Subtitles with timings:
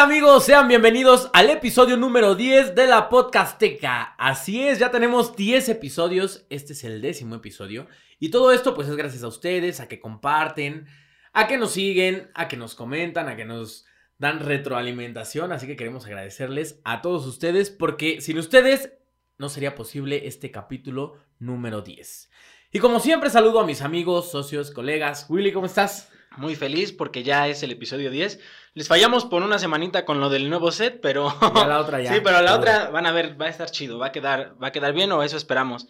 [0.00, 0.44] ¿Qué tal amigos?
[0.46, 4.14] Sean bienvenidos al episodio número 10 de la Podcasteca.
[4.16, 7.86] Así es, ya tenemos 10 episodios, este es el décimo episodio.
[8.18, 10.86] Y todo esto pues es gracias a ustedes, a que comparten,
[11.34, 13.84] a que nos siguen, a que nos comentan, a que nos
[14.16, 15.52] dan retroalimentación.
[15.52, 18.94] Así que queremos agradecerles a todos ustedes porque sin ustedes
[19.36, 22.30] no sería posible este capítulo número 10.
[22.72, 25.26] Y como siempre saludo a mis amigos, socios, colegas.
[25.28, 26.09] Willy, ¿cómo estás?
[26.36, 28.38] Muy feliz porque ya es el episodio 10.
[28.74, 31.34] Les fallamos por una semanita con lo del nuevo set, pero.
[31.54, 32.14] Ya la otra ya.
[32.14, 34.68] Sí, pero la otra van a ver, va a estar chido, va a quedar, va
[34.68, 35.88] a quedar bien o eso esperamos.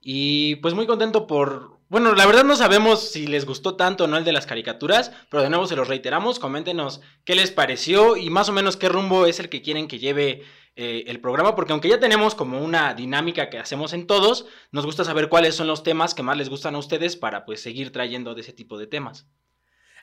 [0.00, 1.80] Y pues muy contento por.
[1.88, 5.12] Bueno, la verdad no sabemos si les gustó tanto o no el de las caricaturas,
[5.30, 6.38] pero de nuevo se los reiteramos.
[6.38, 9.98] Coméntenos qué les pareció y más o menos qué rumbo es el que quieren que
[9.98, 10.42] lleve
[10.74, 14.86] eh, el programa, porque aunque ya tenemos como una dinámica que hacemos en todos, nos
[14.86, 17.92] gusta saber cuáles son los temas que más les gustan a ustedes para pues seguir
[17.92, 19.28] trayendo de ese tipo de temas.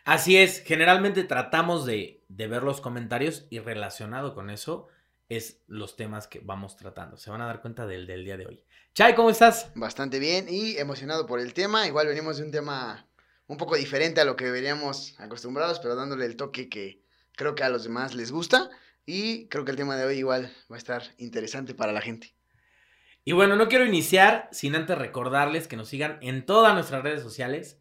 [0.05, 4.87] Así es, generalmente tratamos de, ver los comentarios y relacionado con eso
[5.27, 7.17] es los temas que vamos tratando.
[7.17, 8.63] Se van a dar cuenta del, del día de hoy.
[8.95, 9.71] Chay, ¿cómo estás?
[9.75, 11.85] Bastante bien y emocionado por el tema.
[11.85, 13.07] Igual venimos de un tema
[13.47, 17.03] un poco diferente a lo que veríamos acostumbrados, pero dándole el toque que
[17.35, 18.69] creo que a los demás les gusta.
[19.05, 22.33] Y creo que el tema de hoy igual va a estar interesante para la gente.
[23.25, 27.21] Y bueno, no quiero iniciar sin antes recordarles que nos sigan en todas nuestras redes
[27.21, 27.77] sociales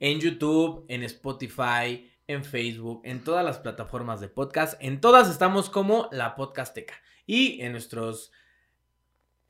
[0.00, 4.76] en YouTube, en Spotify, en Facebook, en todas las plataformas de podcast.
[4.80, 6.94] En todas estamos como la Podcasteca.
[7.26, 8.32] Y en nuestros.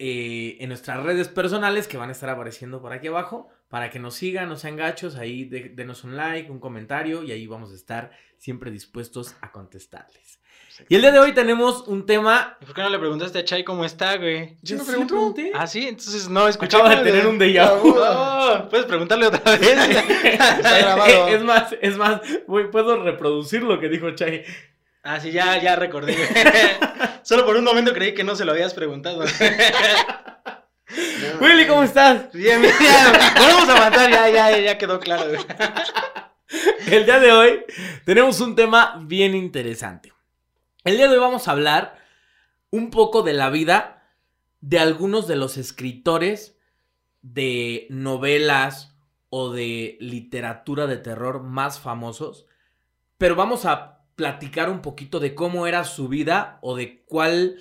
[0.00, 3.98] Eh, en nuestras redes personales que van a estar apareciendo por aquí abajo para que
[3.98, 7.74] nos sigan, no sean gachos, ahí denos un like, un comentario y ahí vamos a
[7.74, 10.40] estar siempre dispuestos a contestarles.
[10.88, 12.56] Y el día de hoy tenemos un tema.
[12.64, 14.56] ¿Por qué no le preguntaste a Chay cómo está, güey?
[14.62, 15.50] Yo no pregunté.
[15.54, 16.86] Ah, sí, entonces no escuchaba.
[16.86, 17.96] Acaba de tener un déjà vu.
[18.48, 19.76] No, puedes preguntarle otra vez.
[20.24, 21.28] está grabado.
[21.28, 24.44] Es más, es más, puedo reproducir lo que dijo Chay.
[25.02, 26.16] Ah, sí, ya, ya recordé.
[27.22, 29.24] Solo por un momento creí que no se lo habías preguntado.
[31.40, 32.32] Willy, ¿cómo estás?
[32.32, 32.74] Bien, bien.
[33.34, 35.32] Vamos a matar, ya, ya, ya quedó claro.
[36.86, 37.64] El día de hoy
[38.04, 40.12] tenemos un tema bien interesante.
[40.88, 41.98] El día de hoy vamos a hablar
[42.70, 44.10] un poco de la vida
[44.62, 46.56] de algunos de los escritores
[47.20, 48.96] de novelas
[49.28, 52.46] o de literatura de terror más famosos,
[53.18, 57.58] pero vamos a platicar un poquito de cómo era su vida o de cuál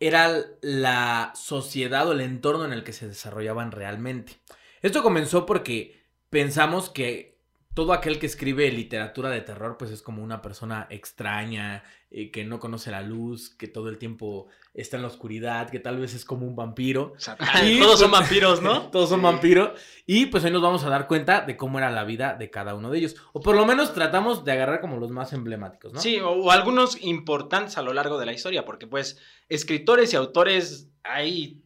[0.00, 4.40] era la sociedad o el entorno en el que se desarrollaban realmente.
[4.80, 7.38] Esto comenzó porque pensamos que
[7.74, 12.44] todo aquel que escribe literatura de terror, pues es como una persona extraña, eh, que
[12.44, 16.12] no conoce la luz, que todo el tiempo está en la oscuridad, que tal vez
[16.12, 17.14] es como un vampiro.
[17.64, 18.82] Y, todos son pues, vampiros, ¿no?
[18.90, 19.70] todos son vampiros.
[20.04, 22.74] Y pues hoy nos vamos a dar cuenta de cómo era la vida de cada
[22.74, 23.16] uno de ellos.
[23.32, 26.00] O por lo menos tratamos de agarrar como los más emblemáticos, ¿no?
[26.00, 29.18] Sí, o algunos importantes a lo largo de la historia, porque pues
[29.48, 31.61] escritores y autores hay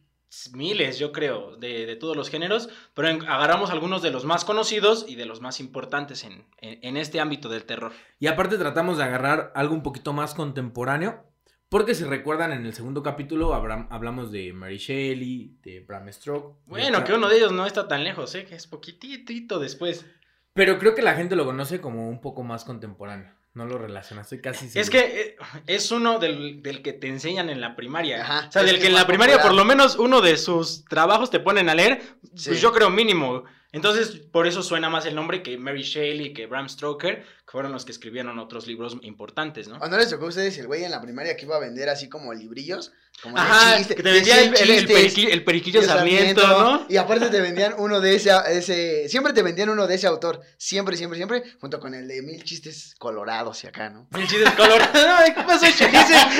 [0.53, 5.15] miles, yo creo, de, todos los géneros, pero agarramos algunos de los más conocidos y
[5.15, 7.93] de los más importantes en, este ámbito del terror.
[8.19, 11.23] Y aparte tratamos de agarrar algo un poquito más contemporáneo,
[11.69, 16.57] porque si recuerdan en el segundo capítulo hablamos de Mary Shelley, de Bram Stoker.
[16.65, 18.45] Bueno, que uno de ellos no está tan lejos, ¿eh?
[18.45, 20.05] que es poquitito después.
[20.53, 23.36] Pero creo que la gente lo conoce como un poco más contemporáneo.
[23.57, 24.81] No lo relaciona, estoy casi seguro.
[24.81, 25.35] Es que eh,
[25.65, 28.45] es uno del, que te enseñan en la primaria.
[28.47, 31.39] o sea, del que en la primaria por lo menos uno de sus trabajos te
[31.39, 33.45] ponen a leer, pues yo creo mínimo.
[33.71, 37.71] Entonces, por eso suena más el nombre que Mary Shelley, que Bram Stoker, que fueron
[37.71, 39.79] los que escribieron otros libros importantes, ¿no?
[39.79, 42.09] ¿No les tocó a ustedes el güey en la primaria que iba a vender así
[42.09, 42.91] como librillos?
[43.23, 46.85] Como Ajá, que te vendía el, periquillo, Sarmiento, ¿no?
[46.87, 50.41] Y aparte te vendían uno de ese, ese, siempre te vendían uno de ese autor,
[50.57, 54.07] siempre, siempre, siempre, junto con el de mil chistes colorados y acá, ¿no?
[54.11, 54.91] Mil chistes colorados,
[55.35, 55.85] ¿qué pasó, ese,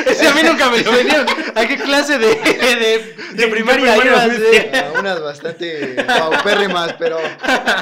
[0.05, 1.25] ese a mí nunca me lo vendieron.
[1.55, 4.29] ¿A qué clase de, de, de primaria ibas?
[4.99, 7.17] Unas bastante paupérrimas, pero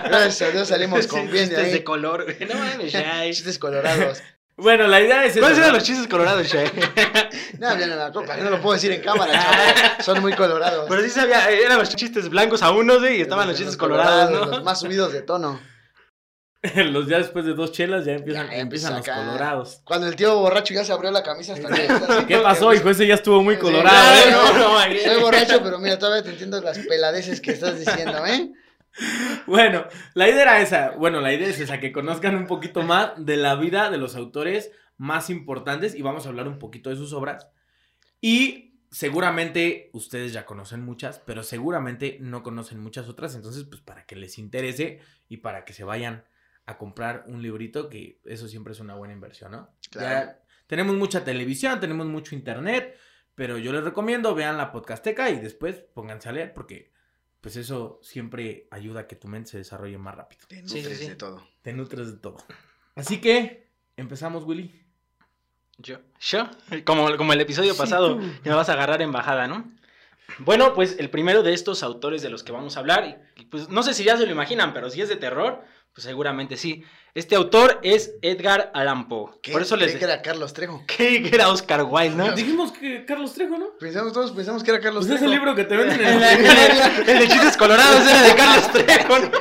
[0.06, 1.72] gracias a Dios salimos con bien de ahí.
[1.72, 3.15] de color, no mames, ya.
[3.24, 4.22] Chistes colorados.
[4.58, 6.66] Bueno, la idea es ¿Cuáles eran los chistes colorados, Shay?
[7.60, 10.04] no, ya no me acuerdo, no lo puedo decir en cámara, chaval.
[10.04, 10.86] Son muy colorados.
[10.88, 14.46] Pero sí sabía, eran los chistes blancos a unos y estaban los, chistes colorados, ¿no?
[14.46, 15.60] Los más subidos de tono.
[16.74, 19.82] los ya después de dos chelas ya empiezan, empiezan los colorados.
[19.84, 22.90] Cuando el tío borracho ya se abrió la camisa hasta ¿Qué pasó, hijo?
[22.90, 24.16] Ese ya estuvo muy colorado.
[24.16, 24.32] ¿eh?
[24.32, 28.26] No, no, no, Soy borracho, pero mira, todavía te entiendo las peladeces que estás diciendo,
[28.26, 28.54] ¿eh?
[29.48, 30.92] Bueno, la idea era esa.
[30.92, 34.16] Bueno, la idea es esa, que conozcan un poquito más de la vida de los
[34.16, 37.48] autores más importantes y vamos a hablar un poquito de sus obras.
[38.22, 43.36] Y seguramente ustedes ya conocen muchas, pero seguramente no conocen muchas otras.
[43.36, 46.24] Entonces, pues para que les interese y para que se vayan
[46.66, 49.70] a comprar un librito, que eso siempre es una buena inversión, ¿no?
[49.92, 52.98] Ya Tenemos mucha televisión, tenemos mucho internet,
[53.36, 56.95] pero yo les recomiendo vean la podcasteca y después pónganse a leer porque
[57.46, 60.42] pues eso siempre ayuda a que tu mente se desarrolle más rápido.
[60.48, 61.10] Te Sí, sí, nutres sí.
[61.10, 61.48] de todo.
[61.62, 62.38] Te nutres de todo.
[62.96, 64.84] Así que empezamos, Willy.
[65.78, 66.50] Yo, yo,
[66.86, 68.24] como, como el episodio Sí, pasado, tú.
[68.44, 69.72] me vas a agarrar en bajada, ¿no?
[70.40, 73.22] Bueno, pues el primero de estos autores de los que vamos a hablar,
[73.52, 75.64] pues no sé si ya se lo imaginan, pero si es de terror,
[75.96, 76.84] pues seguramente sí.
[77.14, 79.32] Este autor es Edgar Allan Poe.
[79.42, 79.54] ¿Qué?
[79.54, 80.84] Por eso les Creí que era Carlos Trejo.
[80.88, 82.34] ¿Qué que era Oscar Wilde, ¿no?
[82.34, 83.68] Dijimos que Carlos Trejo, ¿no?
[83.80, 85.32] Pensamos todos, pensamos que era Carlos Pues es Trejo.
[85.32, 86.40] el libro que te venden en El,
[87.10, 87.20] el...
[87.20, 89.20] de chistes colorados era de Carlos Trejo.
[89.20, 89.32] ¿no?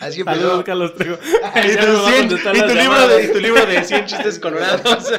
[0.00, 0.64] Así Saludos, empezó.
[0.64, 1.18] Carlos Trejo.
[1.64, 3.66] Y tu, nos va a 100 contestar y las tu libro de, y tu libro
[3.66, 5.12] de 100 chistes colorados.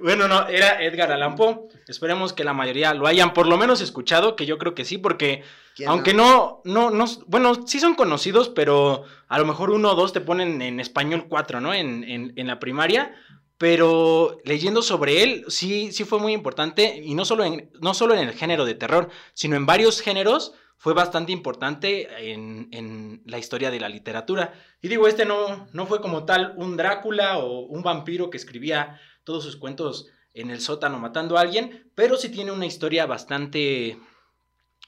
[0.00, 1.62] bueno, no, era Edgar Allan Poe.
[1.88, 4.98] Esperemos que la mayoría lo hayan por lo menos escuchado, que yo creo que sí,
[4.98, 9.92] porque ¿Quién aunque no, no, no, bueno, sí son conocidos, pero a lo mejor uno
[9.92, 11.72] o dos te ponen en español cuatro, ¿no?
[11.74, 13.14] En, en, la primaria.
[13.58, 18.14] Pero leyendo sobre él, sí, sí fue muy importante, y no solo, en, no solo
[18.14, 23.38] en el género de terror, sino en varios géneros, fue bastante importante en, en la
[23.38, 24.54] historia de la literatura.
[24.80, 29.00] Y digo, este no, no fue como tal un Drácula o un vampiro que escribía
[29.24, 33.98] todos sus cuentos en el sótano matando a alguien, pero sí tiene una historia bastante,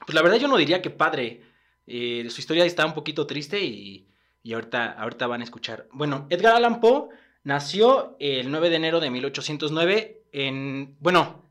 [0.05, 1.43] pues la verdad yo no diría que padre.
[1.87, 4.07] Eh, su historia está un poquito triste y,
[4.43, 5.87] y ahorita, ahorita van a escuchar.
[5.91, 7.09] Bueno, Edgar Allan Poe
[7.43, 11.49] nació el 9 de enero de 1809 en, bueno,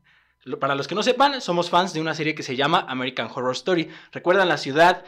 [0.59, 3.53] para los que no sepan, somos fans de una serie que se llama American Horror
[3.53, 3.89] Story.
[4.11, 5.03] ¿Recuerdan la ciudad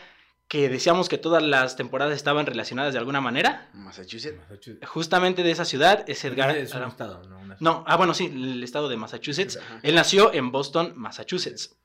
[0.48, 3.69] que decíamos que todas las temporadas estaban relacionadas de alguna manera?
[3.74, 4.39] Massachusetts.
[4.86, 8.25] Justamente de esa ciudad es Edgar Es un estado, no una No, ah, bueno, sí,
[8.25, 9.57] el estado de Massachusetts.
[9.57, 9.80] Ajá.
[9.81, 11.75] Él nació en Boston, Massachusetts.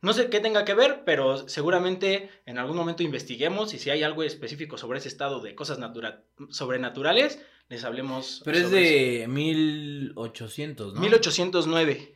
[0.00, 4.02] No sé qué tenga que ver, pero seguramente en algún momento investiguemos y si hay
[4.04, 8.40] algo específico sobre ese estado de cosas natura- sobrenaturales, les hablemos.
[8.44, 10.94] Pero es de 1800, eso.
[10.94, 11.00] ¿no?
[11.00, 12.14] 1809.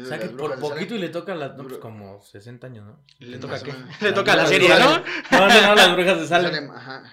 [0.00, 1.54] O sea que por poquito y le toca las...
[1.56, 2.98] No, pues como 60 años, ¿no?
[3.18, 3.74] ¿Le toca qué?
[4.00, 4.98] Le toca la serie, ¿no?
[5.30, 6.26] No, no, no, las brujas de.
[6.26, 7.12] Salem, ajá.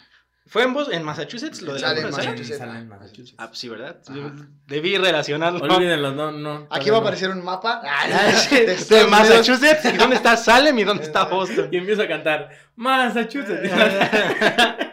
[0.50, 2.12] ¿Fue en, en Massachusetts lo de la de Salem?
[2.12, 2.62] Massachusetts.
[2.62, 3.36] Ah, Massachusetts.
[3.38, 3.98] Ah, pues sí, ¿verdad?
[4.08, 4.48] Ajá.
[4.66, 5.60] Debí relacionarlo.
[5.60, 6.68] Olvídenlo, no, no.
[6.72, 7.06] Aquí va a no.
[7.06, 7.84] aparecer un mapa.
[7.86, 8.08] Ah,
[8.50, 9.10] de de Unidos.
[9.12, 9.86] Massachusetts.
[9.94, 11.70] ¿Y dónde está Salem y dónde está Boston?
[11.72, 13.70] Y empieza a cantar Massachusetts.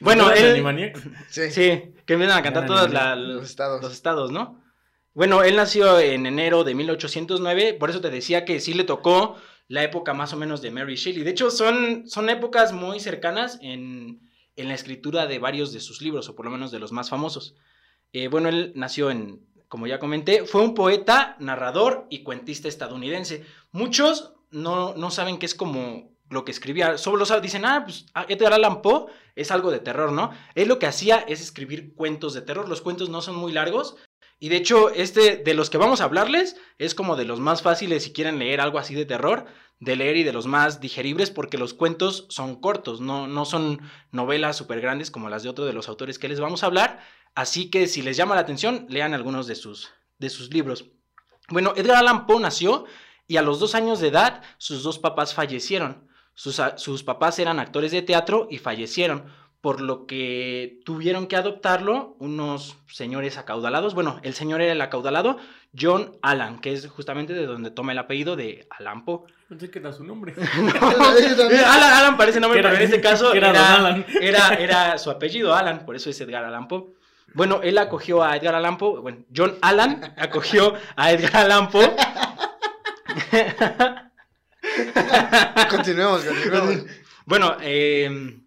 [0.00, 1.02] bueno, ¿No eres él, Animaniacs?
[1.28, 1.50] Sí.
[1.50, 3.82] Sí, que empiezan a cantar todos los, estados.
[3.82, 4.64] los estados, ¿no?
[5.12, 9.36] Bueno, él nació en enero de 1809, por eso te decía que sí le tocó
[9.68, 11.24] la época más o menos de Mary Shelley.
[11.24, 14.23] De hecho, son, son épocas muy cercanas en,
[14.56, 17.10] en la escritura de varios de sus libros, o por lo menos de los más
[17.10, 17.54] famosos.
[18.12, 23.44] Eh, bueno, él nació en, como ya comenté, fue un poeta, narrador y cuentista estadounidense.
[23.72, 27.82] Muchos no, no saben qué es como lo que escribía, solo lo saben, dicen, ah,
[27.84, 29.06] pues ah, Edgar Allan Poe
[29.36, 30.30] es algo de terror, ¿no?
[30.54, 33.96] Él lo que hacía es escribir cuentos de terror, los cuentos no son muy largos,
[34.40, 37.62] y de hecho, este de los que vamos a hablarles es como de los más
[37.62, 39.46] fáciles si quieren leer algo así de terror,
[39.80, 43.80] de leer y de los más digeribles porque los cuentos son cortos, no, no son
[44.10, 47.00] novelas súper grandes como las de otro de los autores que les vamos a hablar.
[47.34, 50.86] Así que si les llama la atención, lean algunos de sus, de sus libros.
[51.48, 52.84] Bueno, Edgar Allan Poe nació
[53.26, 56.08] y a los dos años de edad sus dos papás fallecieron.
[56.34, 59.32] Sus, sus papás eran actores de teatro y fallecieron
[59.64, 63.94] por lo que tuvieron que adoptarlo unos señores acaudalados.
[63.94, 65.38] Bueno, el señor era el acaudalado,
[65.74, 69.20] John Allan, que es justamente de donde toma el apellido de Allan Poe.
[69.48, 70.34] Pensé que era su nombre.
[70.36, 71.64] Yo también.
[71.66, 74.04] Alan, Alan parece nombre, pero en este caso era era, Alan.
[74.20, 76.84] era, era su apellido, Alan, por eso es Edgar Allan Poe.
[77.32, 81.90] Bueno, él acogió a Edgar Allan Poe, bueno, John Allan acogió a Edgar Allan Poe.
[85.70, 86.84] Continuemos, continuemos.
[87.24, 88.43] Bueno, eh,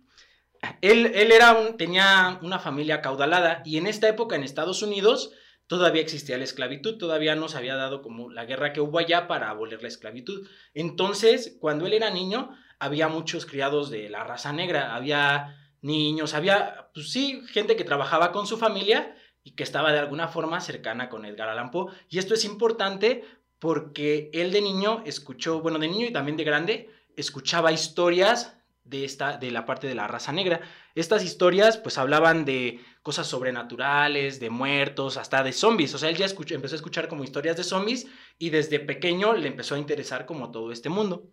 [0.81, 5.31] él, era tenía una familia acaudalada y en esta época en Estados Unidos
[5.67, 9.27] todavía existía la esclavitud, todavía no se había dado como la guerra que hubo allá
[9.27, 10.47] para abolir la esclavitud.
[10.73, 16.89] Entonces, cuando él era niño, había muchos criados de la raza negra, había niños, había,
[16.93, 21.09] pues sí, gente que trabajaba con su familia y que estaba de alguna forma cercana
[21.09, 21.93] con Edgar Allan Poe.
[22.09, 23.23] Y esto es importante
[23.59, 28.56] porque él de niño escuchó, bueno, de niño y también de grande, escuchaba historias
[28.89, 30.61] de esta de la parte de la raza negra.
[30.95, 35.93] Estas historias pues hablaban de cosas sobrenaturales, de muertos, hasta de zombies.
[35.93, 39.33] O sea, él ya escuchó, empezó a escuchar como historias de zombies y desde pequeño
[39.33, 41.29] le empezó a interesar como todo este mundo.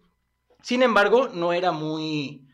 [0.63, 2.49] Sin embargo, no era muy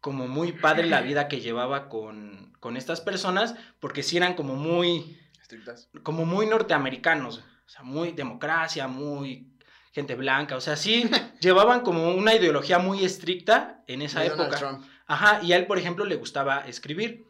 [0.00, 4.54] como muy padre la vida que llevaba con, con estas personas porque sí eran como
[4.54, 5.88] muy Estrictas.
[6.02, 9.57] como muy norteamericanos, o sea, muy democracia, muy
[9.92, 11.08] gente blanca, o sea, sí
[11.40, 14.58] llevaban como una ideología muy estricta en esa Donald época.
[14.58, 14.84] Trump.
[15.06, 17.24] Ajá, y a él, por ejemplo, le gustaba escribir.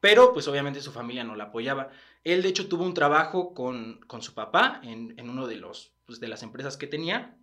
[0.00, 1.90] pero pues obviamente su familia no la apoyaba.
[2.24, 5.92] Él de hecho tuvo un trabajo con, con su papá en, en uno de, los,
[6.06, 7.36] pues, de las empresas que tenía,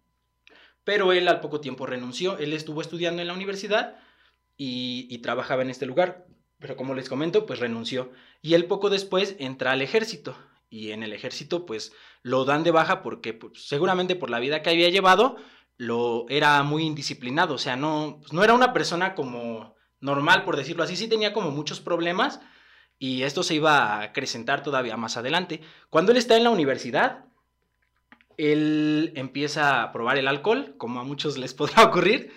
[0.83, 2.37] pero él al poco tiempo renunció.
[2.37, 3.97] Él estuvo estudiando en la universidad
[4.57, 6.25] y, y trabajaba en este lugar,
[6.59, 8.11] pero como les comento, pues renunció.
[8.41, 10.35] Y él poco después entra al ejército
[10.69, 14.61] y en el ejército pues lo dan de baja porque pues, seguramente por la vida
[14.61, 15.37] que había llevado
[15.77, 20.57] lo era muy indisciplinado, o sea, no, pues, no era una persona como normal, por
[20.57, 22.41] decirlo así, sí tenía como muchos problemas
[22.99, 25.61] y esto se iba a acrecentar todavía más adelante.
[25.89, 27.25] Cuando él está en la universidad,
[28.37, 32.33] él empieza a probar el alcohol, como a muchos les podrá ocurrir,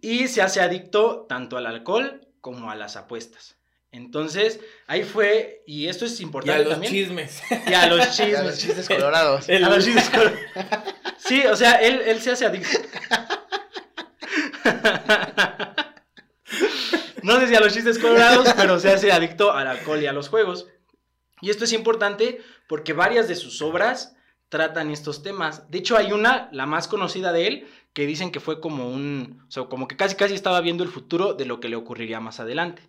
[0.00, 3.61] y se hace adicto tanto al alcohol como a las apuestas.
[3.92, 6.92] Entonces, ahí fue, y esto es Y importante a los también.
[6.92, 7.42] chismes.
[7.68, 8.44] Y a los chismes.
[8.44, 9.48] los chistes colorados.
[9.48, 10.38] El- A los chismes col-
[11.18, 12.78] Sí, o sea, él, él se hace adicto.
[17.22, 20.12] No sé si a los chistes colorados, pero se hace adicto al alcohol y a
[20.12, 20.66] los juegos.
[21.40, 24.16] Y esto es importante porque varias de sus obras
[24.48, 25.70] tratan estos temas.
[25.70, 29.44] De hecho, hay una, la más conocida de él, que dicen que fue como un,
[29.46, 32.20] o sea, como que casi casi estaba viendo el futuro de lo que le ocurriría
[32.20, 32.82] más adelante.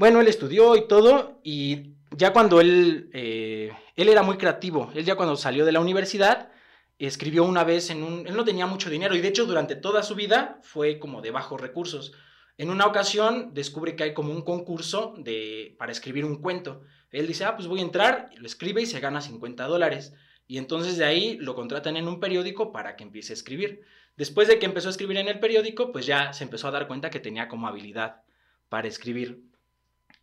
[0.00, 5.04] Bueno, él estudió y todo, y ya cuando él, eh, él era muy creativo, él
[5.04, 6.50] ya cuando salió de la universidad,
[6.98, 10.02] escribió una vez en un, él no tenía mucho dinero, y de hecho durante toda
[10.02, 12.14] su vida fue como de bajos recursos.
[12.56, 16.80] En una ocasión descubre que hay como un concurso de, para escribir un cuento.
[17.10, 20.14] Él dice, ah, pues voy a entrar, lo escribe y se gana 50 dólares.
[20.46, 23.82] Y entonces de ahí lo contratan en un periódico para que empiece a escribir.
[24.16, 26.86] Después de que empezó a escribir en el periódico, pues ya se empezó a dar
[26.88, 28.22] cuenta que tenía como habilidad
[28.70, 29.49] para escribir.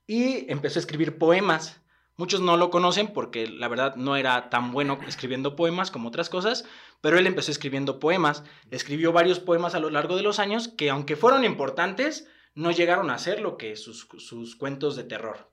[0.07, 1.81] Y empezó a escribir poemas.
[2.15, 6.29] Muchos no lo conocen porque la verdad no era tan bueno escribiendo poemas como otras
[6.29, 6.65] cosas,
[7.01, 8.43] pero él empezó escribiendo poemas.
[8.71, 13.11] Escribió varios poemas a lo largo de los años que aunque fueron importantes, no llegaron
[13.11, 15.51] a ser lo que sus, sus cuentos de terror.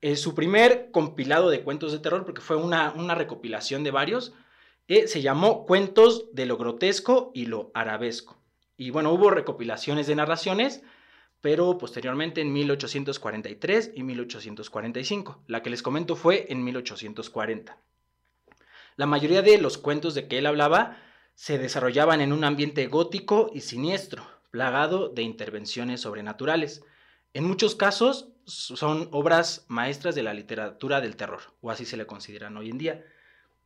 [0.00, 4.32] Eh, su primer compilado de cuentos de terror, porque fue una, una recopilación de varios,
[4.86, 8.38] eh, se llamó Cuentos de lo grotesco y lo arabesco.
[8.76, 10.82] Y bueno, hubo recopilaciones de narraciones,
[11.40, 15.44] pero posteriormente en 1843 y 1845.
[15.46, 17.78] La que les comento fue en 1840.
[18.96, 20.98] La mayoría de los cuentos de que él hablaba
[21.34, 26.82] se desarrollaban en un ambiente gótico y siniestro, plagado de intervenciones sobrenaturales.
[27.32, 32.06] En muchos casos son obras maestras de la literatura del terror, o así se le
[32.06, 33.04] consideran hoy en día.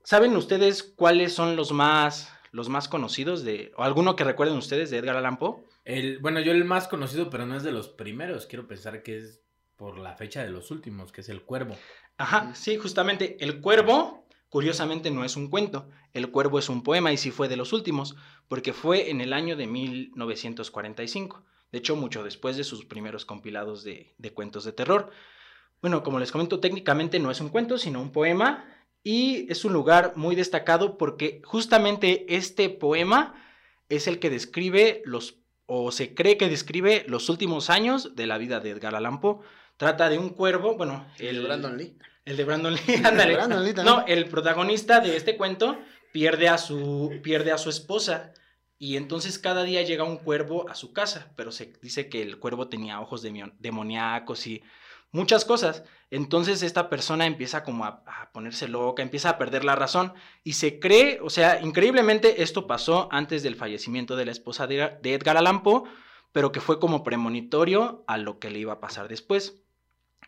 [0.03, 4.91] ¿Saben ustedes cuáles son los más, los más conocidos de, o alguno que recuerden ustedes
[4.91, 5.65] de Edgar Allan Poe?
[5.85, 8.47] El, bueno, yo el más conocido, pero no es de los primeros.
[8.47, 9.43] Quiero pensar que es
[9.77, 11.77] por la fecha de los últimos, que es el cuervo.
[12.19, 13.39] Ajá, sí, justamente.
[13.41, 15.89] El cuervo, curiosamente, no es un cuento.
[16.13, 18.15] El cuervo es un poema y sí fue de los últimos,
[18.49, 21.45] porque fue en el año de 1945.
[21.73, 25.11] De hecho, mucho después de sus primeros compilados de, de cuentos de terror.
[25.81, 28.65] Bueno, como les comento, técnicamente no es un cuento, sino un poema.
[29.05, 33.35] Y es un lugar muy destacado porque justamente este poema
[33.89, 38.39] es el que describe los, o se cree que describe los últimos años de la
[38.39, 39.41] vida de Edgar Allan Poe.
[39.77, 41.97] Trata de un cuervo, bueno, El de Brandon Lee.
[42.25, 43.35] el de Brandon Lee, ándale.
[43.35, 43.75] Brandon Lee.
[43.85, 45.77] No, el protagonista de este cuento
[46.13, 48.33] pierde a su, pierde a su esposa
[48.79, 52.39] y entonces cada día llega un cuervo a su casa, pero se dice que el
[52.39, 53.23] cuervo tenía ojos
[53.59, 54.63] demoníacos y
[55.13, 55.85] muchas cosas.
[56.11, 58.03] Entonces esta persona empieza como a,
[58.33, 63.09] ponerse loca, empieza a perder la razón y se cree, o sea, increíblemente esto pasó
[63.13, 65.85] antes del fallecimiento de la esposa de, de Edgar Allan Poe,
[66.33, 69.63] pero que fue como premonitorio a lo que le iba a pasar después.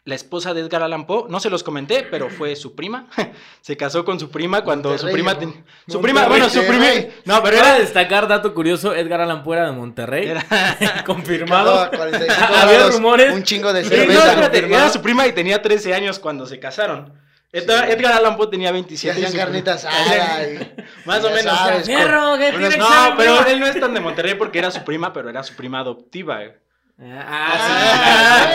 [0.06, 3.06] La esposa de Edgar Allan Poe, no se los comenté, pero fue su prima.
[3.62, 5.38] se casó con su prima cuando su prima ¿no?
[5.38, 6.84] ten- su prima, bueno, su prima,
[7.25, 10.28] no, pero era, destacar, dato curioso, Edgar Allan Poe era de Monterrey.
[10.28, 10.44] era-
[11.06, 11.75] confirmado.
[11.90, 13.32] Cada 45 Había rumores.
[13.34, 14.28] Un chingo de Sí, no, cerveza.
[14.28, 14.82] espérate, confirmado.
[14.84, 17.14] era su prima y tenía 13 años cuando se casaron.
[17.50, 17.92] Edgar, Sí.
[17.92, 19.20] Edgar Allan Poe tenía Se 27.
[19.20, 20.42] y hacían su- carnita asada.
[20.52, 20.75] y-
[21.06, 21.56] Más o menos.
[21.56, 24.58] sabes, Fierro, ¿qué Bueno, tiene no, examen, pero él no es tan de Monterrey porque
[24.58, 26.40] era su prima, pero era su prima adoptiva.
[26.99, 27.11] Güey.
[27.13, 27.73] Ah, sí.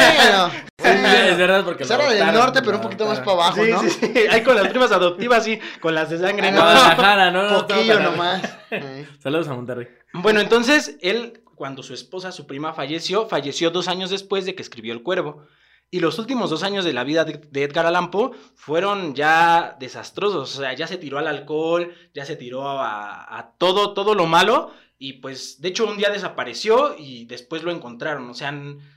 [0.01, 0.69] Ah, bueno.
[0.79, 3.81] Sí, es verdad, porque era del norte, pero un poquito más para abajo, sí, ¿no?
[3.81, 4.13] sí, sí.
[4.29, 6.48] Ahí con las primas adoptivas, sí, con las de sangre.
[6.48, 6.62] Ah, no.
[6.62, 8.41] Guadalajara, no, Poquillo nomás.
[8.72, 9.08] Eh.
[9.19, 9.88] Saludos a Monterrey.
[10.13, 14.62] Bueno, entonces él, cuando su esposa, su prima, falleció, falleció dos años después de que
[14.62, 15.46] escribió El Cuervo.
[15.91, 19.75] Y los últimos dos años de la vida de, de Edgar Allan Poe fueron ya
[19.79, 20.55] desastrosos.
[20.55, 24.27] O sea, ya se tiró al alcohol, ya se tiró a, a todo, todo lo
[24.27, 24.72] malo.
[24.99, 28.29] Y pues, de hecho, un día desapareció y después lo encontraron.
[28.29, 28.53] O sea,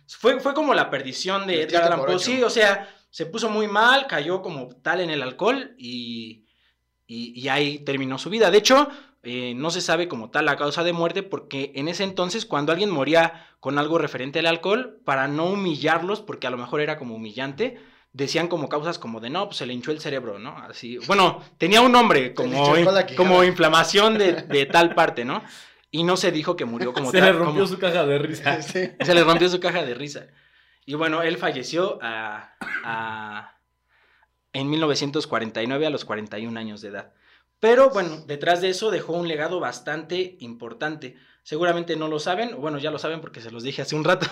[0.06, 2.18] fue, fue como la perdición de Edgar Allan Poe.
[2.18, 6.44] Sí, o sea, se puso muy mal, cayó como tal en el alcohol y,
[7.06, 8.50] y, y ahí terminó su vida.
[8.50, 8.88] De hecho,
[9.25, 12.73] eh, no se sabe como tal la causa de muerte porque en ese entonces cuando
[12.73, 16.99] alguien moría con algo referente al alcohol, para no humillarlos, porque a lo mejor era
[16.99, 17.78] como humillante,
[18.12, 20.56] decían como causas como de no, pues se le hinchó el cerebro, ¿no?
[20.68, 22.75] Así, bueno, tenía un nombre como,
[23.16, 25.42] como inflamación de, tal parte, ¿no?
[25.95, 27.29] Y no se dijo que murió como se tal.
[27.29, 28.63] Se le rompió su caja de risa.
[28.63, 30.27] Se le rompió su caja de risa.
[30.85, 33.55] Y bueno, él falleció a,
[34.53, 37.13] en 1949 a los 41 años de edad.
[37.61, 41.17] Pero bueno, detrás de eso dejó un legado bastante importante.
[41.45, 44.27] Seguramente no lo saben, bueno, ya lo saben porque se los dije hace un rato,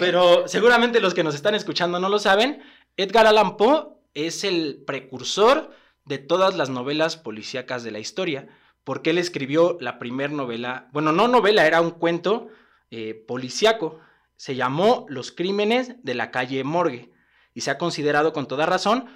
[0.00, 2.62] pero seguramente los que nos están escuchando no lo saben.
[2.96, 5.70] Edgar Allan Poe es el precursor
[6.04, 8.48] de todas las novelas policíacas de la historia,
[8.86, 12.50] porque él escribió la primera novela, bueno, no novela, era un cuento
[12.92, 13.98] eh, policíaco,
[14.36, 17.10] se llamó Los Crímenes de la calle Morgue,
[17.52, 19.06] y se ha considerado con toda razón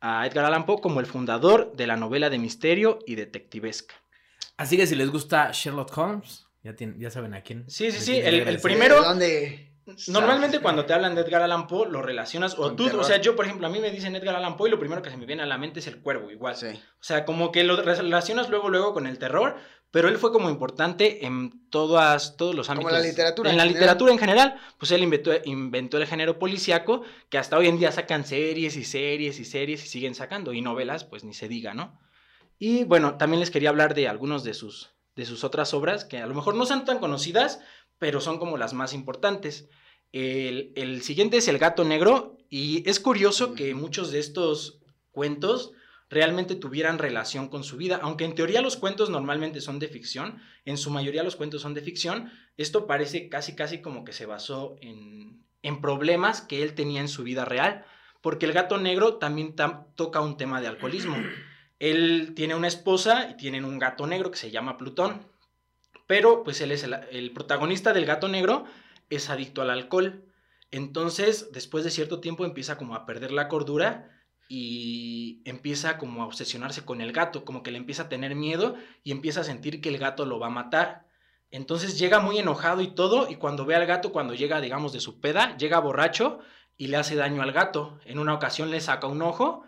[0.00, 3.94] a Edgar Allan Poe como el fundador de la novela de misterio y detectivesca.
[4.56, 7.70] Así que si les gusta Sherlock Holmes, ya, ya saben a quién.
[7.70, 8.16] Sí, sí, sí.
[8.16, 9.04] El, primero.
[9.04, 9.71] ¿Dónde?
[10.08, 13.34] Normalmente cuando te hablan de Edgar Allan Poe lo relacionas o tú, o sea, yo
[13.34, 15.26] por ejemplo, a mí me dicen Edgar Allan Poe y lo primero que se me
[15.26, 16.56] viene a la mente es el cuervo, igual.
[16.56, 16.68] Sí.
[16.68, 19.56] O sea, como que lo relacionas luego luego con el terror,
[19.92, 22.90] pero él fue como importante en todas, todos los ámbitos.
[22.90, 23.50] Como la literatura.
[23.50, 27.68] En, la literatura en general, pues él inventó, inventó el género policíaco, que hasta hoy
[27.68, 31.34] en día sacan series y series y series y siguen sacando, y novelas, pues ni
[31.34, 31.98] se diga, ¿no?
[32.58, 36.18] Y bueno, también les quería hablar de algunos de sus, de sus otras obras, que
[36.18, 37.60] a lo mejor no son tan conocidas,
[38.02, 39.68] pero son como las más importantes.
[40.10, 44.80] El, siguiente es El gato negro y es curioso que muchos de estos
[45.12, 45.70] cuentos
[46.10, 50.42] realmente tuvieran relación con su vida, aunque en teoría los cuentos normalmente son de ficción,
[50.64, 54.26] en su mayoría los cuentos son de ficción, esto parece casi casi como que se
[54.26, 57.84] basó en, en problemas que él tenía en su vida real,
[58.20, 59.54] porque el gato negro también
[59.94, 61.16] toca un tema de alcoholismo.
[61.78, 65.31] Él tiene una esposa y tienen un gato negro que se llama Plutón,
[66.12, 68.66] pero pues él es el protagonista del gato negro,
[69.08, 70.26] es adicto al alcohol.
[70.70, 74.10] Entonces, después de cierto tiempo empieza como a perder la cordura
[74.46, 78.76] y empieza como a obsesionarse con el gato, como que le empieza a tener miedo
[79.02, 81.06] y empieza a sentir que el gato lo va a matar.
[81.50, 85.00] Entonces llega muy enojado y todo, y cuando ve al gato, cuando llega, digamos, de
[85.00, 86.40] su peda, llega borracho
[86.76, 87.98] y le hace daño al gato.
[88.04, 89.64] En una ocasión le saca un ojo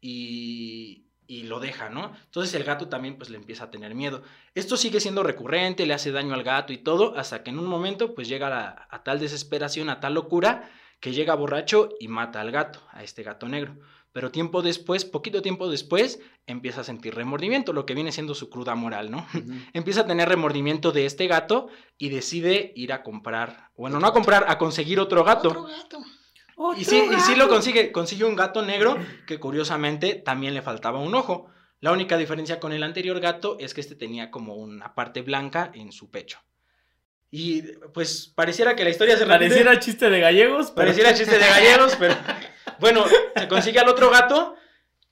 [0.00, 2.12] y, y lo deja, ¿no?
[2.24, 4.22] Entonces el gato también pues le empieza a tener miedo.
[4.54, 7.66] Esto sigue siendo recurrente, le hace daño al gato y todo, hasta que en un
[7.66, 12.50] momento pues llega a, tal desesperación, a tal locura, que llega borracho y mata al
[12.50, 13.76] gato, a este gato negro.
[14.10, 18.48] Pero tiempo después, poquito tiempo después, empieza a sentir remordimiento, lo que viene siendo su
[18.48, 19.26] cruda moral, ¿no?
[19.74, 24.14] empieza a tener remordimiento de este gato y decide ir a comprar, bueno, no a
[24.14, 25.50] comprar, a conseguir otro gato.
[25.50, 25.98] Otro gato.
[26.76, 30.98] Y sí, y sí lo consigue, consigue un gato negro que curiosamente también le faltaba
[30.98, 31.48] un ojo.
[31.80, 35.70] La única diferencia con el anterior gato es que este tenía como una parte blanca
[35.74, 36.40] en su pecho.
[37.30, 40.72] Y pues pareciera que la historia se Pareciera chiste de gallegos.
[40.72, 42.16] Pareciera chiste de gallegos, pero
[42.80, 43.04] bueno,
[43.36, 44.56] se consigue al otro gato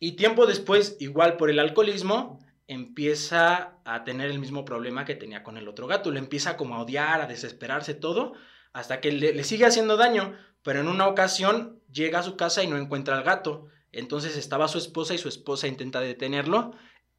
[0.01, 5.45] y tiempo después, igual por el alcoholismo, empieza a tener el mismo problema que tenía
[5.45, 6.11] con el otro gato.
[6.11, 8.33] Le empieza como a odiar, a desesperarse todo,
[8.73, 12.67] hasta que le sigue haciendo daño pero en una ocasión llega a su casa y
[12.67, 13.69] no encuentra al gato.
[13.93, 16.73] Entonces estaba su esposa y su esposa intenta detenerlo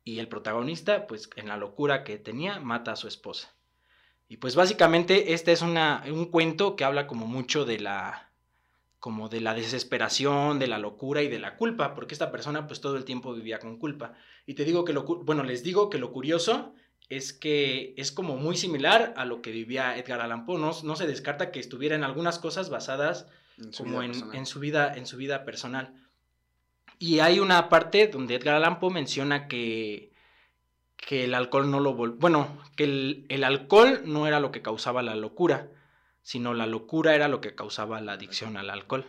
[0.03, 3.55] y el protagonista, pues en la locura que tenía, mata a su esposa.
[4.27, 8.33] Y pues básicamente este es una, un cuento que habla como mucho de la
[8.99, 12.81] como de la desesperación, de la locura y de la culpa, porque esta persona pues
[12.81, 14.15] todo el tiempo vivía con culpa.
[14.45, 16.75] Y te digo que lo bueno, les digo que lo curioso
[17.09, 20.59] es que es como muy similar a lo que vivía Edgar Allan Poe.
[20.59, 25.05] No, se descarta que estuviera en algunas cosas basadas en como en, su vida, en
[25.05, 25.93] su vida personal.
[26.99, 30.11] Y hay una parte donde Edgar Allan Poe menciona que,
[30.97, 31.93] que el alcohol no lo...
[31.93, 35.69] Bueno, que el, el alcohol no era lo que causaba la locura,
[36.23, 39.05] sino la locura era lo que causaba la adicción al alcohol.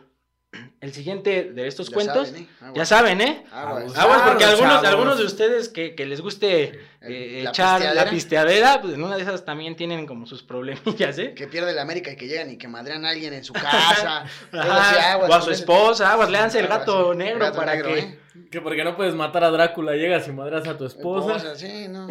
[0.80, 2.46] El siguiente de estos cuentos, ¿eh?
[2.74, 3.44] ya saben, ¿eh?
[3.52, 9.02] Aguas, porque algunos, algunos de ustedes que, les guste eh, echar la pisteadera, pues en
[9.02, 11.34] una de esas también tienen como sus problemillas, ¿eh?
[11.34, 14.24] Que pierde la América y que llegan y que madrean a alguien en su casa.
[14.52, 17.98] o a su esposa, aguas, léanse el gato negro para que...
[17.98, 18.18] ¿eh?
[18.50, 21.56] Que porque no puedes matar a Drácula, llegas y madras a tu esposa.
[21.56, 22.08] sí, no.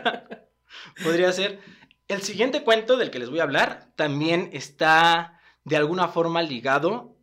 [1.04, 1.58] Podría ser.
[2.08, 7.15] El siguiente cuento del que les voy a hablar también está de alguna forma ligado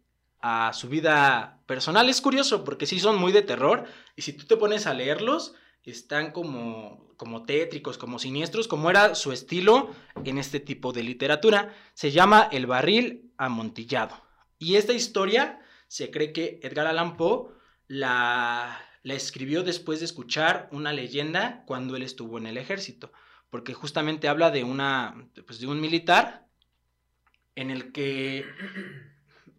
[0.44, 2.10] a su vida personal.
[2.10, 3.86] Es curioso porque sí son muy de terror
[4.18, 9.16] y si tú te pones a leerlos, están como, como tétricos, como siniestros, como era
[9.16, 11.74] su estilo en este tipo de literatura.
[11.94, 14.22] Se llama El barril amontillado.
[14.60, 17.54] Y esta historia se cree que Edgar Allan Poe
[17.88, 23.14] la, la escribió después de escuchar una leyenda cuando él estuvo en el ejército,
[23.50, 26.48] porque justamente habla de una, pues de un militar
[27.56, 28.46] en el que,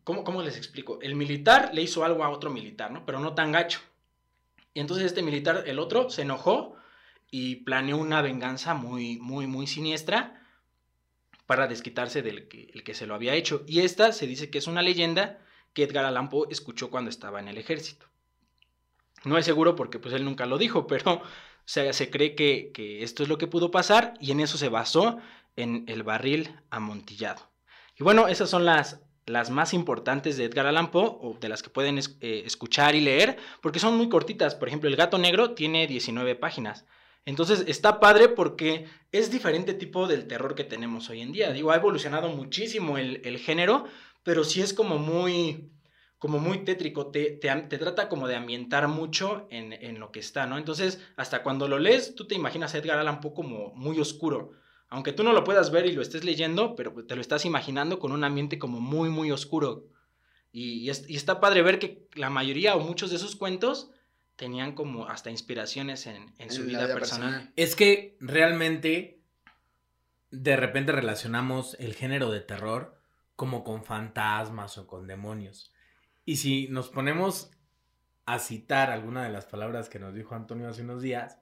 [0.04, 0.98] ¿cómo, ¿cómo les explico?
[1.02, 3.04] El militar le hizo algo a otro militar, ¿no?
[3.04, 3.80] Pero no tan gacho.
[4.72, 6.76] Y entonces este militar, el otro, se enojó
[7.30, 10.40] y planeó una venganza muy, muy, muy siniestra
[11.46, 13.64] para desquitarse del que, el que se lo había hecho.
[13.66, 15.40] Y esta se dice que es una leyenda
[15.72, 18.06] que Edgar Allan Poe escuchó cuando estaba en el ejército.
[19.24, 21.22] No es seguro porque pues él nunca lo dijo, pero
[21.64, 25.18] se cree que, que esto es lo que pudo pasar y en eso se basó
[25.56, 27.50] en el barril amontillado.
[27.96, 31.62] Y bueno, esas son las, las más importantes de Edgar Allan Poe, o de las
[31.62, 34.54] que pueden eh, escuchar y leer, porque son muy cortitas.
[34.54, 36.84] Por ejemplo, El gato negro tiene 19 páginas.
[37.26, 41.52] Entonces está padre porque es diferente tipo del terror que tenemos hoy en día.
[41.52, 43.86] Digo, ha evolucionado muchísimo el, género,
[44.22, 45.70] pero sí es como muy,
[46.18, 50.20] como muy tétrico, te, te, te, trata como de ambientar mucho en, en, lo que
[50.20, 50.58] está, ¿no?
[50.58, 54.52] Entonces, hasta cuando lo lees, tú te imaginas a Edgar Allan Poe como muy oscuro.
[54.88, 57.98] Aunque tú no lo puedas ver y lo estés leyendo, pero te lo estás imaginando
[57.98, 59.86] con un ambiente como muy, muy oscuro.
[60.52, 63.90] Y, y, es, y está padre ver que la mayoría o muchos de esos cuentos
[64.36, 67.30] tenían como hasta inspiraciones en, en su en vida, vida personal.
[67.30, 67.52] personal.
[67.56, 69.20] Es que realmente
[70.30, 73.00] de repente relacionamos el género de terror
[73.36, 75.72] como con fantasmas o con demonios.
[76.24, 77.50] Y si nos ponemos
[78.26, 81.38] a citar alguna de las palabras que nos dijo Antonio hace unos días,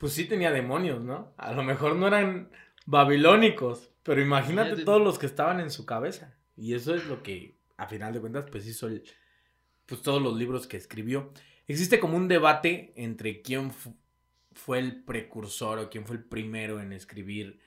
[0.00, 1.34] pues sí tenía demonios, ¿no?
[1.36, 2.50] A lo mejor no eran
[2.86, 6.38] babilónicos, pero imagínate todos los que estaban en su cabeza.
[6.56, 9.04] Y eso es lo que, a final de cuentas, pues hizo el,
[9.84, 11.34] pues todos los libros que escribió.
[11.66, 13.72] Existe como un debate entre quién
[14.52, 17.60] fue el precursor o quién fue el primero en escribir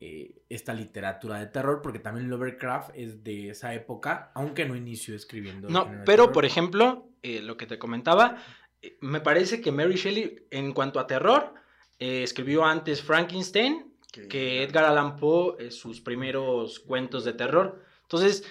[0.00, 5.14] eh, esta literatura de terror, porque también Lovecraft es de esa época, aunque no inició
[5.14, 5.68] escribiendo.
[5.68, 8.42] No, pero por ejemplo, eh, lo que te comentaba,
[8.82, 11.54] eh, me parece que Mary Shelley, en cuanto a terror,
[11.98, 17.82] eh, escribió antes Frankenstein que, que Edgar Allan Poe, sus primeros cuentos de terror.
[18.02, 18.44] Entonces,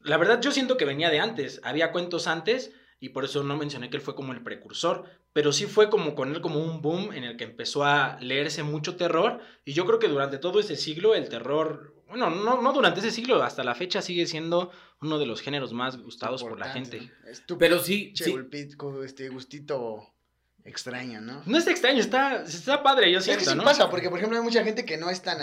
[0.00, 3.56] la verdad yo siento que venía de antes, había cuentos antes y por eso no
[3.56, 6.80] mencioné que él fue como el precursor, pero sí fue como con él como un
[6.80, 10.60] boom en el que empezó a leerse mucho terror y yo creo que durante todo
[10.60, 14.70] ese siglo el terror, bueno, no, no durante ese siglo, hasta la fecha sigue siendo
[15.02, 17.12] uno de los géneros más gustados por la gente.
[17.26, 18.34] Estúpido, pero sí, sí.
[19.04, 20.15] este gustito
[20.66, 21.42] extraño, ¿no?
[21.46, 23.64] No es extraño, está, está padre, yo siento, Es que sí ¿no?
[23.64, 25.38] pasa, porque por ejemplo hay mucha gente que no es tan...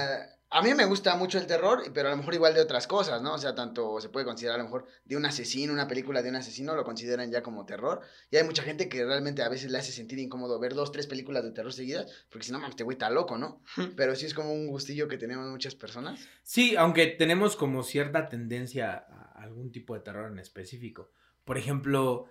[0.55, 3.23] A mí me gusta mucho el terror, pero a lo mejor igual de otras cosas,
[3.23, 3.33] ¿no?
[3.33, 6.29] O sea, tanto se puede considerar a lo mejor de un asesino, una película de
[6.29, 8.01] un asesino, lo consideran ya como terror.
[8.29, 11.07] Y hay mucha gente que realmente a veces le hace sentir incómodo ver dos, tres
[11.07, 13.63] películas de terror seguidas, porque si no, este güey está loco, ¿no?
[13.95, 16.19] Pero sí es como un gustillo que tenemos muchas personas.
[16.43, 21.09] Sí, aunque tenemos como cierta tendencia a algún tipo de terror en específico.
[21.45, 22.27] Por ejemplo,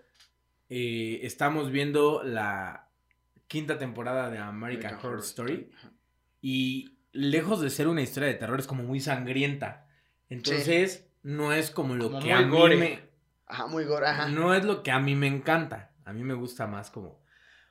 [0.68, 2.88] eh, estamos viendo la
[3.46, 5.70] quinta temporada de American, American Horror, Horror Story.
[6.40, 9.86] Y lejos de ser una historia de terror, es como muy sangrienta.
[10.28, 11.18] Entonces, sí.
[11.22, 12.76] no es como lo como que a mí gore.
[12.76, 13.00] me.
[13.46, 14.28] Ajá, muy gore, ajá.
[14.28, 15.92] No es lo que a mí me encanta.
[16.04, 17.22] A mí me gusta más como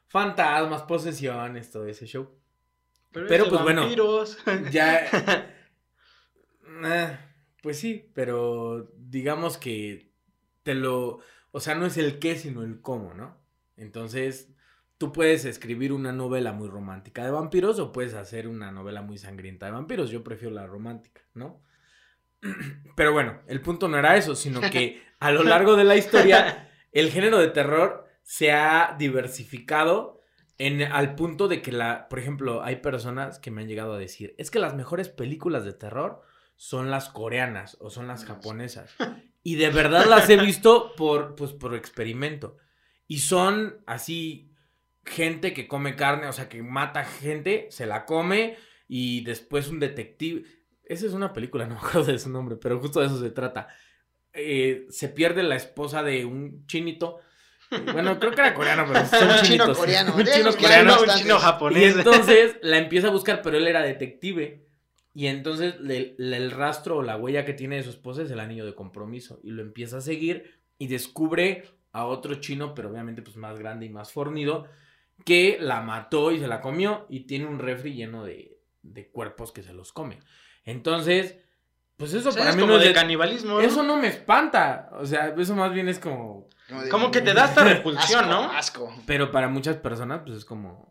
[0.07, 2.29] fantasmas, posesiones, todo ese show.
[3.11, 4.37] Pero, pero es pues vampiros.
[4.45, 4.69] bueno.
[4.71, 5.05] Ya.
[6.85, 7.17] eh,
[7.61, 10.11] pues sí, pero digamos que
[10.63, 11.19] te lo.
[11.51, 13.37] O sea, no es el qué, sino el cómo, ¿no?
[13.77, 14.49] Entonces,
[14.97, 19.17] tú puedes escribir una novela muy romántica de vampiros o puedes hacer una novela muy
[19.17, 20.11] sangrienta de vampiros.
[20.11, 21.61] Yo prefiero la romántica, ¿no?
[22.95, 26.69] Pero bueno, el punto no era eso, sino que a lo largo de la historia,
[26.91, 30.21] el género de terror se ha diversificado
[30.57, 33.99] en, al punto de que, la, por ejemplo, hay personas que me han llegado a
[33.99, 36.21] decir, es que las mejores películas de terror
[36.55, 38.93] son las coreanas o son las japonesas.
[39.43, 42.57] Y de verdad las he visto por, pues, por experimento.
[43.07, 44.51] Y son así
[45.05, 49.79] gente que come carne, o sea, que mata gente, se la come y después un
[49.79, 50.43] detective.
[50.83, 53.31] Esa es una película, no me acuerdo de su nombre, pero justo de eso se
[53.31, 53.67] trata.
[54.33, 57.19] Eh, se pierde la esposa de un chinito.
[57.93, 61.39] Bueno, creo que era coreano, pero son un chino coreano, un chino coreano, un chino
[61.39, 61.95] japonés.
[61.95, 64.70] Y entonces la empieza a buscar, pero él era detective.
[65.13, 68.31] Y entonces le, le, el rastro o la huella que tiene de su esposa es
[68.31, 69.39] el anillo de compromiso.
[69.43, 73.85] Y lo empieza a seguir y descubre a otro chino, pero obviamente pues más grande
[73.85, 74.67] y más fornido,
[75.25, 79.51] que la mató y se la comió y tiene un refri lleno de, de cuerpos
[79.51, 80.19] que se los come.
[80.63, 81.35] Entonces,
[81.97, 83.55] pues eso O sea, para es mí como no es de de- canibalismo.
[83.55, 83.61] ¿no?
[83.61, 84.89] Eso no me espanta.
[84.93, 86.47] O sea, eso más bien es como...
[86.69, 88.51] de- Como que te da esta repulsión, asco, ¿no?
[88.51, 88.95] Asco.
[89.05, 90.90] Pero para muchas personas, pues es como...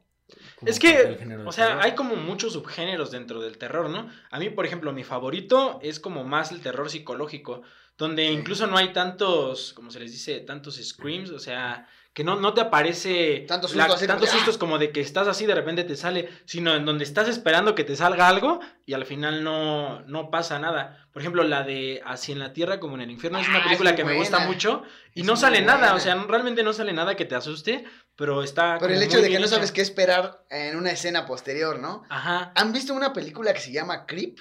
[0.64, 1.84] Es que, o sea, terror.
[1.84, 4.10] hay como muchos subgéneros dentro del terror, ¿no?
[4.30, 7.62] A mí, por ejemplo, mi favorito es como más el terror psicológico.
[7.96, 12.34] donde incluso no hay tantos, como se les dice, tantos screams, o sea, que no,
[12.36, 14.58] no te aparece Tantos la- sustos así como tantos de, sustos ¡ah!
[14.58, 17.84] como de que estás así de repente te sale, sino en donde estás esperando que
[17.84, 21.06] te salga algo y al final no, no pasa nada.
[21.12, 23.64] Por ejemplo, la de Así en la Tierra como en el infierno es una Ah,
[23.64, 24.82] película es que me gusta mucho
[25.14, 27.84] y Es no sale nada, o sea, realmente no sale nada que te asuste,
[28.16, 28.78] pero está...
[28.80, 32.02] Pero el hecho de que no sabes qué esperar en una escena posterior, ¿no?
[32.08, 34.38] Ajá, ¿Han visto una película que se llama Creep?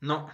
[0.00, 0.28] no.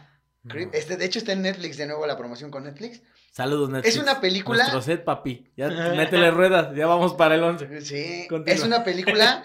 [0.48, 0.74] Creep.
[0.74, 3.03] Este, de hecho está en Netflix de nuevo la promoción con Netflix.
[3.44, 3.94] Saludos, Netflix.
[3.96, 4.59] Es una película...
[4.64, 5.50] Nuestro set, papi.
[5.57, 7.81] Ya métele ruedas, ya vamos para el 11.
[7.81, 8.55] Sí, Continúa.
[8.55, 9.42] es una película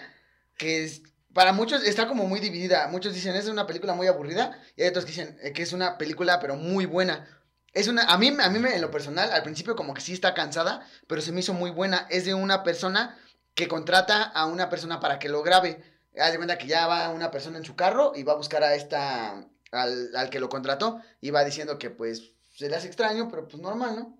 [0.58, 2.88] que es, para muchos está como muy dividida.
[2.88, 5.72] Muchos dicen es una película muy aburrida y hay otros que dicen eh, que es
[5.72, 7.26] una película pero muy buena.
[7.72, 10.12] Es una, a mí, a mí me- en lo personal, al principio como que sí
[10.12, 12.06] está cansada, pero se me hizo muy buena.
[12.10, 13.18] Es de una persona
[13.54, 15.82] que contrata a una persona para que lo grabe.
[16.18, 18.62] Haz de cuenta que ya va una persona en su carro y va a buscar
[18.62, 22.86] a esta, al, al que lo contrató y va diciendo que pues se le hace
[22.86, 24.18] extraño, pero pues normal, ¿no?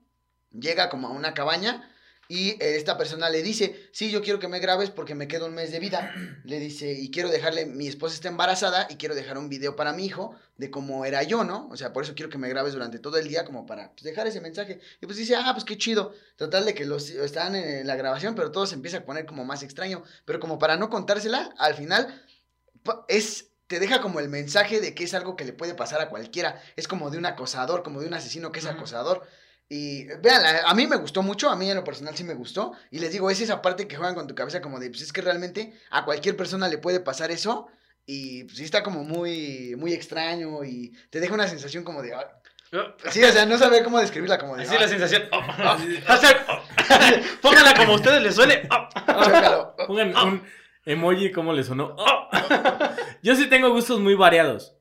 [0.50, 1.90] Llega como a una cabaña
[2.28, 5.46] y eh, esta persona le dice, sí, yo quiero que me grabes porque me queda
[5.46, 6.12] un mes de vida.
[6.44, 9.92] Le dice, y quiero dejarle, mi esposa está embarazada y quiero dejar un video para
[9.92, 11.68] mi hijo de cómo era yo, ¿no?
[11.68, 14.02] O sea, por eso quiero que me grabes durante todo el día como para pues,
[14.02, 14.80] dejar ese mensaje.
[15.00, 16.12] Y pues dice, ah, pues qué chido.
[16.36, 19.44] Total de que los están en la grabación, pero todo se empieza a poner como
[19.44, 20.02] más extraño.
[20.24, 22.22] Pero como para no contársela, al final
[23.08, 23.50] es...
[23.66, 26.60] Te deja como el mensaje de que es algo que le puede pasar a cualquiera.
[26.76, 29.26] Es como de un acosador, como de un asesino que es acosador.
[29.68, 32.72] Y vean, a mí me gustó mucho, a mí en lo personal sí me gustó.
[32.92, 35.12] Y les digo, es esa parte que juegan con tu cabeza como de, pues es
[35.12, 37.66] que realmente a cualquier persona le puede pasar eso.
[38.06, 42.14] Y pues sí está como muy, muy extraño y te deja una sensación como de...
[42.14, 42.38] "Ah".
[43.10, 44.62] Sí, o sea, no saber cómo describirla como de...
[44.64, 45.22] Así la "Ah, sensación.
[45.32, 45.76] oh, oh,
[46.48, 47.40] oh.
[47.42, 48.68] Pónganla como a ustedes les suele.
[48.70, 48.88] oh.
[49.24, 49.74] chócalo".
[49.88, 50.42] Pongan un
[50.86, 51.94] emoji como le sonó.
[53.22, 54.76] Yo sí tengo gustos muy variados.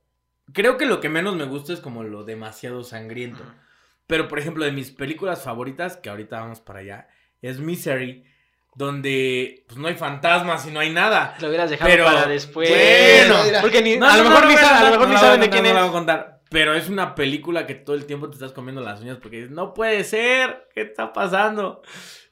[0.53, 3.43] Creo que lo que menos me gusta es como lo demasiado sangriento.
[4.07, 7.07] Pero, por ejemplo, de mis películas favoritas, que ahorita vamos para allá,
[7.41, 8.23] es Misery,
[8.75, 11.35] donde pues no hay fantasmas y no hay nada.
[11.39, 12.69] Lo hubieras dejado Pero, para después.
[12.69, 15.41] bueno, porque ni, No, a lo no, mejor no ni, a lo mejor ni saben
[15.41, 15.75] de quién es.
[15.75, 16.41] a contar.
[16.51, 19.51] Pero es una película que todo el tiempo te estás comiendo las uñas porque dices,
[19.51, 21.81] no puede ser, ¿qué está pasando?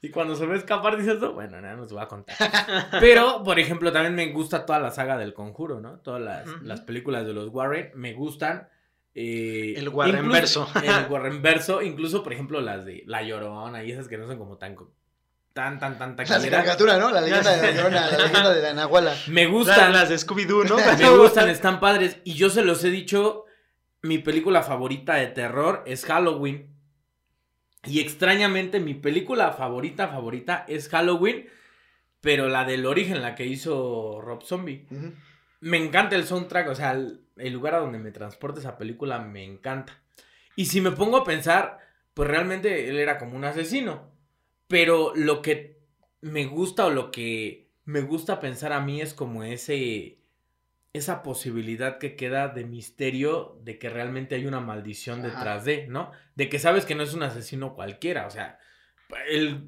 [0.04, 2.36] Y cuando se ve escapar dices, no, bueno, nada, no se va a contar.
[3.00, 6.00] Pero, por ejemplo, también me gusta toda la saga del conjuro, ¿no?
[6.02, 8.68] Todas las, las películas de los Warren me gustan.
[9.16, 10.68] eh, El Warrenverso.
[10.76, 14.38] incluso- El Warrenverso, incluso, por ejemplo, las de La Llorona y esas que no son
[14.38, 14.76] como tan,
[15.54, 16.52] tan, tan, tan La de taquilleras.
[16.66, 17.10] caricatura, ¿no?
[17.10, 19.16] La leyenda de la Llorona, la leyenda de la Nahuala.
[19.30, 19.94] Me Las, gustan.
[19.94, 20.76] las de Scooby-Doo, ¿no?
[20.98, 22.18] Me gustan, están padres.
[22.26, 23.46] Y yo se los he dicho,
[24.02, 26.73] mi película favorita de terror es Halloween.
[27.86, 31.48] Y extrañamente mi película favorita, favorita es Halloween.
[32.22, 34.86] Pero la del origen, la que hizo Rob Zombie.
[35.60, 39.20] Me encanta el soundtrack, o sea, el, el lugar a donde me transporta esa película
[39.20, 40.02] me encanta.
[40.56, 41.80] Y si me pongo a pensar,
[42.14, 44.12] pues realmente él era como un asesino.
[44.68, 45.80] Pero lo que
[46.22, 50.18] me gusta o lo que me gusta pensar a mí es como ese
[50.94, 55.30] esa posibilidad que queda de misterio de que realmente hay una maldición Ajá.
[55.30, 56.12] detrás de, ¿no?
[56.36, 58.60] De que sabes que no es un asesino cualquiera, o sea,
[59.30, 59.68] el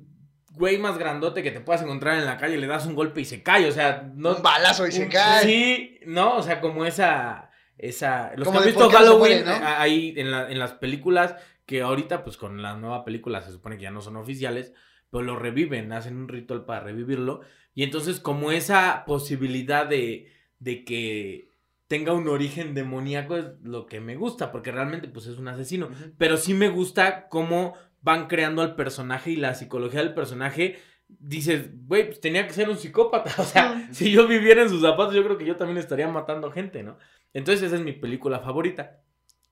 [0.52, 3.26] güey más grandote que te puedas encontrar en la calle le das un golpe y
[3.26, 5.44] se cae, o sea, no Un balazo y se un- cae.
[5.44, 7.50] Sí, no, o sea, como esa.
[7.78, 9.52] esa los Como que han visto Halloween muere, ¿no?
[9.52, 11.36] eh, ahí en, la- en las películas,
[11.66, 14.74] que ahorita, pues con la nueva película se supone que ya no son oficiales,
[15.12, 17.42] pero lo reviven, hacen un ritual para revivirlo.
[17.74, 21.50] Y entonces, como esa posibilidad de, de que
[21.88, 25.90] tenga un origen demoníaco es lo que me gusta, porque realmente, pues es un asesino.
[26.18, 30.80] Pero sí me gusta cómo van creando al personaje y la psicología del personaje.
[31.08, 33.32] Dices, güey, pues tenía que ser un psicópata.
[33.42, 36.52] O sea, si yo viviera en sus zapatos, yo creo que yo también estaría matando
[36.52, 36.98] gente, ¿no?
[37.34, 39.02] Entonces, esa es mi película favorita.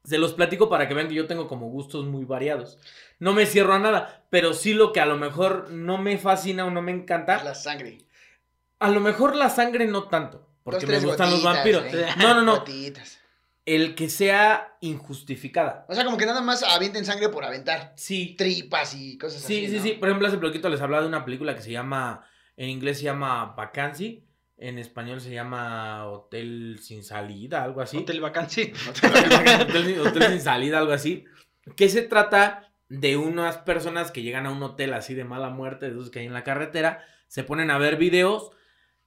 [0.03, 2.77] Se los platico para que vean que yo tengo como gustos muy variados.
[3.19, 6.65] No me cierro a nada, pero sí lo que a lo mejor no me fascina
[6.65, 7.43] o no me encanta.
[7.43, 7.99] La sangre.
[8.79, 11.93] A lo mejor la sangre no tanto, porque me gustan los gotitas, vampiros.
[11.93, 12.07] ¿eh?
[12.17, 12.57] No, no, no.
[12.59, 13.19] Gotitas.
[13.65, 15.85] El que sea injustificada.
[15.87, 17.93] O sea, como que nada más avienten sangre por aventar.
[17.95, 19.67] Sí, Tripas y cosas Sí, así.
[19.71, 19.83] sí, ¿no?
[19.83, 19.91] sí.
[19.93, 22.25] Por ejemplo, hace poquito les hablaba de una película que se llama,
[22.57, 24.23] en inglés se llama Vacancy,
[24.57, 27.97] en español se llama Hotel sin salida, algo así.
[27.97, 28.73] Hotel Vacancy.
[28.89, 31.25] hotel, sin- hotel sin salida, algo así.
[31.77, 35.85] Que se trata de unas personas que llegan a un hotel así de mala muerte,
[35.85, 38.51] de esos que hay en la carretera, se ponen a ver videos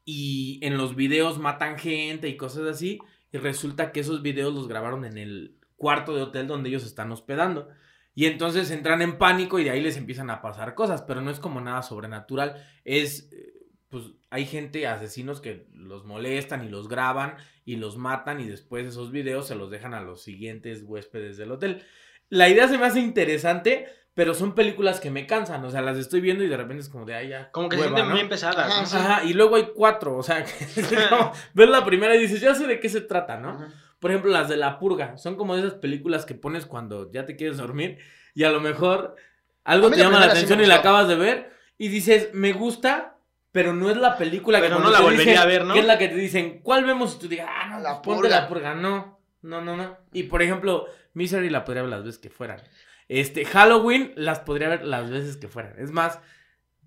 [0.08, 3.00] y en los videos matan gente y cosas así.
[3.32, 7.10] Y resulta que esos videos los grabaron en el cuarto de hotel donde ellos están
[7.10, 7.68] hospedando.
[8.14, 11.30] Y entonces entran en pánico y de ahí les empiezan a pasar cosas, pero no
[11.30, 12.64] es como nada sobrenatural.
[12.84, 18.40] Es, eh, pues hay gente, asesinos que los molestan y los graban y los matan
[18.40, 21.82] y después esos videos se los dejan a los siguientes huéspedes del hotel.
[22.30, 25.62] la idea se me hace interesante, pero son películas que me cansan.
[25.66, 27.50] O sea, las estoy viendo y de repente es como de, ay, ya.
[27.52, 28.18] Como que se hueva, sienten ¿no?
[28.20, 28.70] muy pesadas.
[28.72, 28.86] Ajá, ¿no?
[28.86, 28.96] sí.
[28.96, 32.40] Ajá, y luego hay cuatro, o sea, que es como, ves la primera y dices,
[32.40, 33.50] ya sé de qué se trata, ¿no?
[33.50, 33.68] Ajá.
[34.00, 37.36] Por ejemplo, las de La Purga, son como esas películas que pones cuando ya te
[37.36, 37.98] quieres dormir
[38.34, 39.16] y a lo mejor
[39.64, 42.54] algo te la llama la sí atención y la acabas de ver y dices, me
[42.54, 43.16] gusta,
[43.52, 45.64] pero no es la película que Pero cuando no la te volvería dicen- a ver,
[45.66, 45.74] ¿no?
[45.74, 47.16] Que es la que te dicen, ¿cuál vemos?
[47.16, 48.40] Y tú digas, ah, no, La ponte Purga.
[48.40, 49.98] La Purga, no, no, no, no.
[50.14, 52.60] Y por ejemplo, Misery la podría ver las veces que fueran.
[53.08, 55.74] Este, Halloween las podría ver las veces que fueran.
[55.78, 56.20] Es más,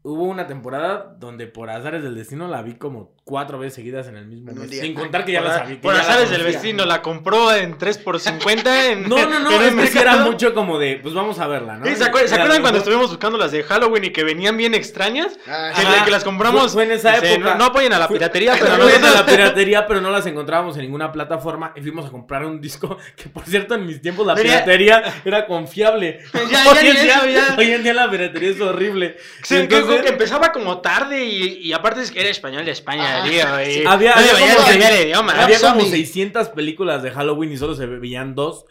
[0.02, 4.18] hubo una temporada donde por azares del destino la vi como cuatro veces seguidas en
[4.18, 4.72] el mismo En mes.
[4.72, 4.82] día.
[4.82, 5.78] Sin contar que ya la sabía.
[6.02, 6.60] azares del conocía.
[6.60, 10.00] vecino, la compró en 3 por 50 en No, no, no, en es un que
[10.00, 11.86] era mucho como de, pues vamos a verla, ¿no?
[11.86, 14.74] Sí, ¿Se, acuer- ¿se acuerdan cuando estuvimos buscando las de Halloween y que venían bien
[14.74, 15.38] extrañas?
[15.48, 16.64] Ah, Que, que las compramos.
[16.64, 17.52] Fue- fue en esa época.
[17.52, 20.02] No, no apoyen a la Fue- piratería, pero Pero no no de la piratería, pero
[20.02, 23.76] no las encontrábamos en ninguna plataforma y fuimos a comprar un disco que, por cierto,
[23.76, 26.20] en mis tiempos la piratería era confiable.
[26.34, 27.56] Ya, hoy, ya en ni día, ya.
[27.58, 29.18] hoy en día la piratería es horrible.
[29.44, 33.19] Sí, entonces- que empezaba como tarde y, y aparte es que era español de España,
[33.28, 33.46] Y- Había-
[33.84, 35.32] no había se veía como- el primer idioma.
[35.44, 35.90] Había como Zombie.
[35.90, 38.66] 600 películas de Halloween y solo se veían dos.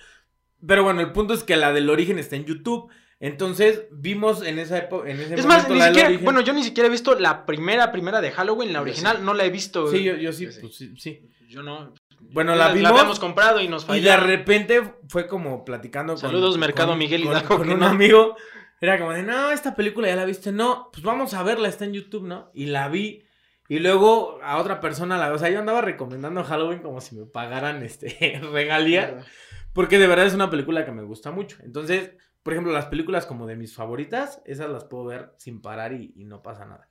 [0.66, 2.90] Pero bueno, el punto es que la del origen está en YouTube.
[3.20, 6.24] Entonces vimos en esa época, en ese Es más, momento ni la del siquiera, origen.
[6.24, 9.22] bueno, yo ni siquiera he visto la primera, primera de Halloween, la Yo original, sí.
[9.24, 9.90] no la he visto.
[9.90, 11.20] Sí, yo, yo sí, Yo pues sí, sí.
[11.48, 11.94] Yo no.
[12.20, 14.10] Bueno, la La vimos habíamos comprado y nos y falló.
[14.10, 16.20] de repente fue como platicando con...
[16.20, 17.86] Saludos, Mercado Miguel con, Hidalgo, con que un no.
[17.86, 18.36] amigo.
[18.80, 20.52] Era como de, no, esta película ya la viste.
[20.52, 22.50] No, pues vamos a verla, está en YouTube, ¿no?
[22.54, 23.24] Y la vi.
[23.68, 25.32] Y luego a otra persona la...
[25.32, 29.24] O sea, yo andaba recomendando Halloween como si me pagaran este regalía.
[29.72, 31.58] Porque de verdad es una película que me gusta mucho.
[31.62, 35.92] Entonces, por ejemplo, las películas como de mis favoritas, esas las puedo ver sin parar
[35.92, 36.88] y, y no pasa nada.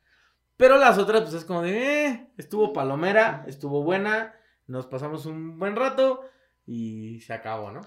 [0.58, 4.36] Pero las otras, pues es como de, eh, estuvo palomera, estuvo buena,
[4.66, 6.22] nos pasamos un buen rato
[6.66, 7.82] y se acabó, ¿no?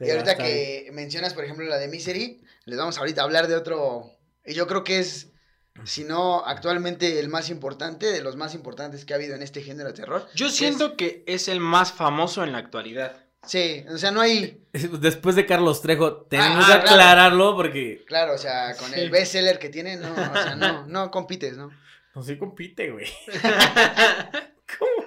[0.00, 0.64] Y Pero ahorita hasta ahí.
[0.84, 4.10] que mencionas, por ejemplo, la de Misery, les vamos ahorita a hablar de otro.
[4.44, 5.33] Y yo creo que es,
[5.82, 9.60] si no, actualmente el más importante, de los más importantes que ha habido en este
[9.62, 10.26] género de terror.
[10.34, 13.16] Yo siento que es el más famoso en la actualidad.
[13.46, 14.64] Sí, o sea, no hay.
[14.72, 16.88] Después de Carlos Trejo, tenemos Ah, que claro.
[16.88, 19.08] aclararlo porque Claro, o sea, con el Sí.
[19.10, 21.70] bestseller que tiene, no, o sea, no, no compites, ¿no?
[22.14, 23.06] no se compite, güey.
[24.78, 25.06] ¿Cómo?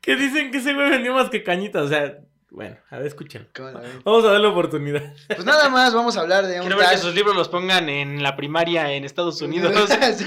[0.00, 2.18] Que dicen que ese güey vendió más que cañitas, o sea,
[2.54, 3.48] bueno, a ver, escúchenlo.
[4.04, 5.12] Vamos a darle oportunidad.
[5.28, 7.88] Pues nada más, vamos a hablar de un Quiero ver que sus libros los pongan
[7.88, 9.72] en la primaria en Estados Unidos.
[10.16, 10.26] Sí.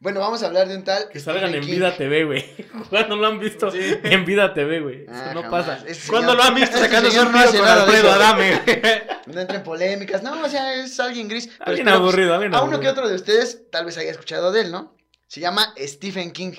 [0.00, 1.08] Bueno, vamos a hablar de un tal.
[1.08, 1.74] Que salgan Stephen en King.
[1.76, 2.44] Vida TV, güey.
[2.88, 3.68] ¿Cuándo lo han visto?
[3.72, 3.80] Sí.
[4.04, 5.02] En Vida TV, güey.
[5.02, 5.66] Eso Ah, no jamás.
[5.66, 5.84] pasa.
[5.88, 8.08] Ese ¿Cuándo señor- lo han visto señor un no tiro hace con nada de Alfredo
[8.08, 8.16] eso.
[8.16, 8.62] Adame?
[9.26, 11.48] No entra en polémicas, no, o sea, es alguien gris.
[11.48, 14.52] pero Alguien esperemos- aburrido, alguien A uno que otro de ustedes tal vez haya escuchado
[14.52, 14.96] de él, ¿no?
[15.26, 16.52] Se llama Stephen King.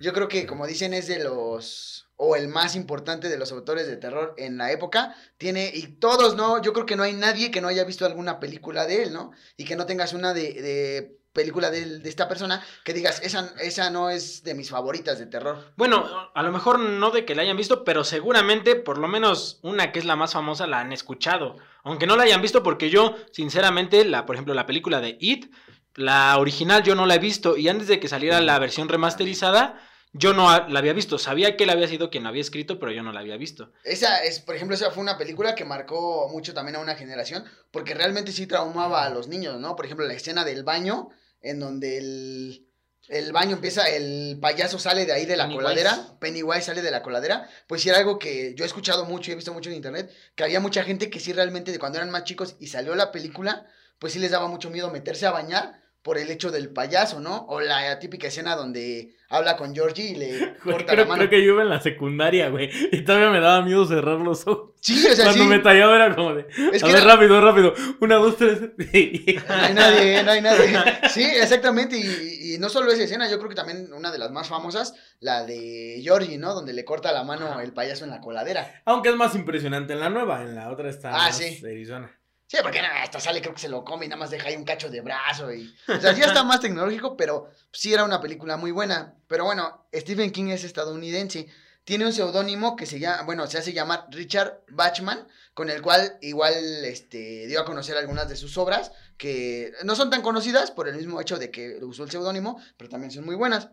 [0.00, 1.95] Yo creo que, como dicen, es de los.
[2.16, 5.14] O el más importante de los autores de terror en la época.
[5.38, 5.70] Tiene.
[5.72, 6.60] y todos, ¿no?
[6.62, 9.32] Yo creo que no hay nadie que no haya visto alguna película de él, ¿no?
[9.56, 11.18] Y que no tengas una de.
[11.32, 15.26] película de, de esta persona que digas, esa, esa no es de mis favoritas de
[15.26, 15.72] terror.
[15.76, 19.58] Bueno, a lo mejor no de que la hayan visto, pero seguramente por lo menos
[19.62, 21.56] una que es la más famosa la han escuchado.
[21.84, 25.52] Aunque no la hayan visto porque yo, sinceramente, la, por ejemplo, la película de It,
[25.94, 29.78] la original yo no la he visto y antes de que saliera la versión remasterizada,
[30.18, 31.18] yo no la había visto.
[31.18, 33.72] Sabía que él había sido quien la había escrito, pero yo no la había visto.
[33.84, 37.44] Esa es, por ejemplo, esa fue una película que marcó mucho también a una generación,
[37.70, 39.76] porque realmente sí traumaba a los niños, ¿no?
[39.76, 42.66] Por ejemplo, la escena del baño, en donde el,
[43.08, 45.62] el baño empieza, el payaso sale de ahí de la Pennywise.
[45.62, 49.30] coladera, Pennywise sale de la coladera, pues sí era algo que yo he escuchado mucho
[49.30, 51.98] y he visto mucho en internet, que había mucha gente que sí realmente de cuando
[51.98, 53.66] eran más chicos y salió la película,
[53.98, 57.46] pues sí les daba mucho miedo meterse a bañar por el hecho del payaso, ¿no?
[57.48, 61.18] O la típica escena donde habla con Georgie y le corta creo, la mano.
[61.18, 62.70] creo que yo iba en la secundaria, güey.
[62.92, 64.70] Y todavía me daba miedo cerrar los ojos.
[64.80, 65.50] Sí, o sea, Cuando sí.
[65.50, 66.46] me tallaba era como de.
[66.72, 67.74] Es a ver, era- rápido, rápido.
[68.00, 68.60] Una, dos, tres.
[69.48, 70.78] No hay nadie, no hay nadie.
[71.10, 71.98] Sí, exactamente.
[71.98, 74.94] Y, y no solo esa escena, yo creo que también una de las más famosas,
[75.18, 76.54] la de Georgie, ¿no?
[76.54, 78.80] Donde le corta la mano el payaso en la coladera.
[78.84, 81.60] Aunque es más impresionante en la nueva, en la otra está Ah, más sí.
[81.66, 82.16] Arizona.
[82.48, 84.64] Sí, porque hasta sale, creo que se lo come y nada más deja ahí un
[84.64, 85.52] cacho de brazo.
[85.52, 89.14] Y, o sea, ya está más tecnológico, pero sí era una película muy buena.
[89.26, 91.48] Pero bueno, Stephen King es estadounidense.
[91.82, 96.18] Tiene un seudónimo que se llama, bueno, se hace llamar Richard Bachman, con el cual
[96.20, 100.88] igual este, dio a conocer algunas de sus obras, que no son tan conocidas por
[100.88, 103.70] el mismo hecho de que usó el seudónimo, pero también son muy buenas.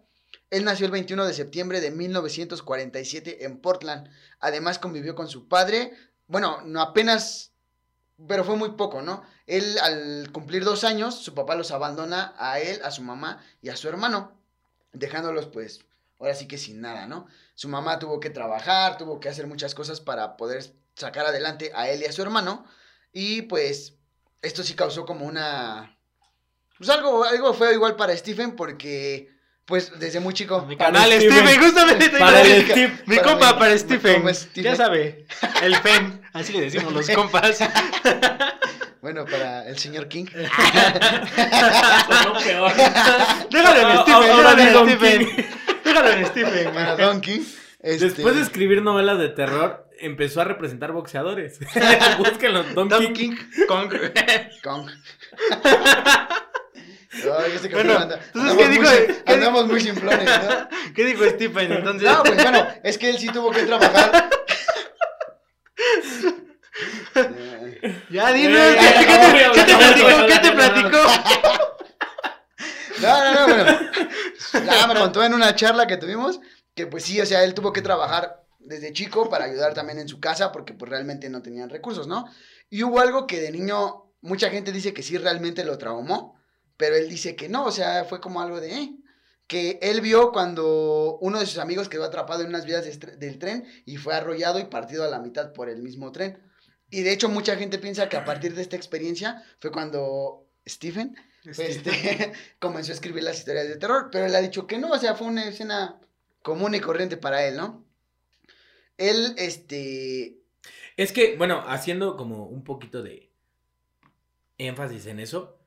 [0.49, 4.09] Él nació el 21 de septiembre de 1947 en Portland.
[4.39, 5.93] Además convivió con su padre.
[6.27, 7.52] Bueno, no apenas
[8.27, 9.23] pero fue muy poco, ¿no?
[9.47, 13.69] Él al cumplir dos años, su papá los abandona a él, a su mamá y
[13.69, 14.31] a su hermano,
[14.93, 15.81] dejándolos pues
[16.19, 17.27] ahora sí que sin nada, ¿no?
[17.55, 21.89] Su mamá tuvo que trabajar, tuvo que hacer muchas cosas para poder sacar adelante a
[21.89, 22.65] él y a su hermano.
[23.11, 23.95] Y pues
[24.41, 25.97] esto sí causó como una...
[26.77, 29.32] Pues algo, algo feo igual para Stephen porque
[29.65, 30.65] pues desde muy chico...
[30.67, 31.37] Mi Para canal Steven.
[31.39, 32.63] Stephen, justamente Para el.
[32.65, 32.93] Steve.
[33.05, 34.23] Mi Para compa mi- para Stephen.
[34.55, 35.25] Ya sabe.
[35.61, 36.21] El pen.
[36.33, 37.59] Así le decimos los compas.
[39.01, 40.25] Bueno, para el señor King.
[40.27, 40.49] Sonó
[42.43, 42.71] peor.
[43.49, 44.27] Déjalo en Stephen.
[44.33, 45.27] Déjalo en Stephen.
[45.83, 46.73] Déjalo en Stephen.
[46.73, 47.41] Para Don King.
[47.81, 51.59] este, Después de escribir novelas de terror, empezó a representar boxeadores.
[52.17, 53.13] Búsquenlo, Don, Don King.
[53.13, 53.35] King.
[53.67, 53.93] Kong.
[54.63, 54.89] Kong.
[57.13, 60.67] Ay, Bueno, anda- entonces, ¿qué dijo muy- de- qué Andamos muy simplones, ¿no?
[60.95, 62.09] ¿Qué dijo Stephen entonces?
[62.09, 64.29] No, pues bueno, es que él sí tuvo que trabajar.
[68.09, 68.59] Ya dinos.
[68.59, 70.25] Eh, ¿Qué, ya, qué te, platicó?
[70.27, 70.97] ¿Qué te platicó?
[73.01, 73.79] No, no, no, bueno.
[74.65, 76.39] Ya me contó en una charla que tuvimos
[76.75, 80.07] que pues sí, o sea, él tuvo que trabajar desde chico para ayudar también en
[80.07, 82.25] su casa porque pues realmente no tenían recursos, ¿no?
[82.69, 86.39] Y hubo algo que de niño mucha gente dice que sí realmente lo traumó,
[86.83, 88.73] pero él dice que no, o sea, fue como algo de...
[88.73, 88.95] "Eh",
[89.47, 93.39] que él vio cuando uno de sus amigos quedó atrapado en unas vías de del
[93.39, 96.41] tren y fue arrollado y partido a la mitad por el mismo tren.
[96.89, 101.15] Y de hecho mucha gente piensa que a partir de esta experiencia fue cuando Stephen
[101.45, 104.97] este, comenzó a escribir las historias de terror, pero él ha dicho que no, o
[104.99, 106.01] sea, fue una escena
[106.41, 107.85] común y corriente para él, ¿no?
[108.97, 110.37] Él, este,
[110.97, 113.29] Es que, bueno, haciendo como un poquito de
[114.57, 115.62] énfasis en eso,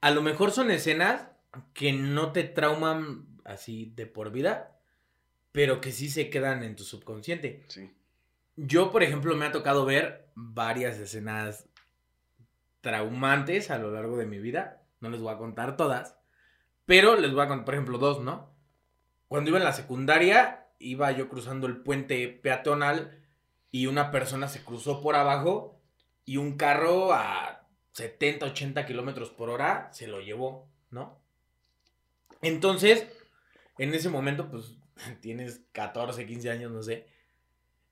[0.00, 1.28] a lo mejor son escenas
[1.74, 4.78] que no te trauman así de por vida,
[5.52, 7.64] pero que sí se quedan en tu subconsciente.
[7.68, 7.90] sí,
[8.56, 11.66] Yo, por ejemplo, me ha tocado ver varias escenas
[12.80, 14.82] traumantes a lo largo de mi vida.
[15.00, 16.16] No les voy a contar todas,
[16.86, 18.50] pero les voy a contar, por ejemplo, dos, ¿no?
[19.28, 23.18] Cuando iba en la secundaria, iba yo cruzando el puente peatonal
[23.70, 25.80] y una persona se cruzó por abajo
[26.24, 27.59] y un carro a
[27.92, 31.20] 70, 80 kilómetros por hora se lo llevó, ¿no?
[32.42, 33.06] Entonces,
[33.78, 34.76] en ese momento, pues
[35.20, 37.06] tienes 14, 15 años, no sé.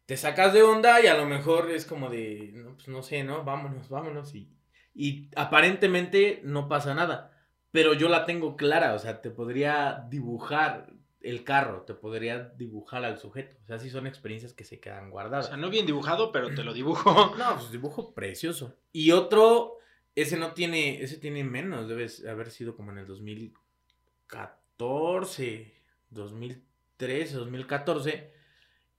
[0.06, 3.24] Te sacas de onda y a lo mejor es como de, no, pues no sé,
[3.24, 3.44] ¿no?
[3.44, 4.34] Vámonos, vámonos.
[4.34, 4.50] Y,
[4.94, 7.34] y aparentemente no pasa nada.
[7.70, 10.90] Pero yo la tengo clara, o sea, te podría dibujar
[11.20, 13.56] el carro, te podría dibujar al sujeto.
[13.62, 15.48] O sea, sí son experiencias que se quedan O guardadas.
[15.48, 17.34] sea, no bien dibujado, pero te lo dibujo.
[17.36, 18.76] No, pues dibujo precioso.
[18.92, 19.77] Y otro,
[20.14, 25.72] ese no tiene, ese tiene menos, debe haber sido como en el 2014,
[26.10, 28.32] 2013, 2014.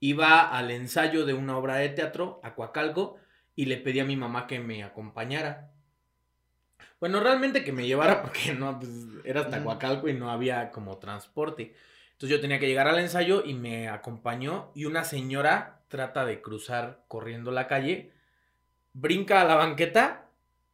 [0.00, 3.18] Iba al ensayo de una obra de teatro, Acuacalco,
[3.54, 5.72] y le pedí a mi mamá que me acompañara.
[6.98, 8.90] Bueno, realmente que me llevara porque no, pues
[9.24, 9.60] era hasta Ujú.
[9.60, 11.74] Acuacalco y no había como transporte.
[12.12, 16.42] Entonces yo tenía que llegar al ensayo y me acompañó y una señora trata de
[16.42, 18.12] cruzar corriendo la calle,
[18.92, 20.29] brinca a la banqueta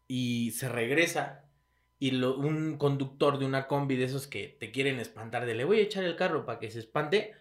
[0.08, 1.44] y se regresa.
[1.98, 5.64] Y lo- un conductor de una combi de esos que te quieren espantar, de le
[5.64, 7.34] voy a echar el carro para que se espante,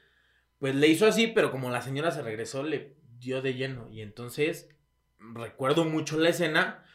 [0.59, 3.89] pues le hizo así, pero como la señora se regresó, le dio de lleno.
[3.89, 4.69] Y entonces
[5.19, 6.85] recuerdo mucho la escena,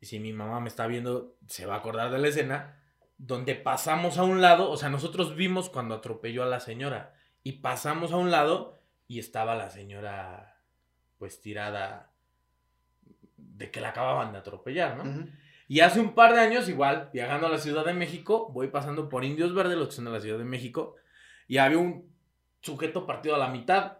[0.00, 2.80] y si mi mamá me está viendo, se va a acordar de la escena,
[3.16, 7.52] donde pasamos a un lado, o sea, nosotros vimos cuando atropelló a la señora, y
[7.60, 10.60] pasamos a un lado y estaba la señora
[11.16, 12.12] pues tirada
[13.58, 15.26] de que la acababan de atropellar, ¿no?
[15.68, 19.08] Y hace un par de años, igual, viajando a la Ciudad de México, voy pasando
[19.10, 20.94] por Indios Verdes, los que son de la Ciudad de México,
[21.46, 22.10] y había un
[22.62, 23.98] sujeto partido a la mitad.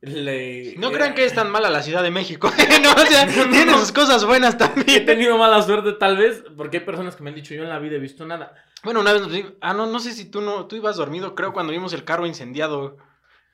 [0.00, 2.50] Le- No era- crean que es tan mala la Ciudad de México.
[2.82, 3.78] no, o sea, No, no, tiene no.
[3.78, 5.06] sus cosas buenas He también.
[5.06, 7.78] tenido mala suerte tal vez, porque hay personas que me han dicho, yo en la
[7.78, 8.54] vida he visto nada.
[8.82, 10.66] Bueno, una vez nos Ah, no, no sé si tú no.
[10.66, 12.98] Tú ibas dormido, creo, cuando vimos el carro incendiado.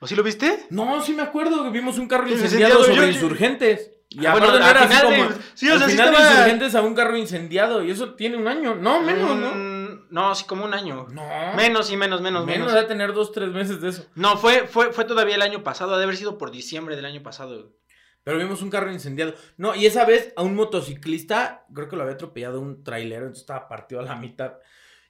[0.01, 0.65] ¿O sí lo viste?
[0.71, 3.91] No, sí me acuerdo que vimos un carro incendiado incendiado, sobre yo- insurgentes.
[4.13, 5.29] Y Ah, aparte bueno, no al era así final como...
[5.29, 7.91] de- sí, o al sea, sí final de estaba- insurgentes a un carro incendiado, y
[7.91, 8.75] eso tiene un año.
[8.75, 9.51] No, menos, ¿no?
[9.55, 11.07] Mm, No, sí, como un año.
[11.11, 11.23] No.
[11.55, 12.67] Menos y menos, menos, menos.
[12.67, 12.73] menos.
[12.81, 14.05] de tener dos, tres meses de eso.
[14.15, 17.05] No, fue, fue, fue todavía el año pasado, ha de haber sido por diciembre del
[17.05, 17.71] año pasado.
[18.23, 19.33] Pero vimos un carro incendiado.
[19.57, 23.41] No, y esa vez a un motociclista, creo que lo había atropellado un trailero, entonces
[23.43, 24.55] estaba partido a la mitad.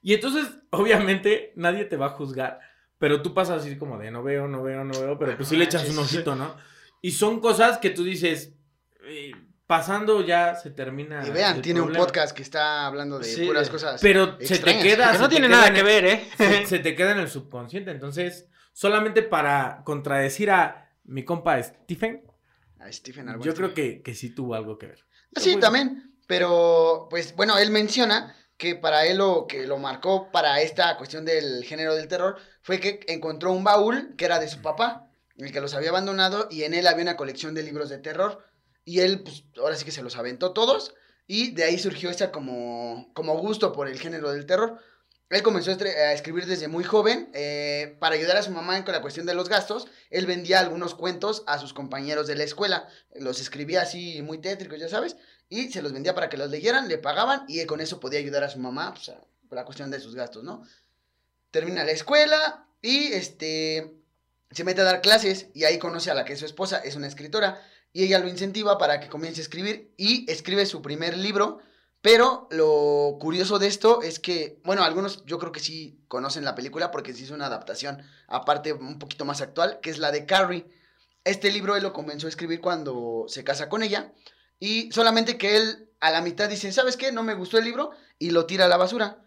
[0.02, 2.60] Y entonces, obviamente, nadie te va a juzgar.
[2.99, 5.56] Pero tú pasas así como de no veo, no veo, no veo, pero pues sí
[5.58, 6.56] le echas un ojito, ¿no?
[7.02, 8.54] Y son cosas que tú dices,
[9.04, 9.32] eh,
[9.68, 11.26] pasando ya se termina.
[11.26, 14.02] Y vean, tiene un podcast que está hablando de Sí, puras cosas.
[14.02, 15.14] Pero se te queda.
[15.14, 16.30] Se no te tiene queda nada que ver, ¿eh?
[16.38, 17.91] Se, se te queda en el subconsciente.
[17.91, 22.24] Entonces, solamente para contradecir a mi compa Stephen,
[22.80, 24.99] A Stephen yo creo que, que sí tuvo algo que ver.
[24.99, 26.16] Sí, Pero, pues, también.
[26.28, 31.26] Pero, pues, bueno, él menciona que para él lo que lo marcó para esta cuestión
[31.26, 35.52] del género del terror fue que encontró un baúl que era de su papá, el
[35.52, 38.45] que los había abandonado, y en él había una colección de libros de terror.
[38.86, 40.93] Y él, pues, ahora sí que se los aventó todos,
[41.27, 44.79] y de ahí surgió esa como, como gusto por el género del terror.
[45.29, 49.01] Él comenzó a, escribir desde muy joven eh, para ayudar a su mamá con la
[49.01, 49.88] cuestión de los gastos.
[50.09, 52.89] Él vendía algunos cuentos a sus compañeros de la escuela.
[53.15, 55.15] Los escribía así muy tétricos, ya sabes.
[55.47, 58.43] Y se los vendía para que los leyeran, le pagaban y con eso podía ayudar
[58.43, 60.63] a su mamá pues, a- por la cuestión de sus gastos, ¿no?
[61.49, 63.93] Termina la escuela y este
[64.51, 66.97] se mete a dar clases y ahí conoce a la que es su esposa, es
[66.97, 67.61] una escritora
[67.94, 71.62] y ella lo incentiva para que comience a escribir y escribe su primer libro
[72.02, 76.56] pero lo curioso de esto es que, bueno, algunos yo creo que sí conocen la
[76.56, 80.26] película porque se hizo una adaptación, aparte un poquito más actual, que es la de
[80.26, 80.66] Carrie.
[81.24, 84.14] Este libro él lo comenzó a escribir cuando se casa con ella
[84.60, 87.12] y solamente que él a la mitad dice, ¿sabes qué?
[87.12, 89.24] No me gustó el libro y lo tira a la basura.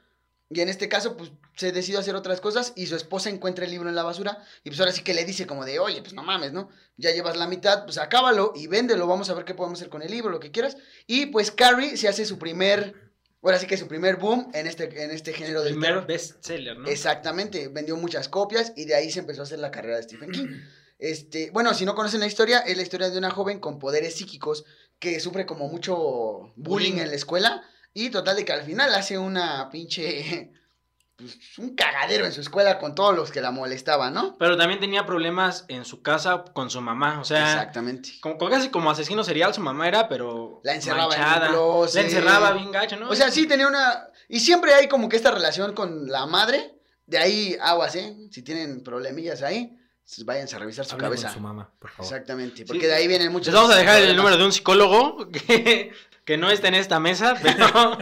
[0.51, 3.71] Y en este caso, pues, se decidió hacer otras cosas y su esposa encuentra el
[3.71, 6.13] libro en la basura y pues ahora sí que le dice como de, oye, pues
[6.13, 6.69] no mames, ¿no?
[6.97, 10.03] Ya llevas la mitad, pues acábalo y véndelo, vamos a ver qué podemos hacer con
[10.03, 10.77] el libro, lo que quieras.
[11.07, 12.95] Y pues Carrie se hace su primer,
[13.43, 16.07] ahora sí que su primer boom en este, en este género del Primer terror.
[16.07, 16.89] bestseller, ¿no?
[16.89, 20.31] Exactamente, vendió muchas copias y de ahí se empezó a hacer la carrera de Stephen
[20.31, 20.49] King.
[20.97, 24.15] Este, bueno, si no conocen la historia, es la historia de una joven con poderes
[24.15, 24.65] psíquicos
[25.01, 26.99] que sufre como mucho bullying Bullying.
[26.99, 27.63] en la escuela
[27.95, 30.53] y total de que al final hace una pinche
[31.17, 34.37] pues, un cagadero en su escuela con todos los que la molestaban, ¿no?
[34.39, 37.21] Pero también tenía problemas en su casa con su mamá.
[37.21, 38.11] O sea, Exactamente.
[38.21, 40.61] como, casi como asesino serial su mamá era, pero.
[40.65, 41.47] La encerraba en manchada.
[41.49, 42.03] un closet.
[42.03, 43.09] La encerraba bien gacho, ¿no?
[43.09, 46.75] O sea, sí tenía una y siempre hay como que esta relación con la madre,
[47.07, 48.17] de ahí aguas, ¿eh?
[48.31, 51.35] Si tienen problemillas ahí, pues váyanse a revisar su Hablen con cabeza.
[51.35, 52.13] su mamá, por favor.
[52.13, 55.31] Exactamente, porque de ahí vienen muchos Les vamos a dejar el número de un psicólogo
[55.31, 55.93] que,
[56.25, 57.99] que no está en esta mesa, pero.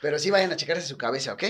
[0.00, 1.44] Pero sí vayan a checarse su cabeza, ¿ok?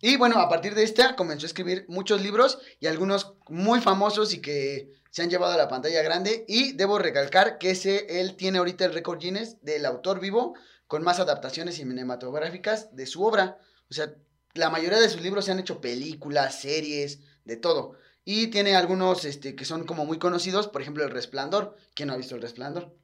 [0.00, 4.32] Y bueno, a partir de esta comenzó a escribir muchos libros y algunos muy famosos
[4.32, 6.44] y que se han llevado a la pantalla grande.
[6.46, 10.54] Y debo recalcar que ese, él tiene ahorita el récord Guinness del autor vivo
[10.86, 13.58] con más adaptaciones cinematográficas de su obra.
[13.90, 14.14] O sea,
[14.54, 17.96] la mayoría de sus libros se han hecho películas, series, de todo.
[18.24, 21.76] Y tiene algunos este, que son como muy conocidos, por ejemplo, El Resplandor.
[21.94, 22.94] ¿Quién no ha visto El Resplandor?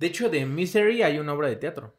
[0.00, 1.94] De hecho, de Misery hay una obra de teatro.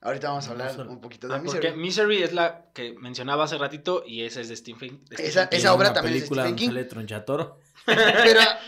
[0.00, 1.60] Ahorita vamos a hablar solo- un poquito de Ah, Misery.
[1.68, 5.26] porque Misery es la que mencionaba hace ratito y esa es de Stephen, de Stephen
[5.26, 5.56] Esa- King.
[5.58, 6.70] esa obra también es de Stephen King.
[6.88, 7.58] Tronchatoro.
[7.86, 8.58] Pero ah,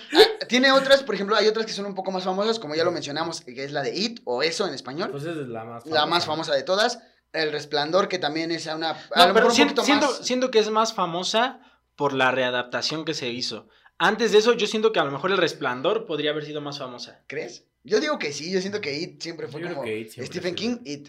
[0.48, 2.90] tiene otras, por ejemplo, hay otras que son un poco más famosas, como ya lo
[2.90, 5.10] mencionamos, que es la de It o Eso en español.
[5.10, 6.98] Pues esa es la más la más famosa de todas.
[7.32, 8.90] El Resplandor, que también es una.
[8.90, 10.18] a No, lo pero un siento, más.
[10.26, 11.60] siento que es más famosa
[11.94, 13.68] por la readaptación que se hizo.
[13.98, 16.78] Antes de eso, yo siento que a lo mejor El Resplandor podría haber sido más
[16.78, 17.20] famosa.
[17.26, 17.64] ¿Crees?
[17.88, 19.86] Yo digo que sí, yo siento que It siempre fue Yo creo como.
[19.86, 20.76] que It siempre Stephen King.
[20.84, 21.08] It.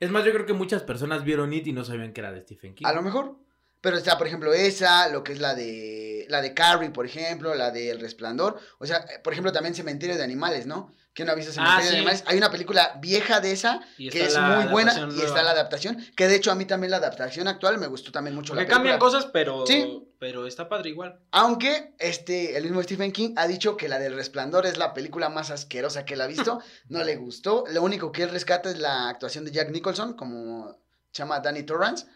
[0.00, 2.40] Es más, yo creo que muchas personas vieron It y no sabían que era de
[2.42, 2.86] Stephen King.
[2.86, 3.36] A lo mejor.
[3.80, 6.26] Pero está, por ejemplo, esa, lo que es la de.
[6.28, 8.58] La de Carrie, por ejemplo, la de El Resplandor.
[8.78, 10.92] O sea, eh, por ejemplo, también Cementerio de Animales, ¿no?
[11.20, 12.22] ¿Quién no ha visto Cementerio Ah, sí.
[12.28, 16.02] Hay una película vieja de esa que es muy buena y está la adaptación.
[16.16, 18.74] Que de hecho a mí también la adaptación actual me gustó también mucho película.
[18.74, 20.02] cambian cosas, pero, Sí.
[20.18, 21.20] pero está padre igual.
[21.30, 25.28] Aunque este, el mismo Stephen King ha dicho que la del Resplandor es la película
[25.28, 26.62] más asquerosa que él ha visto.
[26.88, 27.64] No le gustó.
[27.70, 30.78] Lo único que él rescata es la actuación de Jack Nicholson, como
[31.12, 32.06] se llama Danny Torrance.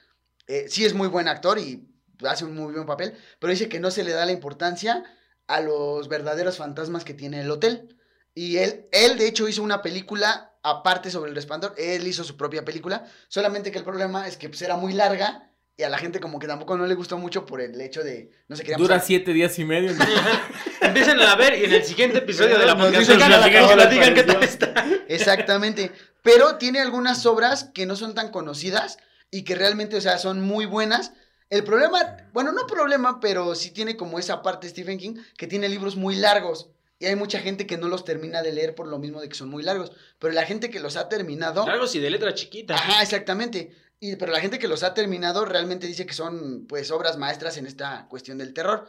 [0.47, 1.87] Eh, sí es muy buen actor y
[2.27, 5.05] hace un muy buen papel, pero dice que no se le da la importancia
[5.47, 7.99] a los verdaderos fantasmas que tiene el hotel.
[8.35, 11.75] Y él, él de hecho hizo una película aparte sobre el Resplandor.
[11.79, 15.51] Él hizo su propia película, solamente que el problema es que pues, era muy larga.
[15.77, 18.31] Y a la gente como que tampoco no le gustó mucho por el hecho de...
[18.47, 19.91] No se quería Dura siete días y medio.
[20.81, 24.87] Empiecen a ver y en el siguiente episodio de la podcast nos qué tal está.
[25.09, 25.91] Exactamente.
[26.23, 28.99] Pero tiene algunas obras que no son tan conocidas
[29.33, 31.13] y que realmente, o sea, son muy buenas.
[31.51, 35.69] El problema, bueno, no problema, pero sí tiene como esa parte Stephen King, que tiene
[35.69, 36.71] libros muy largos.
[36.99, 39.35] Y hay mucha gente que no los termina de leer por lo mismo de que
[39.35, 39.93] son muy largos.
[40.19, 41.67] Pero la gente que los ha terminado...
[41.67, 42.75] Largos y de letra chiquita.
[42.75, 43.77] Ajá, exactamente.
[44.01, 47.57] Y, pero la gente que los ha terminado realmente dice que son, pues, obras maestras
[47.57, 48.89] en esta cuestión del terror.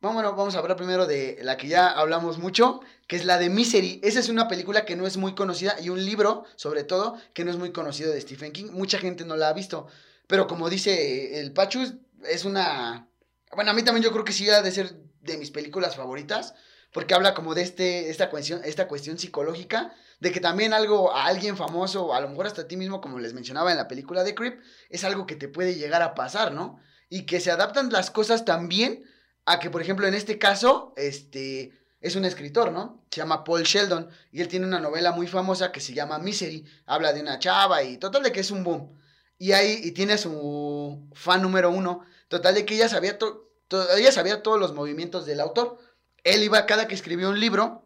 [0.00, 3.50] Vámonos, vamos a hablar primero de la que ya hablamos mucho, que es la de
[3.50, 4.00] Misery.
[4.02, 7.44] Esa es una película que no es muy conocida y un libro, sobre todo, que
[7.44, 8.70] no es muy conocido de Stephen King.
[8.72, 9.86] Mucha gente no la ha visto.
[10.26, 11.94] Pero como dice el Pachus,
[12.28, 13.08] es una...
[13.54, 16.54] Bueno, a mí también yo creo que sí ha de ser de mis películas favoritas,
[16.92, 21.24] porque habla como de este, esta, cuestión, esta cuestión psicológica, de que también algo a
[21.26, 24.22] alguien famoso, a lo mejor hasta a ti mismo, como les mencionaba en la película
[24.24, 26.78] de Creep, es algo que te puede llegar a pasar, ¿no?
[27.08, 29.04] Y que se adaptan las cosas también
[29.44, 33.04] a que, por ejemplo, en este caso, este, es un escritor, ¿no?
[33.10, 36.64] Se llama Paul Sheldon, y él tiene una novela muy famosa que se llama Misery,
[36.86, 38.98] habla de una chava y total de que es un boom.
[39.38, 43.90] Y ahí, y tiene su fan número uno, total de que ella sabía, to- to-
[43.96, 45.78] ella sabía todos los movimientos del autor.
[46.24, 47.84] Él iba, cada que escribía un libro,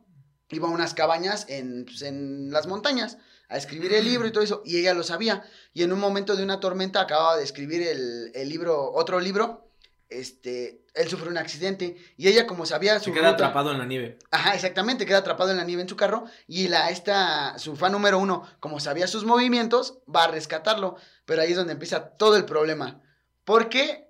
[0.50, 3.18] iba a unas cabañas en, pues, en las montañas
[3.48, 5.44] a escribir el libro y todo eso, y ella lo sabía.
[5.72, 9.70] Y en un momento de una tormenta acababa de escribir el, el libro, otro libro,
[10.08, 13.78] este, él sufrió un accidente y ella como sabía su Se queda ruta- atrapado en
[13.78, 14.18] la nieve.
[14.30, 17.90] Ajá, exactamente, queda atrapado en la nieve en su carro y la esta su fan
[17.92, 22.36] número uno, como sabía sus movimientos, va a rescatarlo, pero ahí es donde empieza todo
[22.36, 23.00] el problema.
[23.44, 24.05] Porque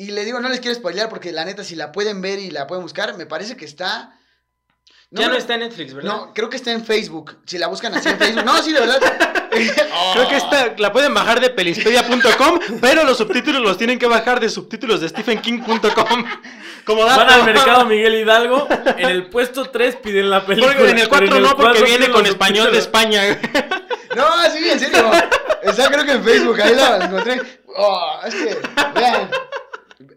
[0.00, 2.50] y le digo, no les quiero spoilear porque la neta si la pueden ver y
[2.50, 4.14] la pueden buscar, me parece que está
[5.12, 6.08] ya no está en Netflix, ¿verdad?
[6.08, 7.38] No, creo que está en Facebook.
[7.44, 8.44] Si la buscan así en Facebook.
[8.44, 9.00] No, sí, de verdad.
[10.12, 14.38] Creo que esta la pueden bajar de pelispedia.com, pero los subtítulos los tienen que bajar
[14.38, 16.24] de subtítulos de stephenking.com.
[16.84, 17.24] Como dato.
[17.24, 18.68] Van al mercado Miguel Hidalgo.
[18.96, 20.72] En el puesto 3 piden la película.
[20.76, 22.78] Porque en el pero 4 no, porque viene con español de.
[22.78, 23.22] España.
[24.14, 25.10] No, sí, en serio.
[25.62, 27.40] Está creo que en Facebook, ahí la encontré.
[27.76, 28.58] Oh, es que,
[28.94, 29.30] vean,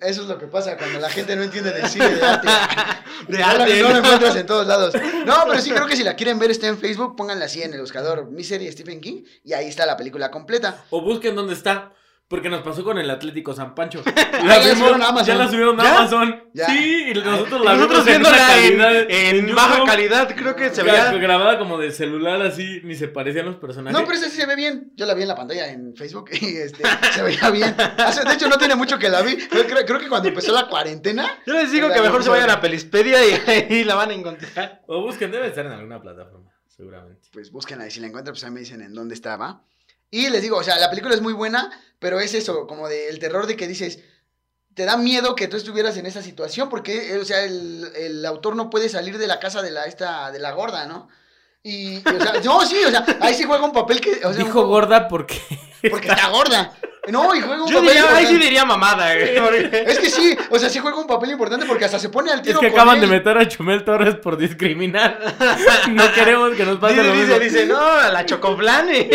[0.01, 2.47] eso es lo que pasa cuando la gente no entiende del cine de arte.
[3.27, 3.81] De no, arte.
[3.81, 4.93] no lo encuentras en todos lados.
[5.25, 7.73] No, pero sí creo que si la quieren ver está en Facebook, pónganla así en
[7.73, 10.83] el buscador Mi serie Stephen King y ahí está la película completa.
[10.89, 11.93] O busquen dónde está.
[12.27, 14.01] Porque nos pasó con el Atlético San Pancho.
[14.05, 15.27] ya la subieron a Amazon.
[15.27, 15.97] Ya la subieron a ¿Ya?
[15.97, 16.43] Amazon.
[16.53, 16.65] Ya.
[16.67, 19.09] Sí, y nosotros la Nosotros vimos en una viéndola en, calidad
[19.49, 21.11] en baja calidad, creo que se veía.
[21.13, 23.99] Grabada como de celular así, ni se parecían los personajes.
[23.99, 24.91] No, pero esa sí se ve bien.
[24.95, 27.75] Yo la vi en la pantalla en Facebook y este, se veía bien.
[27.77, 29.35] De hecho, no tiene mucho que la vi.
[29.37, 31.27] Creo, creo- creo que cuando empezó la cuarentena.
[31.45, 34.09] Yo les digo La que mejor se a vayan a Pelispedia y ahí la van
[34.09, 34.81] a encontrar.
[34.87, 37.27] O busquen, debe estar en alguna plataforma, seguramente.
[37.31, 39.61] pues búsquenla y si la encuentran, pues ahí me dicen en dónde estaba.
[40.15, 43.17] Y les digo, o sea, la película es muy buena, pero es eso, como del
[43.17, 43.97] terror de que dices,
[44.75, 48.23] te da miedo que tú estuvieras en esa situación, porque, eh, o sea, el, el
[48.27, 51.07] autor no puede salir de la casa de la, esta, de la gorda, ¿no?
[51.63, 54.31] Y, y, o sea, no, sí, o sea, ahí sí juega un papel que, o
[54.33, 55.41] sea, Dijo un- gorda porque.
[55.89, 56.73] porque está gorda.
[57.07, 60.11] No, y juega un Yo papel diría, ahí sí diría mamada, eh, porque- Es que
[60.11, 62.59] sí, o sea, sí juega un papel importante porque hasta se pone al Es tiro
[62.59, 65.19] que con acaban de meter a Chumel Torres por discriminar.
[65.91, 67.39] No queremos que nos pase Dice, lo mismo.
[67.39, 69.09] dice, no, a la chocoflan, eh.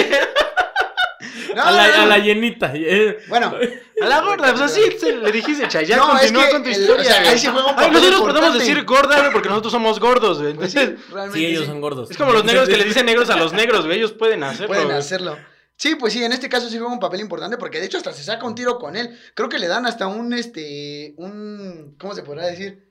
[1.55, 2.73] No, a, la, no, a la llenita.
[3.29, 3.55] Bueno,
[4.01, 6.63] A la gorda, pues así se le dijiste, Chay, ya No, es continúa que con
[6.63, 7.01] tu el- historia.
[7.03, 9.99] o sea, ahí sí juega un Ay, nosotros podemos decir gorda, güey, porque nosotros somos
[9.99, 10.55] gordos, güey.
[10.55, 11.67] pues Entonces, sí, realmente Sí, ellos sí.
[11.67, 12.11] son gordos.
[12.11, 14.69] es como los negros que le dicen negros a los negros, güey, ellos pueden hacerlo.
[14.69, 14.97] Pueden güey.
[14.97, 15.37] hacerlo.
[15.75, 18.13] Sí, pues sí, en este caso sí juega un papel importante porque de hecho hasta
[18.13, 19.17] se saca un tiro con él.
[19.35, 22.91] Creo que le dan hasta un, este, un, ¿cómo se podrá decir?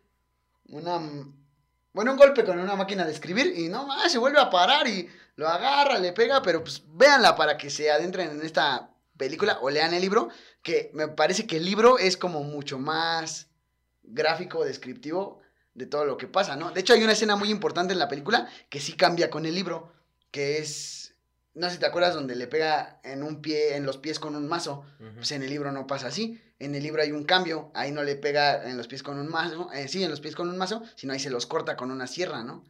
[0.69, 0.97] Una,
[1.93, 4.87] bueno, un golpe con una máquina de escribir y no más, se vuelve a parar
[4.87, 5.07] y
[5.37, 9.69] lo agarra, le pega, pero pues véanla para que se adentren en esta película o
[9.69, 10.29] lean el libro,
[10.61, 13.47] que me parece que el libro es como mucho más
[14.03, 15.39] gráfico, descriptivo
[15.75, 16.71] de todo lo que pasa, ¿no?
[16.71, 19.53] De hecho hay una escena muy importante en la película que sí cambia con el
[19.53, 19.93] libro,
[20.31, 21.13] que es,
[21.53, 24.35] no sé si te acuerdas, donde le pega en un pie, en los pies con
[24.35, 24.85] un mazo.
[25.15, 26.41] Pues en el libro no pasa así.
[26.59, 27.71] En el libro hay un cambio.
[27.75, 29.69] Ahí no le pega en los pies con un mazo.
[29.73, 32.07] eh, sí, en los pies con un mazo, sino ahí se los corta con una
[32.07, 32.63] sierra, ¿no?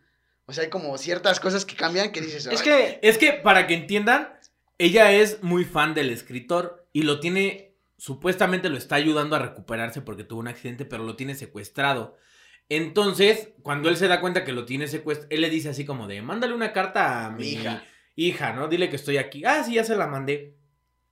[0.48, 2.48] O sea, hay como ciertas cosas que cambian que dices.
[2.48, 4.30] Es que, Es que para que entiendan,
[4.78, 10.02] ella es muy fan del escritor y lo tiene, supuestamente lo está ayudando a recuperarse
[10.02, 12.18] porque tuvo un accidente, pero lo tiene secuestrado.
[12.70, 16.08] Entonces, cuando él se da cuenta que lo tiene secuestrado, él le dice así como
[16.08, 17.84] de, mándale una carta a mi Mi hija.
[18.16, 18.68] hija, ¿no?
[18.68, 19.44] Dile que estoy aquí.
[19.46, 20.56] Ah, sí, ya se la mandé.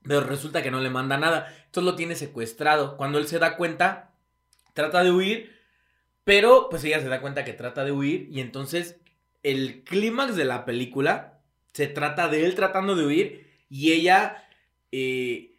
[0.03, 1.53] Pero resulta que no le manda nada.
[1.65, 2.95] Entonces lo tiene secuestrado.
[2.97, 4.13] Cuando él se da cuenta,
[4.73, 5.55] trata de huir,
[6.23, 8.99] pero pues ella se da cuenta que trata de huir y entonces
[9.46, 11.39] el clímax de la película
[11.74, 14.43] se trata de él tratando de huir y ella
[14.91, 15.52] eh,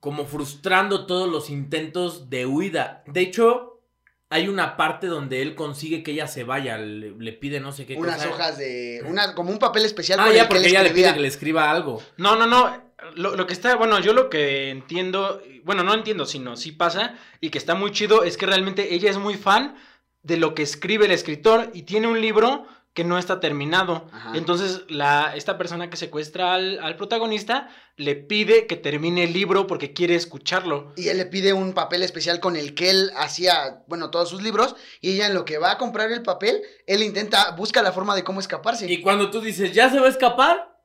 [0.00, 3.02] como frustrando todos los intentos de huida.
[3.06, 3.80] De hecho,
[4.28, 7.84] hay una parte donde él consigue que ella se vaya, le, le pide no sé
[7.84, 8.30] qué Unas cosa.
[8.30, 9.02] hojas de.
[9.06, 11.28] Una, como un papel especial Ah, con ya, el porque ella le pide que le
[11.28, 12.02] escriba algo.
[12.16, 12.90] no, no, no.
[13.16, 17.14] Lo, lo que está, bueno, yo lo que entiendo, bueno, no entiendo, sino sí pasa,
[17.40, 19.74] y que está muy chido, es que realmente ella es muy fan
[20.22, 24.08] de lo que escribe el escritor y tiene un libro que no está terminado.
[24.12, 24.32] Ajá.
[24.34, 29.66] Entonces, la, esta persona que secuestra al, al protagonista le pide que termine el libro
[29.68, 30.92] porque quiere escucharlo.
[30.96, 34.42] Y él le pide un papel especial con el que él hacía, bueno, todos sus
[34.42, 34.74] libros.
[35.00, 38.16] Y ella en lo que va a comprar el papel, él intenta, busca la forma
[38.16, 38.90] de cómo escaparse.
[38.90, 40.76] Y cuando tú dices, ¿ya se va a escapar?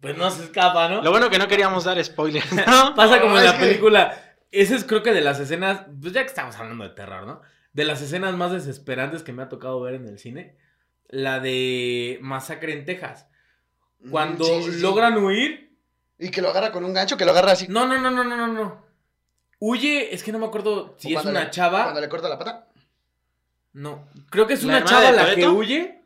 [0.00, 1.02] Pues no se escapa, ¿no?
[1.02, 2.94] Lo bueno que no queríamos dar spoilers, ¿no?
[2.94, 4.36] Pasa como No, en la que- película.
[4.50, 7.42] Ese es creo que de las escenas, pues ya que estamos hablando de terror, ¿no?
[7.74, 10.56] De las escenas más desesperantes que me ha tocado ver en el cine.
[11.08, 13.26] La de Masacre en Texas.
[14.00, 14.80] Mm, Cuando sí, sí, sí.
[14.80, 15.68] logran huir.
[16.18, 17.66] Y que lo agarra con un gancho, que lo agarra así.
[17.68, 18.84] No, no, no, no, no, no, no.
[19.60, 21.82] Huye, es que no me acuerdo si O es una le- chava.
[21.84, 22.68] Cuando le corta la pata.
[23.72, 26.00] No, creo que es ¿La una chava la que huye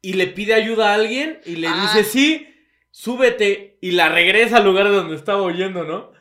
[0.00, 1.80] y le pide ayuda a alguien y le Ah.
[1.82, 2.54] dice, sí,
[2.90, 6.12] súbete y la regresa al lugar de donde estaba huyendo, ¿no?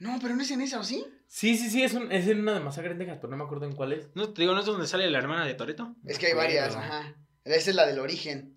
[0.00, 1.04] No, pero no es en esa, ¿o sí?
[1.28, 3.44] Sí, sí, sí, es, un- es en una de Masacre en Texas, pero no me
[3.44, 4.08] acuerdo en cuál es.
[4.14, 5.94] No, te digo, ¿no es donde sale la hermana de Toreto?
[6.06, 7.14] Es que hay varias, ajá.
[7.44, 8.56] Esa es la del origen.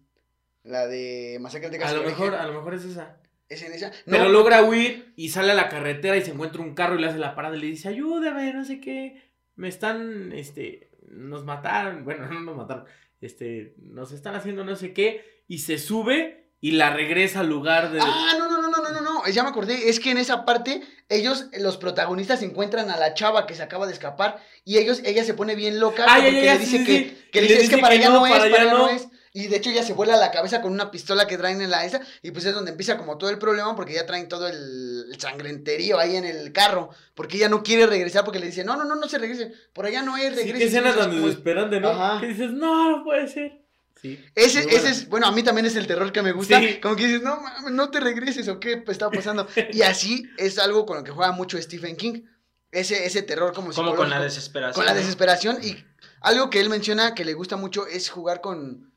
[0.64, 1.92] La de Masacre en Texas.
[1.92, 2.42] A lo mejor, origen.
[2.42, 3.18] a lo mejor es esa.
[3.48, 3.92] ¿Es en esa?
[4.06, 7.02] Pero No, logra huir y sale a la carretera y se encuentra un carro y
[7.02, 9.32] le hace la parada y le dice, ayúdame, no sé qué.
[9.56, 12.06] Me están, este, nos mataron.
[12.06, 12.86] Bueno, no nos mataron.
[13.22, 15.44] Este, nos están haciendo no sé qué.
[15.48, 18.00] Y se sube y la regresa al lugar de...
[18.02, 19.32] Ah, no, no, no, no, no, no, no.
[19.32, 19.90] Ya me acordé.
[19.90, 23.88] Es que en esa parte, ellos, los protagonistas, encuentran a la chava que se acaba
[23.88, 24.42] de escapar.
[24.66, 26.06] Y ellos, ella se pone bien loca.
[26.08, 27.18] Ah, porque ya, ya, le dice sí, que, sí.
[27.34, 29.08] le dice, es que para allá no, es, para allá no es.
[29.32, 31.86] Y de hecho ya se vuela la cabeza con una pistola que traen en la
[31.86, 32.02] esa.
[32.24, 35.20] Y pues es donde empieza como todo el problema porque ya traen todo el, el
[35.20, 36.90] sangrenterío ahí en el carro.
[37.14, 39.54] Porque ella no quiere regresar porque le dice, no, no, no, no se regrese.
[39.72, 40.58] Por allá no es, Sí, regrese.
[40.58, 41.90] qué escena Entonces, tan como- desesperante, ¿no?
[41.90, 42.20] Ajá.
[42.20, 43.62] Que dices, no, no puede ser.
[44.02, 44.24] Sí.
[44.36, 46.60] Ese, ese es, bueno, a mí también es el terror que me gusta.
[46.60, 46.80] Sí.
[46.80, 49.48] Como que dices, no mames, no te regreses o qué está pasando.
[49.74, 52.24] y así es algo con lo que juega mucho Stephen King.
[52.72, 54.74] Ese, ese terror como Como con la desesperación.
[54.74, 55.58] con la desesperación.
[55.64, 55.84] Y
[56.22, 58.90] algo que él menciona que le gusta mucho es jugar con.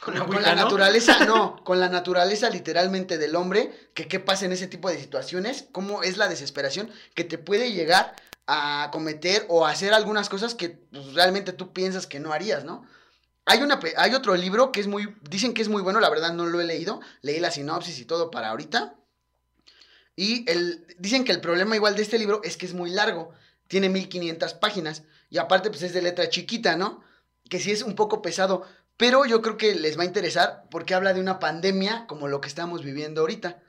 [0.00, 0.62] Con la con ouija, la ¿no?
[0.64, 4.98] naturaleza, no, con la naturaleza literalmente del hombre, que qué pasa en ese tipo de
[4.98, 8.14] situaciones, cómo es la desesperación que te puede llegar
[8.46, 12.86] a cometer o hacer algunas cosas que pues, realmente tú piensas que no harías, ¿no?
[13.48, 16.60] Hay, otro libro que es muy, dicen que es muy bueno, la verdad no lo
[16.60, 18.96] he leído, leí la sinopsis y todo para ahorita.
[20.16, 23.32] Y el, dicen que el problema igual de este libro es que es muy largo,
[23.68, 27.04] tiene 1500 páginas y aparte pues es de letra chiquita, ¿no?
[27.48, 28.66] Que sí es un poco pesado,
[28.96, 32.40] pero yo creo que les va a interesar porque habla de una pandemia como lo
[32.40, 33.62] que estamos viviendo ahorita.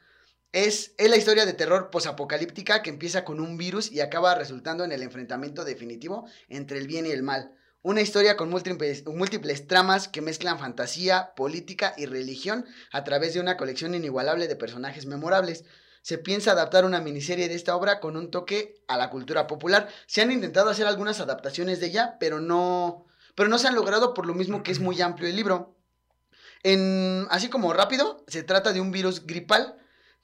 [0.53, 4.83] Es, es la historia de terror posapocalíptica que empieza con un virus y acaba resultando
[4.83, 7.53] en el enfrentamiento definitivo entre el bien y el mal.
[7.83, 13.55] Una historia con múltiples, tramas que mezclan fantasía, política y religión a través de una
[13.55, 15.63] colección inigualable de personajes memorables.
[16.01, 19.89] Se piensa adaptar una miniserie de esta obra con un toque a la cultura popular.
[20.07, 23.05] Se han intentado hacer algunas adaptaciones de ella, pero no,
[23.35, 25.77] pero no se han logrado por lo mismo que es muy amplio el libro.
[26.63, 29.77] En, así como rápido, se trata de un virus gripal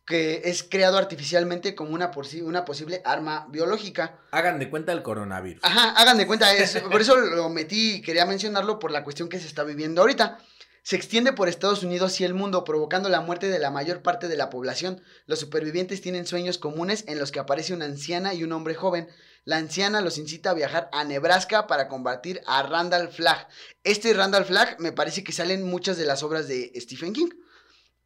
[0.05, 4.19] que es creado artificialmente como una, posi- una posible arma biológica.
[4.31, 5.63] Hagan de cuenta el coronavirus.
[5.63, 6.89] Ajá, hagan de cuenta eso.
[6.89, 10.39] Por eso lo metí y quería mencionarlo por la cuestión que se está viviendo ahorita.
[10.85, 14.27] Se extiende por Estados Unidos y el mundo, provocando la muerte de la mayor parte
[14.27, 15.01] de la población.
[15.27, 19.07] Los supervivientes tienen sueños comunes en los que aparece una anciana y un hombre joven.
[19.45, 23.47] La anciana los incita a viajar a Nebraska para combatir a Randall Flagg.
[23.85, 27.29] Este Randall Flagg me parece que salen muchas de las obras de Stephen King.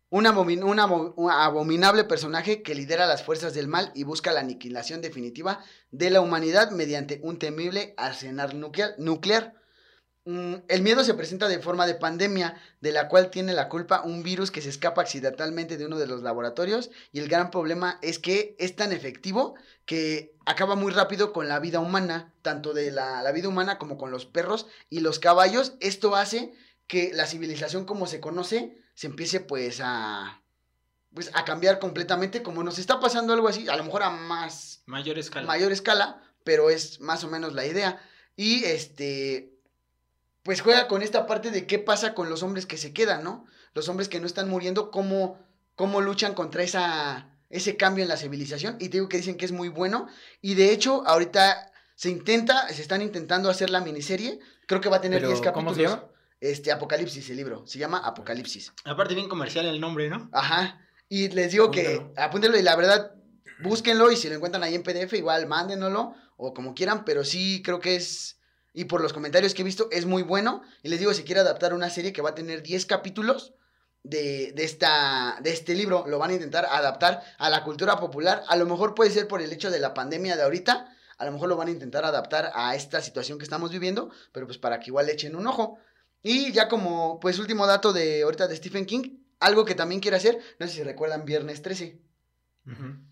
[0.09, 4.31] Un, abomin- un abo- un abominable personaje que lidera las fuerzas del mal y busca
[4.31, 5.59] la aniquilación definitiva
[5.91, 8.57] de la humanidad mediante un temible arsenal
[8.97, 9.53] nuclear.
[10.23, 14.01] Mm, El miedo se presenta de forma de pandemia, de la cual tiene la culpa
[14.01, 17.99] un virus que se escapa accidentalmente de uno de los laboratorios y el gran problema
[18.01, 19.55] es que es tan efectivo
[19.85, 24.11] que acaba muy rápido con la vida humana, tanto de la vida humana como con
[24.11, 25.73] los perros y los caballos.
[25.81, 26.53] Esto hace
[26.87, 30.41] que la civilización como se conoce se empiece pues a
[31.13, 34.81] pues a cambiar completamente como nos está pasando algo así, a lo mejor a más
[34.87, 35.45] Mayor escala.
[35.45, 38.01] mayor escala, pero es más o menos la idea.
[38.35, 39.53] Y este,
[40.41, 43.45] pues juega con esta parte de qué pasa con los hombres que se quedan, ¿no?
[43.75, 45.37] Los hombres que no están muriendo, cómo,
[45.75, 48.77] cómo luchan contra esa, ese cambio en la civilización.
[48.79, 50.07] Y te digo que dicen que es muy bueno.
[50.41, 54.39] Y de hecho, ahorita se intenta, se están intentando hacer la miniserie.
[54.65, 55.63] Creo que va a tener Pero, 10 capítulos.
[55.63, 56.16] ¿cómo se llama?
[56.39, 57.65] Este, Apocalipsis, el libro.
[57.65, 58.73] Se llama Apocalipsis.
[58.85, 60.29] Aparte bien comercial el nombre, ¿no?
[60.31, 60.79] Ajá.
[61.09, 63.13] Y les digo que apúntenlo y la verdad,
[63.63, 67.61] búsquenlo y si lo encuentran ahí en PDF, igual mándenlo o como quieran, pero sí
[67.63, 68.39] creo que es,
[68.73, 70.61] y por los comentarios que he visto, es muy bueno.
[70.83, 73.53] Y les digo, si quiere adaptar una serie que va a tener 10 capítulos
[74.03, 78.43] de, de, esta, de este libro, lo van a intentar adaptar a la cultura popular.
[78.47, 81.31] A lo mejor puede ser por el hecho de la pandemia de ahorita, a lo
[81.31, 84.79] mejor lo van a intentar adaptar a esta situación que estamos viviendo, pero pues para
[84.79, 85.79] que igual le echen un ojo.
[86.23, 90.17] Y ya como, pues último dato de ahorita de Stephen King, algo que también quiere
[90.17, 91.99] hacer, no sé si recuerdan Viernes 13,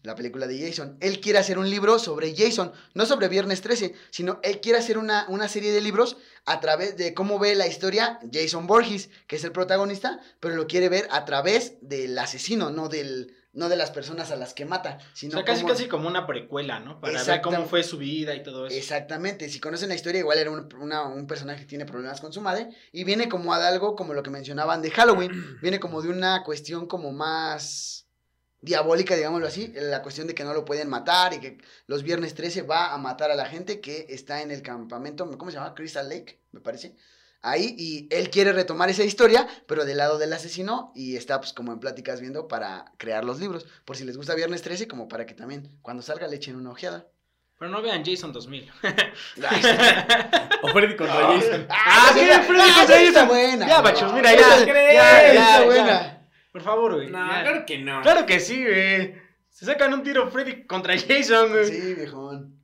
[0.03, 0.97] la película de Jason.
[0.99, 4.97] Él quiere hacer un libro sobre Jason, no sobre Viernes 13, sino él quiere hacer
[4.97, 9.38] una, una serie de libros a través de cómo ve la historia Jason Borges, que
[9.38, 13.76] es el protagonista, pero lo quiere ver a través del asesino, no del no de
[13.76, 16.80] las personas a las que mata, O sino sea, casi cómo- casi como una precuela,
[16.80, 16.99] ¿no?
[16.99, 18.78] Para ver cómo fue su vida y todo eso.
[18.78, 22.32] Exactamente, si conocen la historia, igual era un, una- un personaje que tiene problemas con
[22.32, 25.32] su madre y viene como a algo como lo que mencionaban de Halloween,
[25.62, 28.06] viene como de una cuestión como más
[28.62, 32.34] diabólica, digámoslo así, la cuestión de que no lo pueden matar y que los viernes
[32.34, 35.76] 13 va a matar a la gente que está en el campamento, ¿cómo se llama?
[35.76, 36.95] Crystal Lake, me parece.
[37.47, 41.53] Ahí, y él quiere retomar esa historia, pero del lado del asesino, y está pues
[41.53, 45.07] como en pláticas viendo para crear los libros, por si les gusta Viernes 13, como
[45.07, 47.05] para que también cuando salga le echen una ojeada.
[47.59, 48.69] Pero no vean Jason 2000.
[50.61, 51.67] O Freddy contra Jason.
[51.69, 53.27] Ah, sí, esa- Freddy ah, contra está Jason.
[53.27, 53.67] buena.
[53.67, 54.65] Ya, machos, mira, ya.
[54.65, 55.65] Ya, ya, está ya.
[55.65, 56.27] buena.
[56.51, 57.09] Por favor, güey.
[57.11, 58.01] No, claro que no.
[58.01, 59.15] Claro que sí, güey.
[59.49, 61.65] Se sacan un tiro Freddy contra Jason, güey.
[61.65, 62.55] Sí, viejón.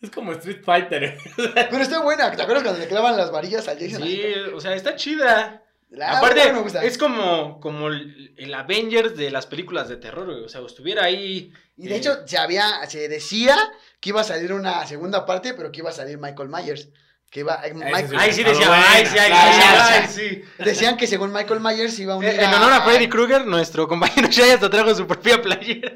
[0.00, 1.18] Es como Street Fighter.
[1.36, 2.30] Pero está buena.
[2.30, 4.02] ¿Te acuerdas cuando le clavan las varillas al Jason?
[4.02, 4.22] Sí,
[4.54, 5.62] o sea, está chida.
[5.90, 6.84] La Aparte, me gusta.
[6.84, 10.44] es como, como el, Avengers de las películas de terror, güey.
[10.44, 11.52] O sea, estuviera ahí.
[11.76, 13.56] Y de eh, hecho, se había, se decía
[13.98, 16.90] que iba a salir una segunda parte, pero que iba a salir Michael Myers.
[17.30, 18.14] Que iba, eh, sí.
[18.16, 22.14] Ay, sí, Está decía, buena, ay, sí, claro, sí, decían que según Michael Myers iba
[22.14, 25.40] a unir Eh, En honor a Freddy Krueger, nuestro compañero Shaya hasta trajo su propia
[25.42, 25.92] playera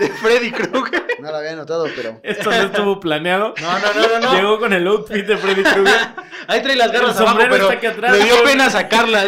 [0.00, 1.03] de Freddy Krueger.
[1.20, 2.20] No lo había notado, pero.
[2.22, 3.54] Esto no estuvo planeado.
[3.60, 4.34] No, no, no, no, no.
[4.34, 6.00] Llegó con el outfit de Freddy Krueger.
[6.48, 9.26] Ahí trae las garras abajo, pero está aquí atrás, le dio pena sacarlas.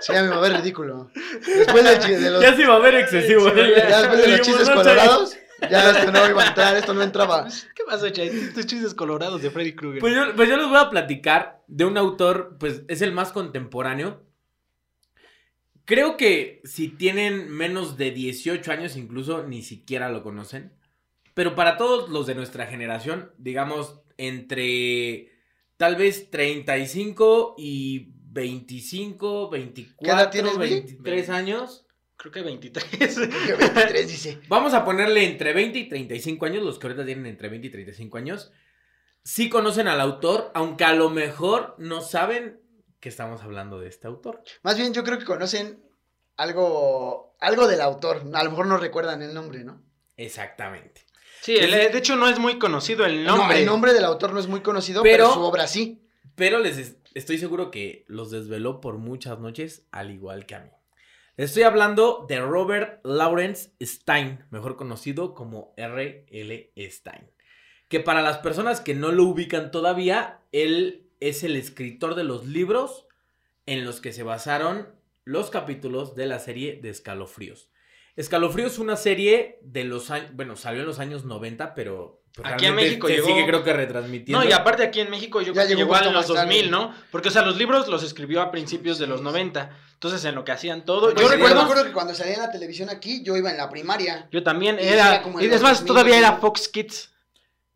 [0.00, 1.10] Sí, ya me va a ver ridículo.
[1.46, 3.50] Después del chi- de los, Ya se iba a ver excesivo.
[3.50, 5.36] Sí, ya ya después de los chistes no, colorados,
[5.70, 7.46] ya esto no iba a entrar, esto no entraba.
[7.74, 8.50] ¿Qué pasó, Chay?
[8.52, 10.00] Tus chistes colorados de Freddy Krueger.
[10.00, 13.30] Pues yo, pues yo les voy a platicar de un autor, pues es el más
[13.30, 14.20] contemporáneo.
[15.84, 20.72] Creo que si tienen menos de 18 años, incluso ni siquiera lo conocen.
[21.34, 25.32] Pero para todos los de nuestra generación, digamos, entre
[25.76, 30.74] tal vez 35 y 25, 24, tienes, Willy?
[30.74, 31.86] 23 años.
[32.16, 32.84] Creo que 23.
[32.84, 34.40] Que 23 dice.
[34.48, 37.70] Vamos a ponerle entre 20 y 35 años, los que ahorita tienen entre 20 y
[37.70, 38.52] 35 años.
[39.24, 42.61] Sí conocen al autor, aunque a lo mejor no saben
[43.02, 44.42] que estamos hablando de este autor.
[44.62, 45.82] Más bien, yo creo que conocen
[46.36, 48.22] algo, algo del autor.
[48.32, 49.82] A lo mejor no recuerdan el nombre, ¿no?
[50.16, 51.04] Exactamente.
[51.42, 53.58] Sí, el- de hecho no es muy conocido el No, nombre.
[53.58, 56.06] el nombre del autor no es muy conocido, pero, Pero- su obra sí.
[56.36, 60.60] Pero les es- estoy seguro que los desveló por muchas noches, al igual que a
[60.60, 60.70] mí.
[61.36, 66.72] Les estoy hablando de Robert Lawrence Stein, mejor conocido como R.L.
[66.88, 67.30] Stein.
[67.88, 72.46] Que para las personas que no lo ubican todavía, él es el escritor de los
[72.46, 73.06] libros
[73.66, 74.88] en los que se basaron
[75.24, 77.68] los capítulos de la serie de Escalofríos.
[78.16, 82.48] Escalofríos es una serie de los años, bueno, salió en los años 90, pero pues,
[82.52, 84.42] Aquí en México llegó- sigue creo que retransmitiendo.
[84.42, 86.40] No, y aparte aquí en México yo Ya creo que llegó poquito los más tarde.
[86.54, 86.94] 2000, ¿no?
[87.10, 89.70] Porque, o sea, los libros los escribió a principios de los 90.
[89.94, 91.12] Entonces, en lo que hacían todo.
[91.12, 91.84] Pues yo sí, recuerdo.
[91.84, 94.28] que cuando salía en la televisión aquí, yo iba en la primaria.
[94.32, 95.08] Yo también Y era.
[95.16, 96.36] era como en es más, 2000, todavía era.
[96.38, 97.11] Fox Kids.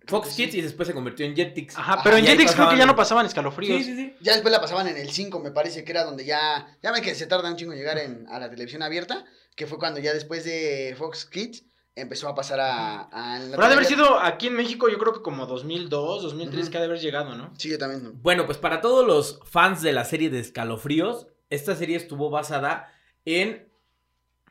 [0.06, 1.76] Fox Kids y después se convirtió en Jetix.
[1.76, 3.78] Ajá, Ajá, pero en Jetix creo que ya no pasaban escalofríos.
[3.78, 4.14] Sí, sí, sí.
[4.20, 6.66] Ya después la pasaban en el 5, me parece que era donde ya.
[6.82, 9.24] Ya ven que se tarda un chingo en llegar en- a la televisión abierta.
[9.54, 13.02] Que fue cuando ya después de Fox Kids empezó a pasar a.
[13.04, 16.22] a la Pero ha de haber sido aquí en México, yo creo que como 2002,
[16.22, 16.70] 2003, Ujú.
[16.70, 17.52] que ha de haber llegado, ¿no?
[17.58, 18.20] Sí, yo también.
[18.22, 22.92] Bueno, pues para todos los fans de la serie de Escalofríos, esta serie estuvo basada
[23.24, 23.66] en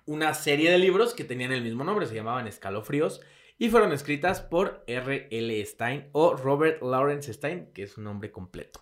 [0.05, 3.21] una serie de libros que tenían el mismo nombre, se llamaban Escalofríos,
[3.57, 5.65] y fueron escritas por R.L.
[5.65, 8.81] Stein o Robert Lawrence Stein, que es su nombre completo.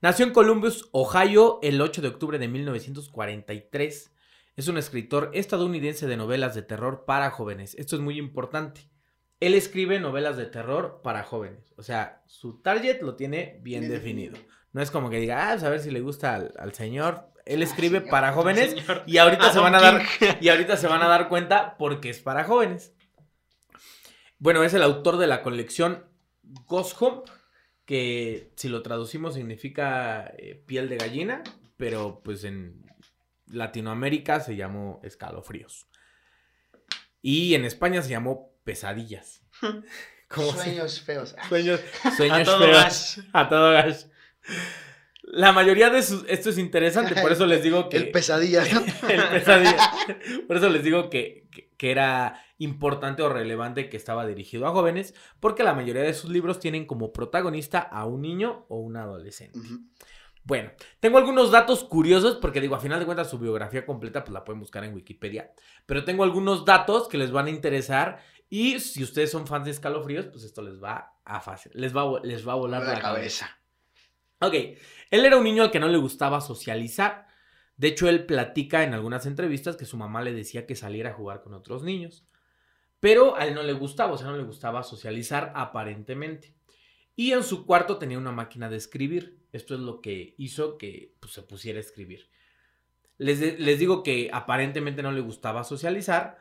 [0.00, 4.12] Nació en Columbus, Ohio, el 8 de octubre de 1943.
[4.56, 7.74] Es un escritor estadounidense de novelas de terror para jóvenes.
[7.76, 8.90] Esto es muy importante.
[9.40, 11.72] Él escribe novelas de terror para jóvenes.
[11.76, 14.32] O sea, su target lo tiene bien, Bien definido.
[14.32, 14.58] definido.
[14.72, 17.30] No es como que diga, ah, pues a ver si le gusta al, al señor.
[17.44, 20.02] Él escribe señor, para jóvenes y ahorita se van a dar
[20.40, 22.92] y ahorita se van a dar cuenta porque es para jóvenes.
[24.38, 26.04] Bueno, es el autor de la colección
[26.42, 27.26] Ghost Hump,
[27.84, 31.42] que si lo traducimos significa eh, piel de gallina,
[31.76, 32.84] pero pues en
[33.46, 35.86] Latinoamérica se llamó escalofríos.
[37.22, 39.42] Y en España se llamó pesadillas.
[40.28, 41.34] ¿Cómo se- Sueños feos.
[41.48, 41.80] Sueños,
[42.16, 42.76] sueños A todo feos.
[42.76, 43.20] gas.
[43.32, 44.10] A todo gas.
[45.30, 46.24] La mayoría de sus...
[46.28, 47.96] Esto es interesante, por eso les digo que...
[47.98, 48.80] El pesadillas, ¿no?
[49.08, 49.76] El pesadilla.
[50.46, 54.70] Por eso les digo que, que- que era importante o relevante que estaba dirigido a
[54.72, 58.96] jóvenes, porque la mayoría de sus libros tienen como protagonista a un niño o un
[58.96, 59.60] adolescente.
[60.42, 64.32] Bueno, tengo algunos datos curiosos, porque digo, a final de cuentas su biografía completa pues
[64.32, 65.52] la pueden buscar en Wikipedia,
[65.86, 68.18] pero tengo algunos datos que les van a interesar
[68.48, 72.20] y si ustedes son fans de escalofríos, pues esto les va a fácil, les va,
[72.24, 73.60] les va a volar la, cabeza.
[74.40, 74.54] Ok,
[75.10, 77.26] él era un niño al que no le gustaba socializar.
[77.76, 81.14] De hecho, él platica en algunas entrevistas que su mamá le decía que saliera a
[81.14, 82.26] jugar con otros niños.
[83.00, 86.54] Pero a él no le gustaba, o sea, no le gustaba socializar aparentemente.
[87.14, 89.38] Y en su cuarto tenía una máquina de escribir.
[89.52, 92.28] Esto es lo que hizo que pues, se pusiera a escribir.
[93.16, 96.38] Les, les digo que aparentemente no le gustaba socializar.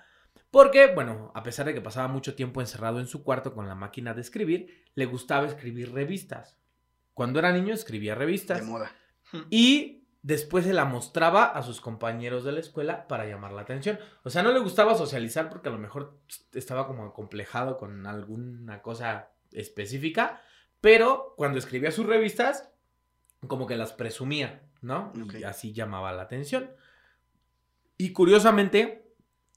[0.52, 3.76] Porque, bueno, a pesar de que pasaba mucho tiempo encerrado en su cuarto con la
[3.76, 6.58] máquina de escribir, le gustaba escribir revistas.
[7.18, 8.60] Cuando era niño escribía revistas.
[8.60, 8.92] De moda.
[9.50, 13.98] Y después se la mostraba a sus compañeros de la escuela para llamar la atención.
[14.22, 16.20] O sea, no le gustaba socializar porque a lo mejor
[16.54, 20.44] estaba como acomplejado con alguna cosa específica,
[20.80, 22.70] pero cuando escribía sus revistas,
[23.48, 25.12] como que las presumía, ¿no?
[25.40, 26.70] Y así llamaba la atención.
[27.98, 29.12] Y curiosamente,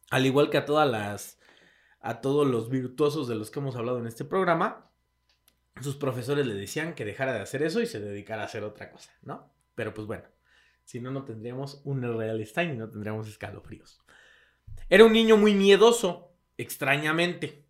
[0.08, 1.38] al igual que a todas las
[2.00, 4.89] a todos los virtuosos de los que hemos hablado en este programa,
[5.82, 8.90] sus profesores le decían que dejara de hacer eso y se dedicara a hacer otra
[8.90, 9.52] cosa, ¿no?
[9.74, 10.24] Pero pues bueno,
[10.84, 14.00] si no, no tendríamos un Real Stein y no tendríamos escalofríos.
[14.88, 17.64] Era un niño muy miedoso, extrañamente.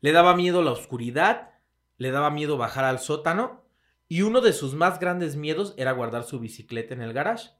[0.00, 1.50] Le daba miedo la oscuridad,
[1.98, 3.64] le daba miedo bajar al sótano
[4.08, 7.50] y uno de sus más grandes miedos era guardar su bicicleta en el garage.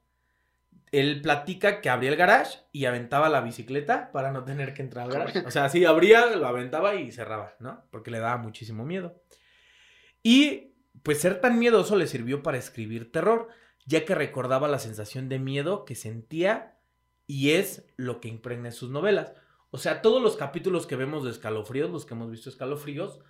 [0.91, 5.05] Él platica que abría el garage y aventaba la bicicleta para no tener que entrar
[5.05, 5.39] al garage.
[5.45, 7.85] O sea, así abría, lo aventaba y cerraba, ¿no?
[7.91, 9.21] Porque le daba muchísimo miedo.
[10.29, 13.47] Y pues ser tan miedoso le sirvió para escribir terror,
[13.87, 16.77] ya que recordaba la sensación de miedo que sentía
[17.25, 19.33] y es lo que impregna en sus novelas.
[19.71, 23.21] O sea, todos los capítulos que vemos de Escalofríos, los que hemos visto Escalofríos,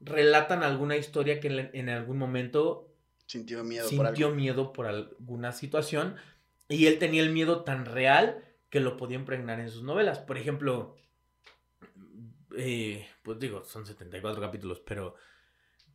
[0.00, 2.90] relatan alguna historia que en, en algún momento
[3.26, 4.36] Sintió miedo por sintió algo.
[4.36, 6.16] miedo por alguna situación
[6.70, 10.20] y él tenía el miedo tan real que lo podía impregnar en sus novelas.
[10.20, 10.96] Por ejemplo,
[12.56, 15.16] eh, pues digo, son 74 capítulos, pero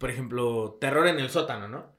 [0.02, 1.96] por ejemplo, Terror en el sótano, ¿no?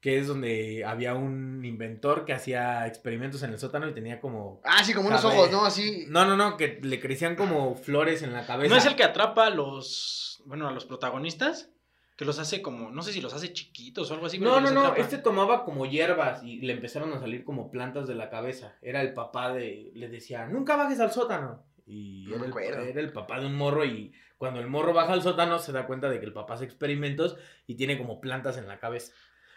[0.00, 4.60] Que es donde había un inventor que hacía experimentos en el sótano y tenía como...
[4.64, 5.64] Ah, sí, como unos ojos, ¿no?
[5.64, 6.06] Así.
[6.08, 8.74] No, no, no, que le crecían como flores en la cabeza.
[8.74, 11.70] ¿No es el que atrapa a los, bueno, a los protagonistas?
[12.16, 14.38] Que los hace como, no sé si los hace chiquitos o algo así.
[14.38, 15.00] No, no, no, atrapa.
[15.00, 18.74] este tomaba como hierbas y le empezaron a salir como plantas de la cabeza.
[18.82, 21.62] Era el papá de, le decía, nunca bajes al sótano.
[21.86, 24.92] Y No era, me el, era el papá de un morro y cuando el morro
[24.92, 28.20] baja al sótano se da cuenta de que el papá hace experimentos y tiene como
[28.20, 29.12] plantas en la cabeza.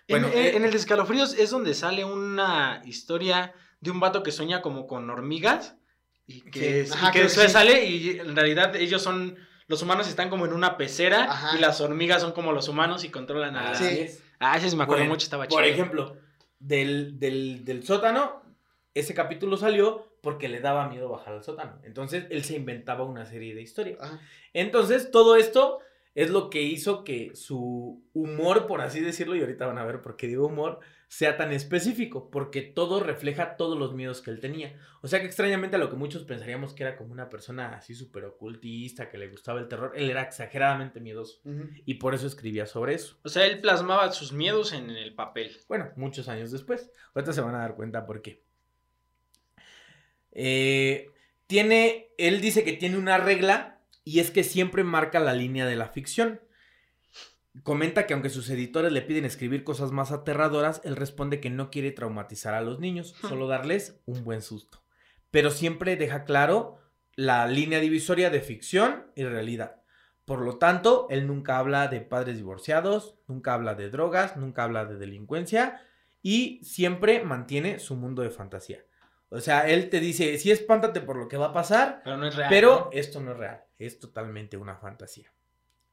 [0.08, 4.24] En, Bueno, en- eh, en el escalofríos es donde sale una historia de un vato
[4.24, 5.76] que sueña como con hormigas
[6.28, 7.48] y que, y Ajá, que que sí.
[7.50, 11.58] sale y en realidad ellos son, los humanos están como en una pecera Ajá.
[11.58, 13.78] y las hormigas son como los humanos y controlan a las...
[13.80, 14.08] Sí.
[14.40, 15.58] Ah, ese sí me acuerdo Bueno, mucho, estaba chido.
[15.58, 16.18] Por ejemplo,
[16.60, 18.42] del, del, del sótano,
[18.94, 21.80] ese capítulo salió porque le daba miedo bajar al sótano.
[21.84, 24.00] Entonces él se inventaba una serie de historias.
[24.02, 24.20] Ajá.
[24.54, 25.80] Entonces, todo esto
[26.16, 30.02] es lo que hizo que su humor, por así decirlo, y ahorita van a ver
[30.02, 34.40] por qué digo humor, sea tan específico, porque todo refleja todos los miedos que él
[34.40, 34.80] tenía.
[35.02, 37.96] O sea que extrañamente a lo que muchos pensaríamos que era como una persona así
[37.96, 41.42] súper ocultista, que le gustaba el terror, él era exageradamente miedoso.
[41.86, 43.18] Y por eso escribía sobre eso.
[43.24, 45.58] O sea, él plasmaba sus miedos en el papel.
[45.68, 46.92] Bueno, muchos años después.
[47.16, 48.44] Ahorita se van a dar cuenta por qué.
[50.42, 51.12] Eh,
[51.48, 55.76] tiene, él dice que tiene una regla y es que siempre marca la línea de
[55.76, 56.40] la ficción.
[57.64, 61.70] Comenta que aunque sus editores le piden escribir cosas más aterradoras, él responde que no
[61.70, 64.82] quiere traumatizar a los niños, solo darles un buen susto.
[65.30, 66.78] Pero siempre deja claro
[67.16, 69.82] la línea divisoria de ficción y realidad.
[70.24, 74.86] Por lo tanto, él nunca habla de padres divorciados, nunca habla de drogas, nunca habla
[74.86, 75.82] de delincuencia
[76.22, 78.86] y siempre mantiene su mundo de fantasía.
[79.30, 82.28] O sea, él te dice, sí, espántate por lo que va a pasar, Pero no
[82.28, 82.50] es real.
[82.50, 82.90] pero ¿no?
[82.92, 85.32] esto no es real, es totalmente una fantasía.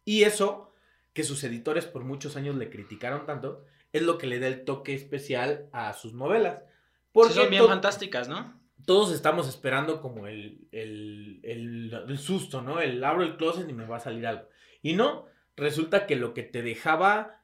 [0.04, 0.72] Y eso,
[1.12, 4.64] que sus editores por muchos años le criticaron tanto, es lo que le da el
[4.64, 6.62] toque especial a sus novelas.
[7.12, 8.58] Porque Sí, son bien fantásticas, ¿no?
[8.84, 12.80] todos estamos esperando como el, el, el, el susto, ¿no?
[12.80, 14.48] El abro el closet y me va a salir algo.
[14.80, 15.26] Y no,
[15.56, 17.40] resulta que lo que te dejaba,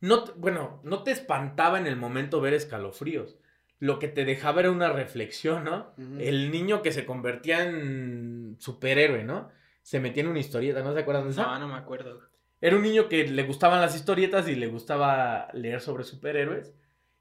[0.00, 3.36] no, bueno, no te espantaba en el momento ver escalofríos.
[3.78, 5.94] Lo que te dejaba era una reflexión, ¿no?
[6.18, 9.50] El niño que se convertía en superhéroe, ¿no?
[9.82, 11.42] Se metía en una historieta, ¿no se acuerdan de esa?
[11.42, 12.20] No, no me acuerdo.
[12.60, 16.72] Era un niño que le gustaban las historietas y le gustaba leer sobre superhéroes.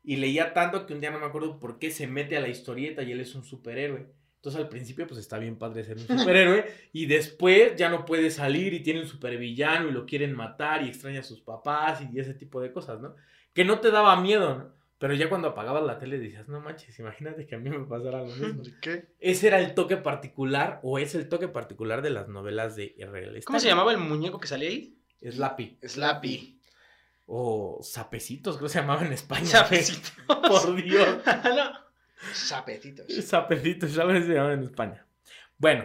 [0.01, 2.49] Y leía tanto que un día no me acuerdo por qué se mete a la
[2.49, 4.07] historieta y él es un superhéroe.
[4.35, 8.29] Entonces al principio pues está bien padre ser un superhéroe y después ya no puede
[8.29, 12.19] salir y tiene un supervillano y lo quieren matar y extraña a sus papás y
[12.19, 13.15] ese tipo de cosas, ¿no?
[13.53, 14.82] Que no te daba miedo, ¿no?
[15.03, 18.19] Pero ya cuando apagabas la tele decías, no manches, imagínate que a mí me pasara
[18.19, 18.63] lo mismo.
[18.81, 19.09] ¿Qué?
[19.19, 23.41] Ese era el toque particular o es el toque particular de las novelas de R.L.
[23.43, 24.97] ¿Cómo se llamaba el muñeco que salía ahí?
[25.21, 25.77] Slappy.
[25.85, 26.57] Slappy.
[27.25, 29.45] O sapecitos, creo que se llamaba en España.
[29.45, 30.13] Sapecitos.
[30.25, 31.17] Por Dios.
[31.25, 31.71] no.
[32.31, 33.05] Sapetitos.
[33.25, 34.25] Sapecitos, ¿sabes?
[34.25, 35.05] Se llamaban en España.
[35.57, 35.83] Bueno,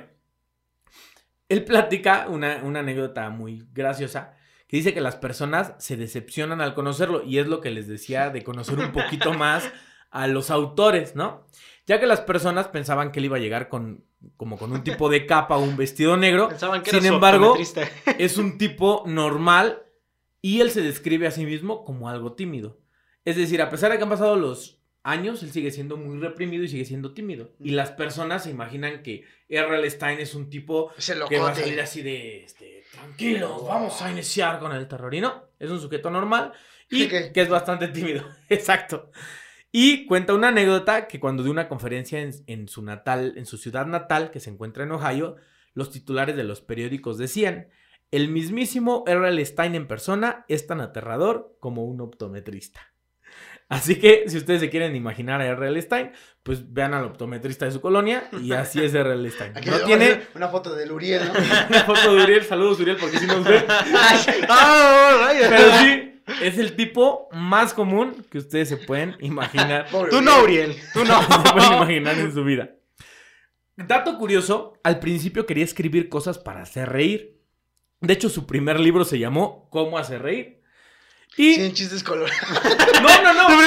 [1.49, 4.38] él platica una, una anécdota muy graciosa
[4.69, 8.31] que dice que las personas se decepcionan al conocerlo y es lo que les decía
[8.31, 9.69] de conocer un poquito más
[10.11, 11.47] a los autores, ¿no?
[11.87, 14.05] Ya que las personas pensaban que él iba a llegar con
[14.37, 17.57] como con un tipo de capa o un vestido negro, Pensaban que Sin era embargo,
[18.19, 19.83] es un tipo normal
[20.43, 22.79] y él se describe a sí mismo como algo tímido.
[23.25, 26.65] Es decir, a pesar de que han pasado los años, él sigue siendo muy reprimido
[26.65, 27.53] y sigue siendo tímido.
[27.61, 29.89] Y las personas se imaginan que R.L.
[29.91, 30.93] Stein es un tipo
[31.29, 35.15] que va a salir así de, este, tranquilos, vamos a iniciar con el terror.
[35.15, 36.53] Y no, es un sujeto normal
[36.91, 38.25] y que es bastante tímido.
[38.49, 39.11] Exacto.
[39.71, 43.59] Y cuenta una anécdota que cuando dio una conferencia en, en su natal, en su
[43.59, 45.37] ciudad natal, que se encuentra en Ohio,
[45.75, 47.69] los titulares de los periódicos decían:
[48.11, 49.45] El mismísimo R.L.
[49.45, 52.95] Stein en persona es tan aterrador como un optometrista.
[53.69, 55.81] Así que, si ustedes se quieren imaginar a R.L.
[55.83, 56.13] Stein,
[56.43, 59.31] pues vean al optometrista de su colonia y así es R.L.
[59.31, 59.53] Stein.
[59.57, 61.33] Aquí No tiene una foto del Uriel, ¿no?
[61.35, 62.45] una foto de Uriel.
[62.45, 63.63] Saludos, Uriel, porque si nos ve.
[65.49, 69.87] Pero sí, es el tipo más común que ustedes se pueden imaginar.
[69.91, 70.75] Pobre Tú no, Uriel.
[70.95, 71.21] Tú no.
[71.23, 72.71] se pueden imaginar en su vida.
[73.77, 77.39] Dato curioso, al principio quería escribir cosas para hacer reír.
[78.01, 80.58] De hecho, su primer libro se llamó ¿Cómo hacer reír?
[81.39, 81.55] Y...
[81.55, 82.37] Sin chistes colorados.
[83.03, 83.49] No, no, no.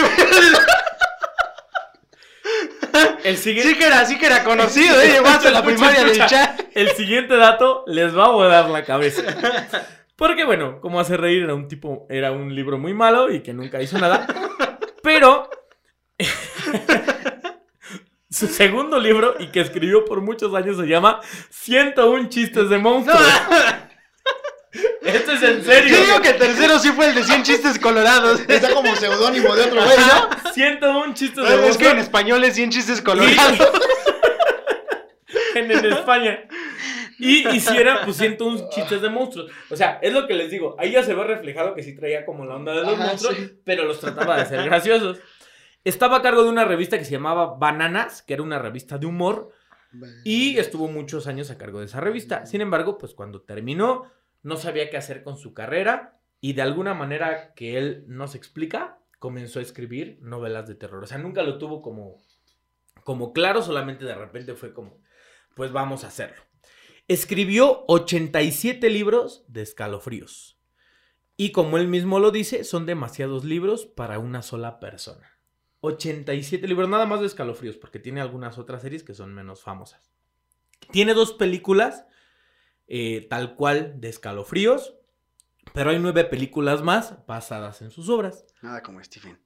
[3.24, 3.72] El siguiente...
[3.72, 5.14] Sí que era, sí que era conocido, ¿eh?
[5.14, 6.60] Llegó hasta la primaria del chat.
[6.74, 9.24] El siguiente dato les va a volar la cabeza.
[10.18, 13.54] Porque bueno, como hacer reír era un tipo, era un libro muy malo y que
[13.54, 14.28] nunca hizo nada.
[15.02, 15.50] Pero
[18.30, 23.22] su segundo libro y que escribió por muchos años se llama 101 chistes de monstruos.
[25.14, 25.98] Esto es en serio.
[25.98, 28.42] Yo digo que el tercero sí fue el de 100 chistes colorados.
[28.48, 30.52] Está como seudónimo de otro güey, ¿no?
[30.54, 33.60] 101 chistes de Es que en español es 100 chistes colorados.
[35.56, 36.48] en, en España.
[37.20, 39.52] Y hiciera pues 101 chistes de monstruos.
[39.70, 40.76] O sea, es lo que les digo.
[40.80, 43.36] Ahí ya se ve reflejado que sí traía como la onda de los Ajá, monstruos,
[43.36, 43.60] sí.
[43.64, 45.20] pero los trataba de ser graciosos.
[45.84, 49.06] Estaba a cargo de una revista que se llamaba Bananas, que era una revista de
[49.08, 49.52] humor,
[50.24, 52.46] y estuvo muchos años a cargo de esa revista.
[52.46, 54.06] Sin embargo, pues cuando terminó,
[54.44, 59.00] no sabía qué hacer con su carrera y de alguna manera que él nos explica,
[59.20, 61.04] comenzó a escribir novelas de terror.
[61.04, 62.18] O sea, nunca lo tuvo como,
[63.04, 65.02] como claro, solamente de repente fue como,
[65.56, 66.42] pues vamos a hacerlo.
[67.08, 70.60] Escribió 87 libros de escalofríos.
[71.38, 75.40] Y como él mismo lo dice, son demasiados libros para una sola persona.
[75.82, 80.14] 87 libros, nada más de escalofríos, porque tiene algunas otras series que son menos famosas.
[80.92, 82.06] Tiene dos películas,
[82.94, 84.96] eh, tal cual, de escalofríos,
[85.74, 88.46] pero hay nueve películas más basadas en sus obras.
[88.62, 89.40] Nada como Stephen.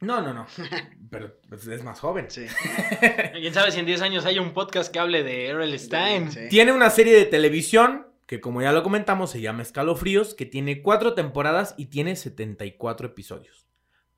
[0.00, 0.46] No, no, no,
[1.10, 2.30] pero pues, es más joven.
[2.30, 2.44] Sí.
[3.32, 5.78] ¿Quién sabe si en 10 años hay un podcast que hable de R.L.
[5.78, 6.30] Stein?
[6.30, 6.48] Sí.
[6.50, 10.82] Tiene una serie de televisión que como ya lo comentamos se llama Escalofríos, que tiene
[10.82, 13.66] cuatro temporadas y tiene 74 episodios.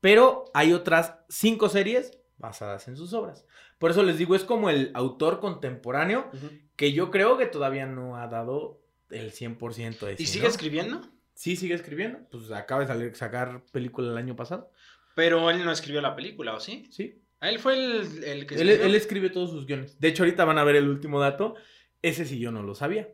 [0.01, 3.45] Pero hay otras cinco series basadas en sus obras.
[3.83, 6.31] Por eso les digo, es como el autor contemporáneo
[6.77, 8.79] que yo creo que todavía no ha dado
[9.09, 10.49] el 100% de ¿Y sigue ¿no?
[10.49, 11.01] escribiendo?
[11.33, 12.19] Sí, sigue escribiendo.
[12.31, 14.71] Pues acaba de salir, sacar película el año pasado.
[15.15, 16.87] Pero él no escribió la película, ¿o sí?
[16.91, 17.19] Sí.
[17.41, 18.85] Ah, Él fue el, el que Él, escribió.
[18.85, 19.99] él escribe todos sus guiones.
[19.99, 21.55] De hecho, ahorita van a ver el último dato.
[22.01, 23.09] Ese sí yo no lo sabía.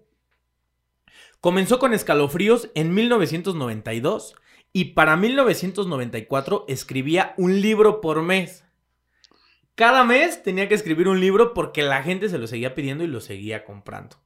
[1.42, 4.36] Comenzó con escalofríos en 1992
[4.72, 8.66] y para 1994 escribía un libro por mes.
[9.80, 13.08] Cada mes tenía que escribir un libro porque la gente se lo seguía pidiendo y
[13.08, 14.18] lo seguía comprando.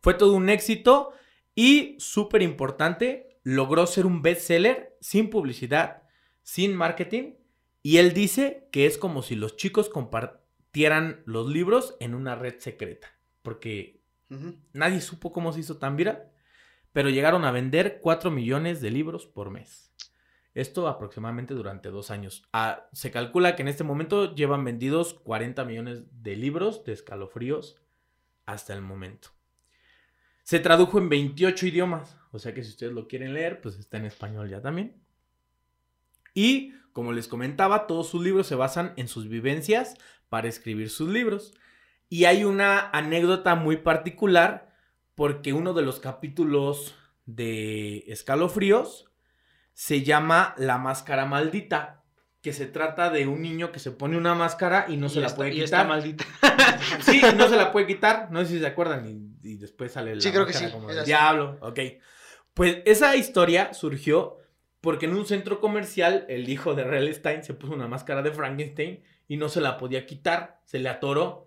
[0.00, 1.10] Fue todo un éxito
[1.56, 6.04] y, súper importante, logró ser un bestseller sin publicidad,
[6.44, 7.34] sin marketing.
[7.82, 12.60] Y él dice que es como si los chicos compartieran los libros en una red
[12.60, 13.08] secreta.
[13.42, 14.04] Porque
[14.72, 16.30] nadie supo cómo se hizo tan viral.
[16.92, 19.91] Pero llegaron a vender 4 millones de libros por mes.
[20.54, 22.46] Esto aproximadamente durante dos años.
[22.52, 27.80] Ah, se calcula que en este momento llevan vendidos 40 millones de libros de escalofríos
[28.44, 29.30] hasta el momento.
[30.42, 32.16] Se tradujo en 28 idiomas.
[32.32, 34.94] O sea que si ustedes lo quieren leer, pues está en español ya también.
[36.34, 39.96] Y, como les comentaba, todos sus libros se basan en sus vivencias
[40.28, 41.54] para escribir sus libros.
[42.08, 44.74] Y hay una anécdota muy particular
[45.14, 46.94] porque uno de los capítulos
[47.26, 49.11] de Escalofríos
[49.72, 52.02] se llama La Máscara Maldita,
[52.40, 55.22] que se trata de un niño que se pone una máscara y no se Y
[55.22, 55.88] la puede y está quitar.
[55.88, 56.24] maldita.
[57.00, 58.28] Sí, no se la puede quitar.
[58.32, 59.06] No sé si se acuerdan.
[59.42, 61.04] Y, y después sale la Sí, creo que máscara sí, como así.
[61.04, 61.58] diablo.
[61.60, 61.78] Ok.
[62.54, 64.38] Pues esa historia surgió
[64.80, 68.32] porque en un centro comercial el hijo de Real Stein se puso una máscara de
[68.32, 70.60] Frankenstein y no se la podía quitar.
[70.64, 71.46] Se le atoró.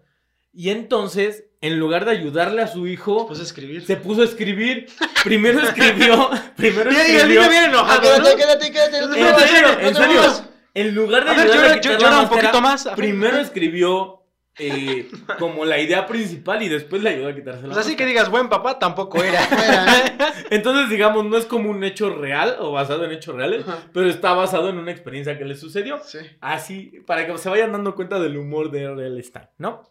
[0.56, 3.86] Y entonces, en lugar de ayudarle a su hijo, Puse a escribir.
[3.86, 4.88] se puso a escribir.
[5.24, 6.30] Primero escribió.
[6.56, 7.42] primero Y el escribió.
[7.42, 8.24] niño viene Ah, enojado, ¿no?
[8.36, 9.08] quédate, quédate, quédate.
[9.08, 10.92] no te En serio, no en serio.
[10.94, 12.88] lugar de A ver, ayudarle a quitar llora la un máscara, poquito más.
[12.88, 12.96] Ajá.
[12.96, 14.22] Primero escribió
[14.58, 15.10] eh,
[15.40, 18.30] como la idea principal y después le ayudó a quitarse la Pues así que digas,
[18.30, 19.42] buen papá, tampoco era.
[20.52, 23.80] Entonces, digamos, no es como un hecho real o basado en hechos reales, Ajá.
[23.94, 26.00] pero está basado en una experiencia que le sucedió.
[26.06, 26.20] Sí.
[26.40, 29.22] Así, para que se vayan dando cuenta del humor de R.L.
[29.24, 29.90] Stein, ¿no?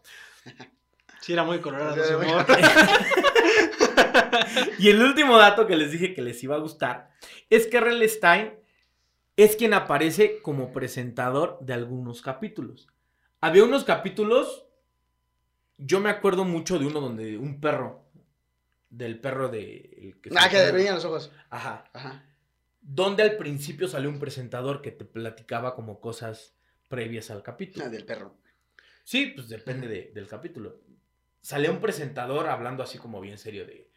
[1.21, 2.29] Sí, era muy colorado muy-.
[4.79, 7.11] Y el último dato que les dije que les iba a gustar
[7.51, 8.07] es que R.L.
[8.09, 8.53] Stein
[9.37, 12.89] es quien aparece como presentador de algunos capítulos.
[13.41, 14.67] Había unos capítulos,
[15.79, 18.05] yo me acuerdo mucho de uno donde un perro,
[18.91, 19.99] del perro de...
[20.03, 21.33] el que se Ah, que brillan los ojos.
[21.51, 21.85] Ajá.
[21.93, 22.25] Ajá.
[22.81, 26.55] Donde al principio salió un presentador que te platicaba como cosas
[26.89, 27.87] previas al capítulo.
[27.87, 28.37] Ah, del perro.
[29.05, 30.81] Sí, pues depende de- del capítulo.
[31.41, 33.91] Sale un presentador hablando así como bien serio de,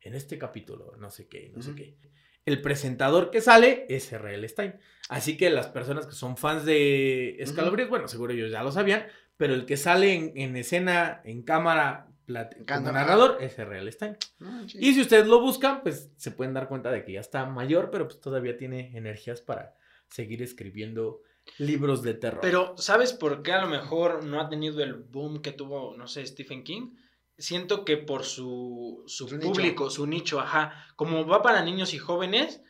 [0.00, 1.76] en este capítulo, no sé qué, no sé Ujú.
[1.78, 1.98] qué.
[2.44, 4.48] El presentador que sale es R.L.
[4.48, 4.74] Stein.
[5.08, 9.06] Así que las personas que son fans de Escalabríos, bueno, seguro ellos ya lo sabían,
[9.36, 12.08] pero el que sale en, en escena, en cámara,
[12.68, 13.90] como narrador, es R.L.
[13.92, 14.16] Stein.
[14.40, 14.78] Ah, sí.
[14.80, 17.90] Y si ustedes lo buscan, pues se pueden dar cuenta de que ya está mayor,
[17.90, 19.74] pero pues todavía tiene energías para
[20.08, 21.22] seguir escribiendo
[21.58, 22.40] libros de terror.
[22.40, 26.08] Pero, ¿sabes por qué a lo mejor no ha tenido el boom que tuvo, no
[26.08, 26.94] sé, Stephen King?
[27.38, 29.48] Siento que por su, su, Su nicho.
[29.52, 30.86] público, su nicho, ajá.
[30.96, 32.62] Como va para niños y jóvenes,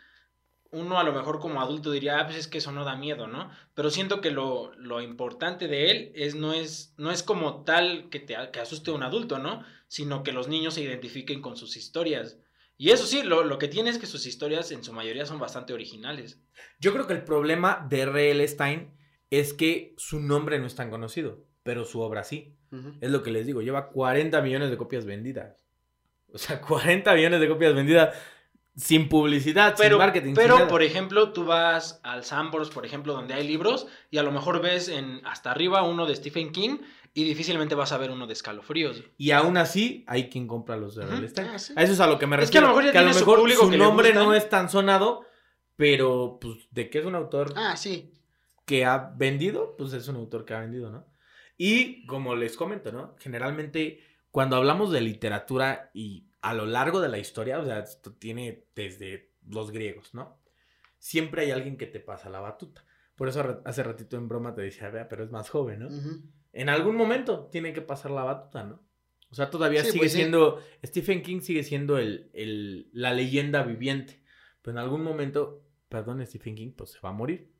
[0.70, 3.26] uno a lo mejor como adulto diría, ah, pues es que eso no da miedo,
[3.26, 3.50] ¿no?
[3.74, 8.08] Pero siento que lo, lo importante de él es no, es no es como tal
[8.08, 9.64] que te que asuste a un adulto, ¿no?
[9.88, 12.38] Sino que los niños se identifiquen con sus historias.
[12.78, 15.38] Y eso sí, lo, lo que tiene es que sus historias en su mayoría son
[15.38, 16.40] bastante originales.
[16.80, 18.48] Yo creo que el problema de R.L.
[18.48, 18.90] Stein
[19.30, 22.56] es que su nombre no es tan conocido, pero su obra sí.
[23.02, 25.66] Es lo que les digo, lleva 40 millones de copias vendidas.
[26.32, 28.16] O sea, 40 millones de copias vendidas
[28.74, 30.32] sin publicidad, Pero, sin marketing.
[30.34, 34.22] pero sin por ejemplo, tú vas al Sambors, por ejemplo, donde hay libros, y a
[34.22, 36.78] lo mejor ves en hasta arriba uno de Stephen King
[37.14, 39.02] y difícilmente vas a ver uno de escalofríos.
[39.18, 41.04] Y aún así, hay quien compra los de.
[41.04, 41.28] R.L.
[41.28, 41.48] Stein.
[41.48, 41.72] Ah, sí.
[41.76, 42.66] A eso es a lo que me Es que a refiero.
[42.68, 44.48] lo mejor ya que a lo tiene su mejor público su que nombre no es
[44.48, 45.24] tan sonado,
[45.76, 48.12] pero pues de que es un autor Ah, sí.
[48.64, 51.06] que ha vendido, pues es un autor que ha vendido, ¿no?
[51.58, 53.14] Y como les comento, ¿no?
[53.18, 58.12] Generalmente cuando hablamos de literatura y a lo largo de la historia, o sea, esto
[58.14, 60.38] tiene desde los griegos, ¿no?
[60.98, 62.84] Siempre hay alguien que te pasa la batuta.
[63.16, 65.88] Por eso hace ratito en broma te decía, vea, pero es más joven, ¿no?
[65.88, 66.22] Ujú.
[66.52, 68.82] En algún momento tiene que pasar la batuta, ¿no?
[69.30, 70.18] O sea, todavía Sí, sigue pues sí.
[70.18, 74.22] siendo, Stephen King sigue siendo el, el- la leyenda viviente.
[74.60, 77.50] Pero en algún momento, perdón, Stephen King, pues se va a morir.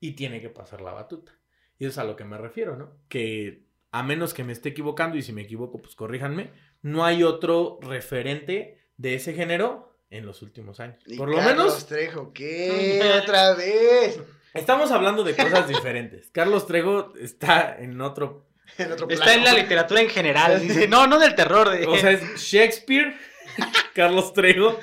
[0.00, 1.32] Y tiene que pasar la batuta.
[1.78, 2.96] Y eso es a lo que me refiero, ¿no?
[3.08, 6.50] Que a menos que me esté equivocando, y si me equivoco, pues corríjanme,
[6.82, 11.02] no hay otro referente de ese género en los últimos años.
[11.06, 13.00] Y Por lo Carlos menos, Trejo, ¿qué?
[13.22, 14.20] ¿Otra vez?
[14.58, 16.28] Estamos hablando de cosas diferentes.
[16.32, 20.60] Carlos Trejo está en otro En otro Está en la literatura en general.
[20.60, 21.70] Dice, no, no del terror.
[21.70, 21.86] De...
[21.86, 23.16] O sea, es Shakespeare,
[23.94, 24.78] Carlos Trejo,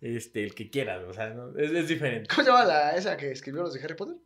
[0.00, 2.28] este, el que quiera, o sea, no, es, es diferente.
[2.34, 4.16] ¿Cómo se llama la, esa que escribió los de Harry Potter?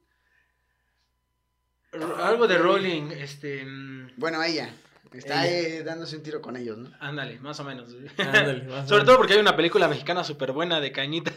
[2.19, 3.64] Algo de Rowling, este...
[3.64, 4.70] mm, Bueno, ella.
[5.12, 5.77] Está Ella.
[5.78, 6.90] ahí dándose un tiro con ellos, ¿no?
[6.98, 7.90] Ándale, más o menos.
[8.16, 9.05] Ándale, más Sobre menos.
[9.05, 11.32] todo porque hay una película mexicana súper buena de cañita.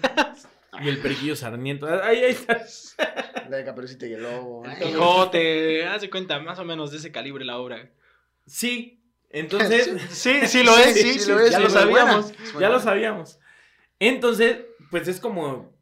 [0.83, 2.61] Y el periquillo sarniento, ahí, ahí está.
[3.49, 4.63] La de Caperucita y el Lobo.
[4.65, 7.91] El Quijote, hace cuenta, más o menos de ese calibre la obra.
[8.45, 12.33] Sí, entonces, Sí, sí lo es, sí, sí, lo es, ya sí, lo sabíamos.
[12.53, 12.59] buena.
[12.59, 13.39] Ya lo sabíamos.
[13.99, 14.59] Entonces,
[14.91, 15.73] pues es como,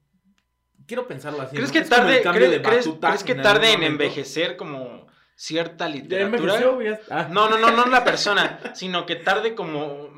[0.88, 1.56] quiero pensarlo así.
[1.56, 1.74] ¿Crees ¿no?
[1.74, 5.88] que Es tarde, cambio cre- de crees, crees que en tarde en envejecer como cierta
[5.90, 6.60] literatura?
[6.94, 7.28] está.
[7.30, 10.12] No, no, no, no la persona, sino que tarde como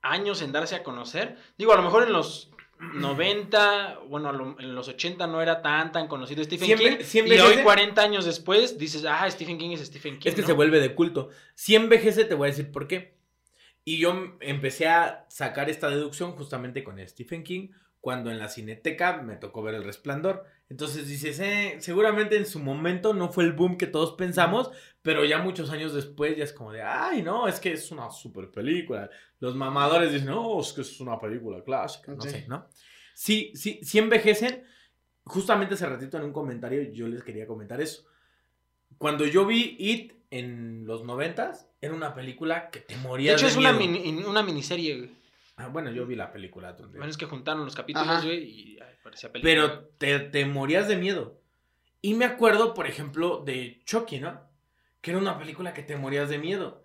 [0.00, 1.36] años en darse a conocer.
[1.58, 2.51] Digo, a lo mejor en los
[2.82, 6.96] 90, bueno, lo- en los 80 no era tan tan conocido Stephen King.
[7.02, 10.28] sí y hoy 40 años después dices, ah, Stephen King es Stephen King.
[10.28, 10.46] Es que ¿no?
[10.48, 11.30] se vuelve de culto.
[11.54, 13.14] Si envejece, te voy a decir por qué.
[13.84, 17.68] Y yo empecé a sacar esta deducción justamente con Stephen King,
[18.02, 20.44] cuando en la cineteca me tocó ver El Resplandor.
[20.68, 24.70] Entonces dices, eh, seguramente en su momento no fue el boom que todos pensamos,
[25.02, 28.10] pero ya muchos años después ya es como de, ay, no, es que es una
[28.10, 29.08] super película.
[29.38, 32.30] Los mamadores dicen, no, es que es una película clásica, no Sí.
[32.30, 32.66] sé, ¿no?
[33.14, 34.64] Sí, sí, sí envejecen.
[35.24, 38.04] Justamente hace ratito en un comentario yo les quería comentar eso.
[38.98, 43.46] Cuando yo vi It en los noventas, era una película que te De morías hecho,
[43.46, 43.92] de es una, miedo.
[43.92, 45.10] mini- una miniserie.
[45.62, 46.98] Ah, bueno, yo vi la película donde...
[46.98, 49.52] Bueno, es que juntaron los capítulos, güey, y ay, parecía película.
[49.54, 51.40] Pero te, te morías de miedo.
[52.00, 54.40] Y me acuerdo, por ejemplo, de Chucky, ¿no?
[55.00, 56.82] Que era una película que te morías de miedo.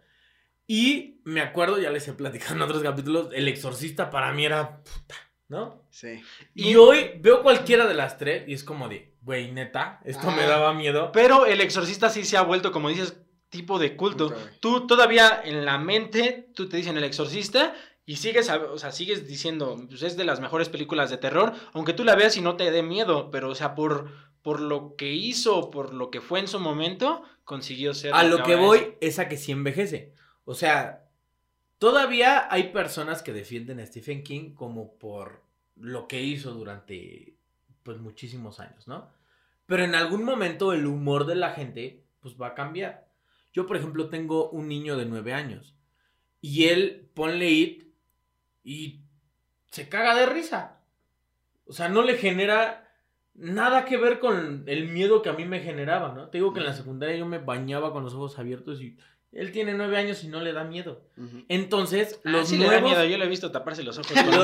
[0.67, 4.83] Y me acuerdo, ya les he platicado en otros capítulos, El Exorcista para mí era
[4.83, 5.15] puta,
[5.47, 5.83] ¿no?
[5.89, 6.21] Sí.
[6.53, 10.43] Y hoy veo cualquiera de las tres y es como de, güey, neta, esto me
[10.43, 10.47] Ah.
[10.47, 11.11] daba miedo.
[11.13, 13.17] Pero el exorcista sí se ha vuelto, como dices,
[13.49, 14.33] tipo de culto.
[14.59, 17.73] Tú todavía en la mente, tú te dicen el exorcista
[18.07, 21.93] y sigues, o sea, sigues diciendo, pues es de las mejores películas de terror, aunque
[21.93, 24.09] tú la veas y no te dé miedo, pero o sea, por,
[24.41, 28.15] por lo que hizo, por lo que fue en su momento, consiguió ser.
[28.15, 30.15] A lo que voy es a que sí envejece.
[30.45, 31.07] O sea,
[31.77, 35.43] Todavía hay personas que defienden a Stephen King como por
[35.75, 37.35] lo que hizo durante
[37.83, 39.09] pues muchísimos años, ¿no?
[39.67, 43.07] Pero en algún momento el humor de la gente pues va a cambiar.
[43.53, 45.75] Yo, por ejemplo, tengo un niño de nueve años
[46.41, 47.83] y él ponle it
[48.67, 48.99] y
[49.71, 50.79] se caga de risa.
[51.67, 52.89] O sea, no le genera
[53.33, 56.27] nada que ver con el miedo que a mí me generaba, ¿no?
[56.29, 58.97] Te digo que en la secundaria yo me bañaba con los ojos abiertos y
[59.31, 61.01] él tiene nueve años y no le da miedo.
[61.47, 62.89] Entonces, Ah, los sí le da nuevos...
[62.89, 64.43] miedo, yo le he visto taparse los ojos conmigo.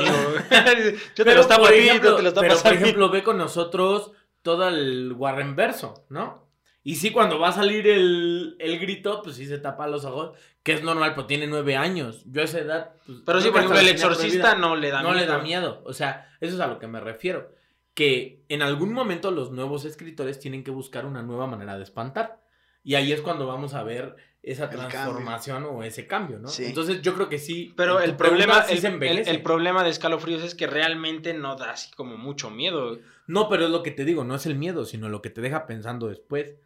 [0.50, 2.82] yo te Pero, los tapo por a ti, te pero, tapas por a mí.
[2.82, 6.43] ejemplo, ve con nosotros todo el Warren verso, ¿no?
[6.86, 10.36] Y sí, cuando va a salir el, el grito, pues sí se tapa los ojos,
[10.62, 12.22] que es normal, pero tiene nueve años.
[12.26, 12.92] Yo a esa edad.
[13.06, 15.20] Pues, Pero sí, por ejemplo, el exorcista no le da no miedo.
[15.20, 15.82] le da miedo.
[15.86, 17.50] O sea, eso es a lo que me refiero.
[17.94, 22.42] Que en algún momento los nuevos escritores tienen que buscar una nueva manera de espantar.
[22.82, 26.48] Y ahí es cuando vamos a ver esa transformación o ese cambio, ¿no?
[26.48, 26.66] Sí.
[26.66, 27.72] Entonces yo creo que sí.
[27.78, 31.90] Pero el problema, sí el, el problema de escalofríos es que realmente no da así
[31.92, 32.98] como mucho miedo.
[33.26, 35.40] No, pero es lo que te digo, no es el miedo, sino lo que te
[35.40, 36.56] deja pensando después.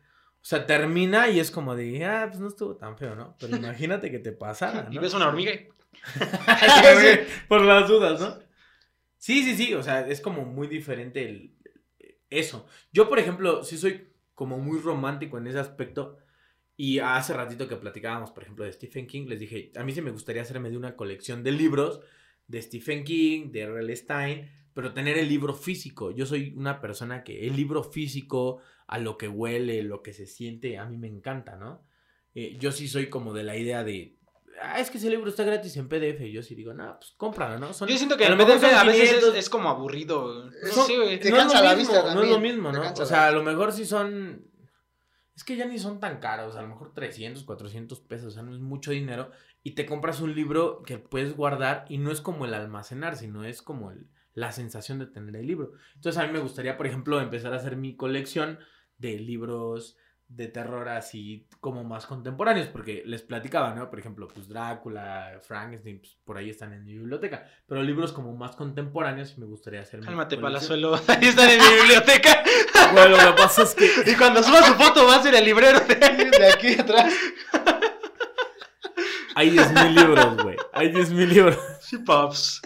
[0.40, 3.36] O sea, termina y es como de, ah, pues no estuvo tan feo, ¿no?
[3.38, 5.00] Pero imagínate que te pasara, Y ¿no?
[5.00, 5.68] ves una hormiga y
[7.48, 8.38] Por las dudas, ¿no?
[9.16, 11.54] Sí, sí, sí, o sea, es como muy diferente el,
[12.30, 12.66] eso.
[12.92, 16.18] Yo, por ejemplo, sí soy como muy romántico en ese aspecto.
[16.76, 20.00] Y hace ratito que platicábamos, por ejemplo, de Stephen King, les dije, a mí sí
[20.00, 22.00] me gustaría hacerme de una colección de libros
[22.46, 23.96] de Stephen King, de R.L.
[23.96, 26.12] Stein, pero tener el libro físico.
[26.12, 30.26] Yo soy una persona que el libro físico, a lo que huele, lo que se
[30.26, 31.84] siente, a mí me encanta, ¿no?
[32.34, 34.16] Eh, yo sí soy como de la idea de,
[34.62, 36.30] ah, es que ese libro está gratis en PDF.
[36.32, 37.72] Yo sí digo, no, pues cómpralo, ¿no?
[37.72, 39.34] Son- Yo siento que mejor son a veces es, 500.
[39.36, 40.44] es como aburrido.
[40.46, 41.20] No Son- sé, güey.
[41.20, 42.92] Te no es cansa la mismo, vista No es también, lo mismo, ¿no?
[42.92, 44.44] O sea, a lo mejor sí son.
[45.36, 48.42] Es que ya ni son tan caros, a lo mejor 300, 400 pesos, o sea,
[48.42, 49.30] no es mucho dinero.
[49.62, 53.44] Y te compras un libro que puedes guardar y no es como el almacenar, sino
[53.44, 55.72] es como el- la sensación de tener el libro.
[55.94, 58.58] Entonces a mí me gustaría, por ejemplo, empezar a hacer mi colección
[58.98, 59.96] de libros
[60.30, 63.88] de terror así como más contemporáneos, porque les platicaba, ¿no?
[63.88, 68.36] Por ejemplo, pues Drácula, Frankenstein, pues, por ahí están en mi biblioteca, pero libros como
[68.36, 70.00] más contemporáneos sí me gustaría hacer.
[70.00, 70.36] Cálmate.
[70.36, 70.96] Palazuelo.
[71.08, 72.42] Ahí están en mi biblioteca.
[72.92, 75.44] Bueno, lo que pasa es que Y cuando suba su foto va a ser el
[75.44, 75.78] librero.
[75.80, 75.94] de-
[76.30, 77.12] De aquí atrás.
[79.34, 80.56] hay 10.000 libros, güey.
[80.72, 81.58] Hay 10.000 libros.
[81.80, 82.60] Sí, paps.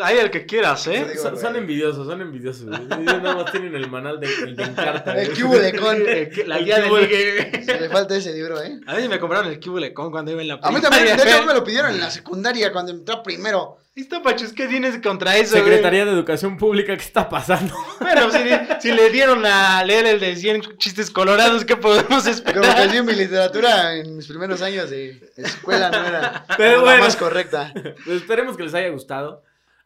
[0.00, 1.04] Ahí el que quieras, ¿eh?
[1.10, 2.62] digo, Son, envidiosos, son envidiosos.
[2.68, 2.88] Ellos
[3.22, 5.20] nada más tienen el manual de, el de Encarta.
[5.20, 5.98] El cubo de con.
[6.46, 7.64] La guía de cubo de- ligue.
[7.64, 8.78] Se le falta ese libro, ¿eh?
[8.86, 11.36] A mí me compraron el Cubulecón cuando iba en la A mí también, de primaria.
[11.38, 13.78] hecho, me lo pidieron en la secundaria cuando entré primero.
[13.96, 15.64] Listo, Pachus, ¿qué tienes contra eso, güey?
[15.64, 17.74] Secretaría de Educación Pública, ¿qué está pasando?
[18.00, 18.38] Bueno, si,
[18.80, 22.90] si le dieron a leer el de 100 chistes colorados, ¿qué podemos Como que esperar?
[22.92, 27.72] sí, mi literatura en mis primeros años de escuela no era Pero la más correcta.
[27.74, 29.42] Pues esperemos que les haya gustado.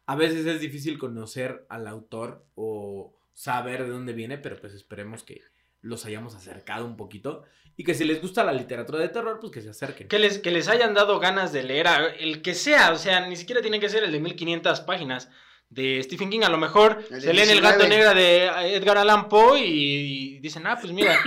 [0.07, 5.23] A veces es difícil conocer al autor o saber de dónde viene, pero pues esperemos
[5.25, 5.41] que
[5.81, 7.43] los hayamos acercado un poquito.
[7.77, 10.07] Y que si les gusta la literatura de terror, pues que se acerquen.
[10.09, 13.27] Que les, que les hayan dado ganas de leer a- el que sea, o sea,
[13.27, 15.29] ni siquiera tiene que ser el de 1500 páginas
[15.71, 16.43] de Stephen King.
[16.45, 17.61] A lo mejor se leen El 19.
[17.63, 21.19] gato negra de Edgar Allan Poe y, y dicen, ah, pues mira.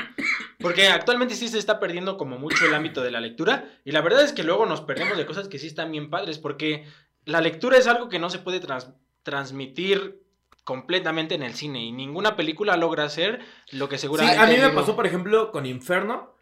[0.59, 3.65] Porque actualmente sí se está perdiendo como mucho el ámbito de la lectura.
[3.83, 6.39] Y la verdad es que luego nos perdemos de cosas que sí están bien padres.
[6.39, 6.85] Porque
[7.27, 8.91] la lectura es algo que no se puede trans-
[9.23, 10.23] transmitir
[10.63, 11.83] completamente en el cine.
[11.85, 13.39] Y ninguna película logra hacer
[13.71, 14.39] lo que Sí, seguramente.
[14.39, 16.33] a mí me pasó, por ejemplo, con Inferno.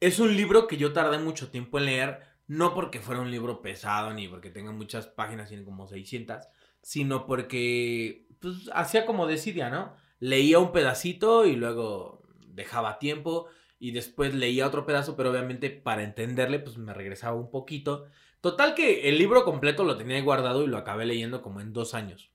[0.00, 3.62] Es un libro que yo tardé mucho tiempo en leer, no porque fuera un libro
[3.62, 6.44] pesado ni porque tenga muchas páginas, tiene como 600,
[6.82, 9.94] sino porque pues, hacía como decidia, ¿no?
[10.18, 13.46] Leía un pedacito y luego dejaba tiempo
[13.78, 18.06] y después leía otro pedazo, pero obviamente para entenderle pues me regresaba un poquito.
[18.44, 21.72] Total que el libro completo lo tenía ahí guardado y lo acabé leyendo como en
[21.72, 22.28] dos años.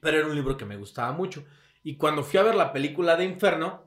[0.00, 1.42] Pero era un libro que me gustaba mucho.
[1.82, 3.82] Y cuando fui a ver la película de Inferno,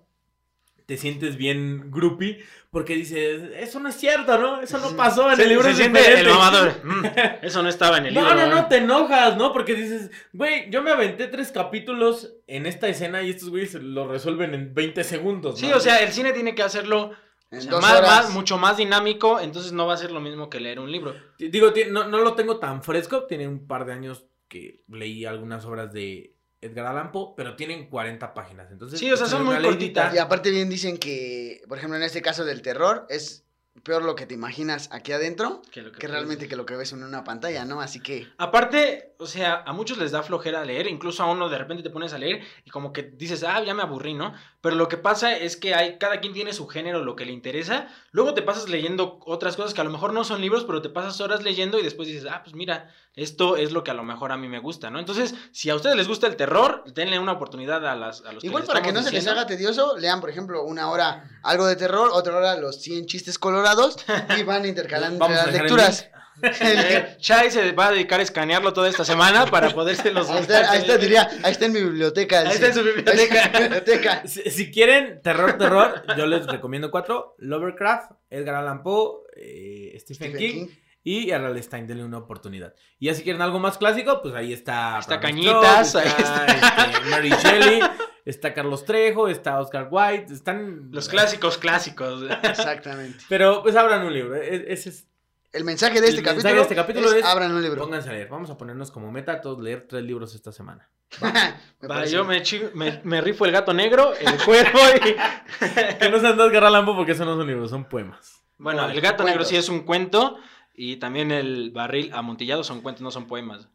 [0.87, 4.59] te sientes bien groupie porque dices, eso no es cierto, ¿no?
[4.59, 5.65] Eso no pasó en Se- el libro.
[5.65, 6.29] se siente diferente".
[6.31, 6.73] el mamador.
[6.83, 7.05] Mm,
[7.43, 8.35] eso no estaba en el No, libro.
[8.35, 8.49] no, ¿eh?
[8.49, 9.53] no, te enojas, ¿no?
[9.53, 14.07] Porque dices, güey, yo me aventé tres capítulos en esta escena y estos güeyes lo
[14.07, 15.59] resuelven en 20 segundos.
[15.59, 15.77] Sí, ¿no?
[15.77, 17.11] o sea, el cine tiene que hacerlo
[17.51, 20.79] o sea, más, mucho más dinámico, entonces no va a ser lo mismo que leer
[20.79, 21.15] un libro.
[21.37, 23.23] Digo, no, no lo tengo tan fresco.
[23.23, 27.89] Tiene un par de años que leí algunas obras de Edgar Allan Poe, pero tienen
[27.89, 28.71] 40 páginas.
[28.71, 30.13] Entonces, Sí, o sea, son muy cortitas.
[30.13, 33.45] Y aparte bien dicen que, por ejemplo, en este caso del terror, es
[33.83, 36.75] peor lo que te imaginas aquí adentro Que, lo que que realmente que lo que
[36.75, 37.81] ves en una pantalla, ¿no?
[37.81, 41.57] Así que Aparte, o sea, a muchos les da flojera leer, incluso a uno de
[41.57, 44.33] repente te pones a leer y como que dices, ah, ya me aburrí, ¿no?
[44.61, 47.31] Pero lo que pasa es que hay, cada quien tiene su género, lo que le
[47.31, 47.87] interesa.
[48.11, 50.89] Luego te pasas leyendo otras cosas que a lo mejor no son libros, pero te
[50.89, 54.03] pasas horas leyendo y después dices, ah, pues mira, esto es lo que a lo
[54.03, 54.99] mejor a mí me gusta, ¿no?
[54.99, 58.43] Entonces, si a ustedes les gusta el terror, denle una oportunidad a, las, a los
[58.43, 61.77] Igual para que no se les haga tedioso, lean, por ejemplo, una hora algo de
[61.77, 63.95] terror, otra hora los 100 chistes colorados
[64.37, 67.13] y van intercalando las dejar el lecturas.
[67.13, 70.41] Eh, Chai se va a dedicar a escanearlo toda esta semana para poderse los Ahí
[70.41, 72.39] está, ahí está, diría, ahí está en mi biblioteca.
[72.41, 73.43] Ahí está en su biblioteca.
[73.43, 74.23] Está en biblioteca.
[74.27, 77.35] Si, si quieren terror, terror, yo les recomiendo cuatro.
[77.39, 80.75] Lovecraft, Edgar Allan Poe, eh, Stephen, Stephen King, King.
[81.03, 81.61] y R.L.
[81.63, 82.73] Stein, denle una oportunidad.
[82.99, 84.99] Y ya si quieren algo más clásico, pues ahí está...
[84.99, 87.81] Está Cañitas, Stoker, ahí está, este, Mary Shelley,
[88.25, 90.89] está Carlos Trejo, está Oscar White, están...
[90.91, 92.23] Los clásicos clásicos.
[92.43, 93.23] Exactamente.
[93.29, 95.07] Pero pues abran un libro, e- ese es...
[95.51, 97.81] El mensaje de este El capítulo, mensaje de este capítulo es- abran un libro.
[97.81, 100.87] Pónganse a leer, vamos a ponernos como meta todos leer tres libros esta semana.
[101.21, 102.43] Me Va, parece yo me,
[102.75, 105.15] me, me rifo el gato negro, el cuervo y...
[105.99, 108.43] Que no se andas Edgar Allan Poe porque esos no son libros, son poemas.
[108.59, 110.37] Bueno, el gato negro sí es un cuento
[110.75, 113.69] y también el barril amontillado son cuentos, no son poemas.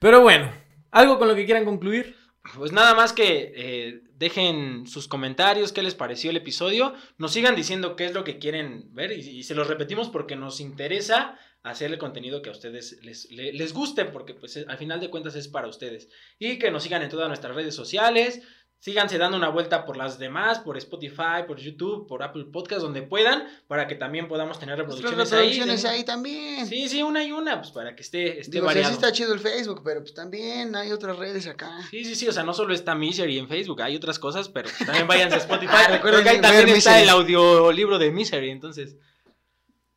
[0.00, 0.52] Pero bueno,
[0.90, 2.16] ¿algo con lo que quieran concluir?
[2.56, 7.56] Pues nada más que eh, dejen sus comentarios, qué les pareció el episodio, nos sigan
[7.56, 11.90] diciendo qué es lo que quieren ver y, se los repetimos porque nos interesa hacer
[11.90, 15.36] el contenido que a ustedes les, le- les guste porque pues al final de cuentas
[15.36, 16.10] es para ustedes.
[16.38, 18.42] Y que nos sigan en todas nuestras redes sociales,
[18.80, 23.02] síganse dando una vuelta por las demás, por Spotify, por YouTube, por Apple Podcast, donde
[23.02, 25.98] puedan, para que también podamos tener reproducciones, reproducciones ahí.
[25.98, 26.66] ahí también.
[26.66, 28.88] Sí, sí, una y una, pues para que esté, esté Digo, variado.
[28.88, 31.70] sí está chido el Facebook, pero pues también hay otras redes acá.
[31.90, 34.70] Sí, sí, sí, o sea, no solo está Misery en Facebook, hay otras cosas, pero
[34.86, 35.72] también váyanse a Spotify.
[35.74, 38.96] Ah, recuerden porque ahí también está el audiolibro de Misery, entonces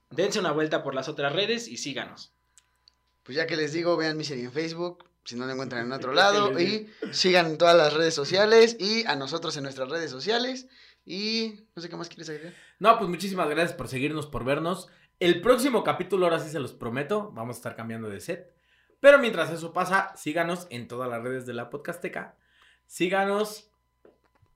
[0.09, 2.33] dense una vuelta por las otras redes y síganos.
[3.23, 6.13] Pues ya que les digo, vean Misery en Facebook, si no lo encuentran en otro
[6.13, 10.67] lado, y sigan en todas las redes sociales y a nosotros en nuestras redes sociales.
[11.05, 12.53] Y no sé qué más quieres agregar.
[12.79, 14.87] No, pues muchísimas gracias por seguirnos, por vernos.
[15.19, 18.53] El próximo capítulo, ahora sí se los prometo, vamos a estar cambiando de set.
[18.99, 22.37] Pero mientras eso pasa, síganos en todas las redes de la Podcasteca.
[22.85, 23.69] Síganos,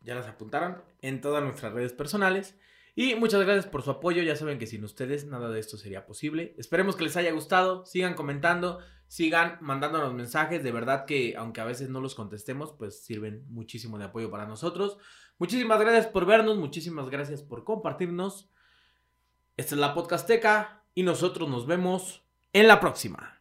[0.01, 2.55] ya las apuntaron, en todas nuestras redes personales.
[2.95, 4.23] Y muchas gracias por su apoyo.
[4.23, 6.55] Ya saben que sin ustedes nada de esto sería posible.
[6.57, 7.85] Esperemos que les haya gustado.
[7.85, 10.63] Sigan comentando, sigan mandándonos mensajes.
[10.63, 14.45] De verdad que, aunque a veces no los contestemos, pues sirven muchísimo de apoyo para
[14.45, 14.97] nosotros.
[15.39, 16.57] Muchísimas gracias por vernos.
[16.57, 18.49] Muchísimas gracias por compartirnos.
[19.55, 22.23] Esta es la Podcasteca y nosotros nos vemos
[22.53, 23.36] en la próxima.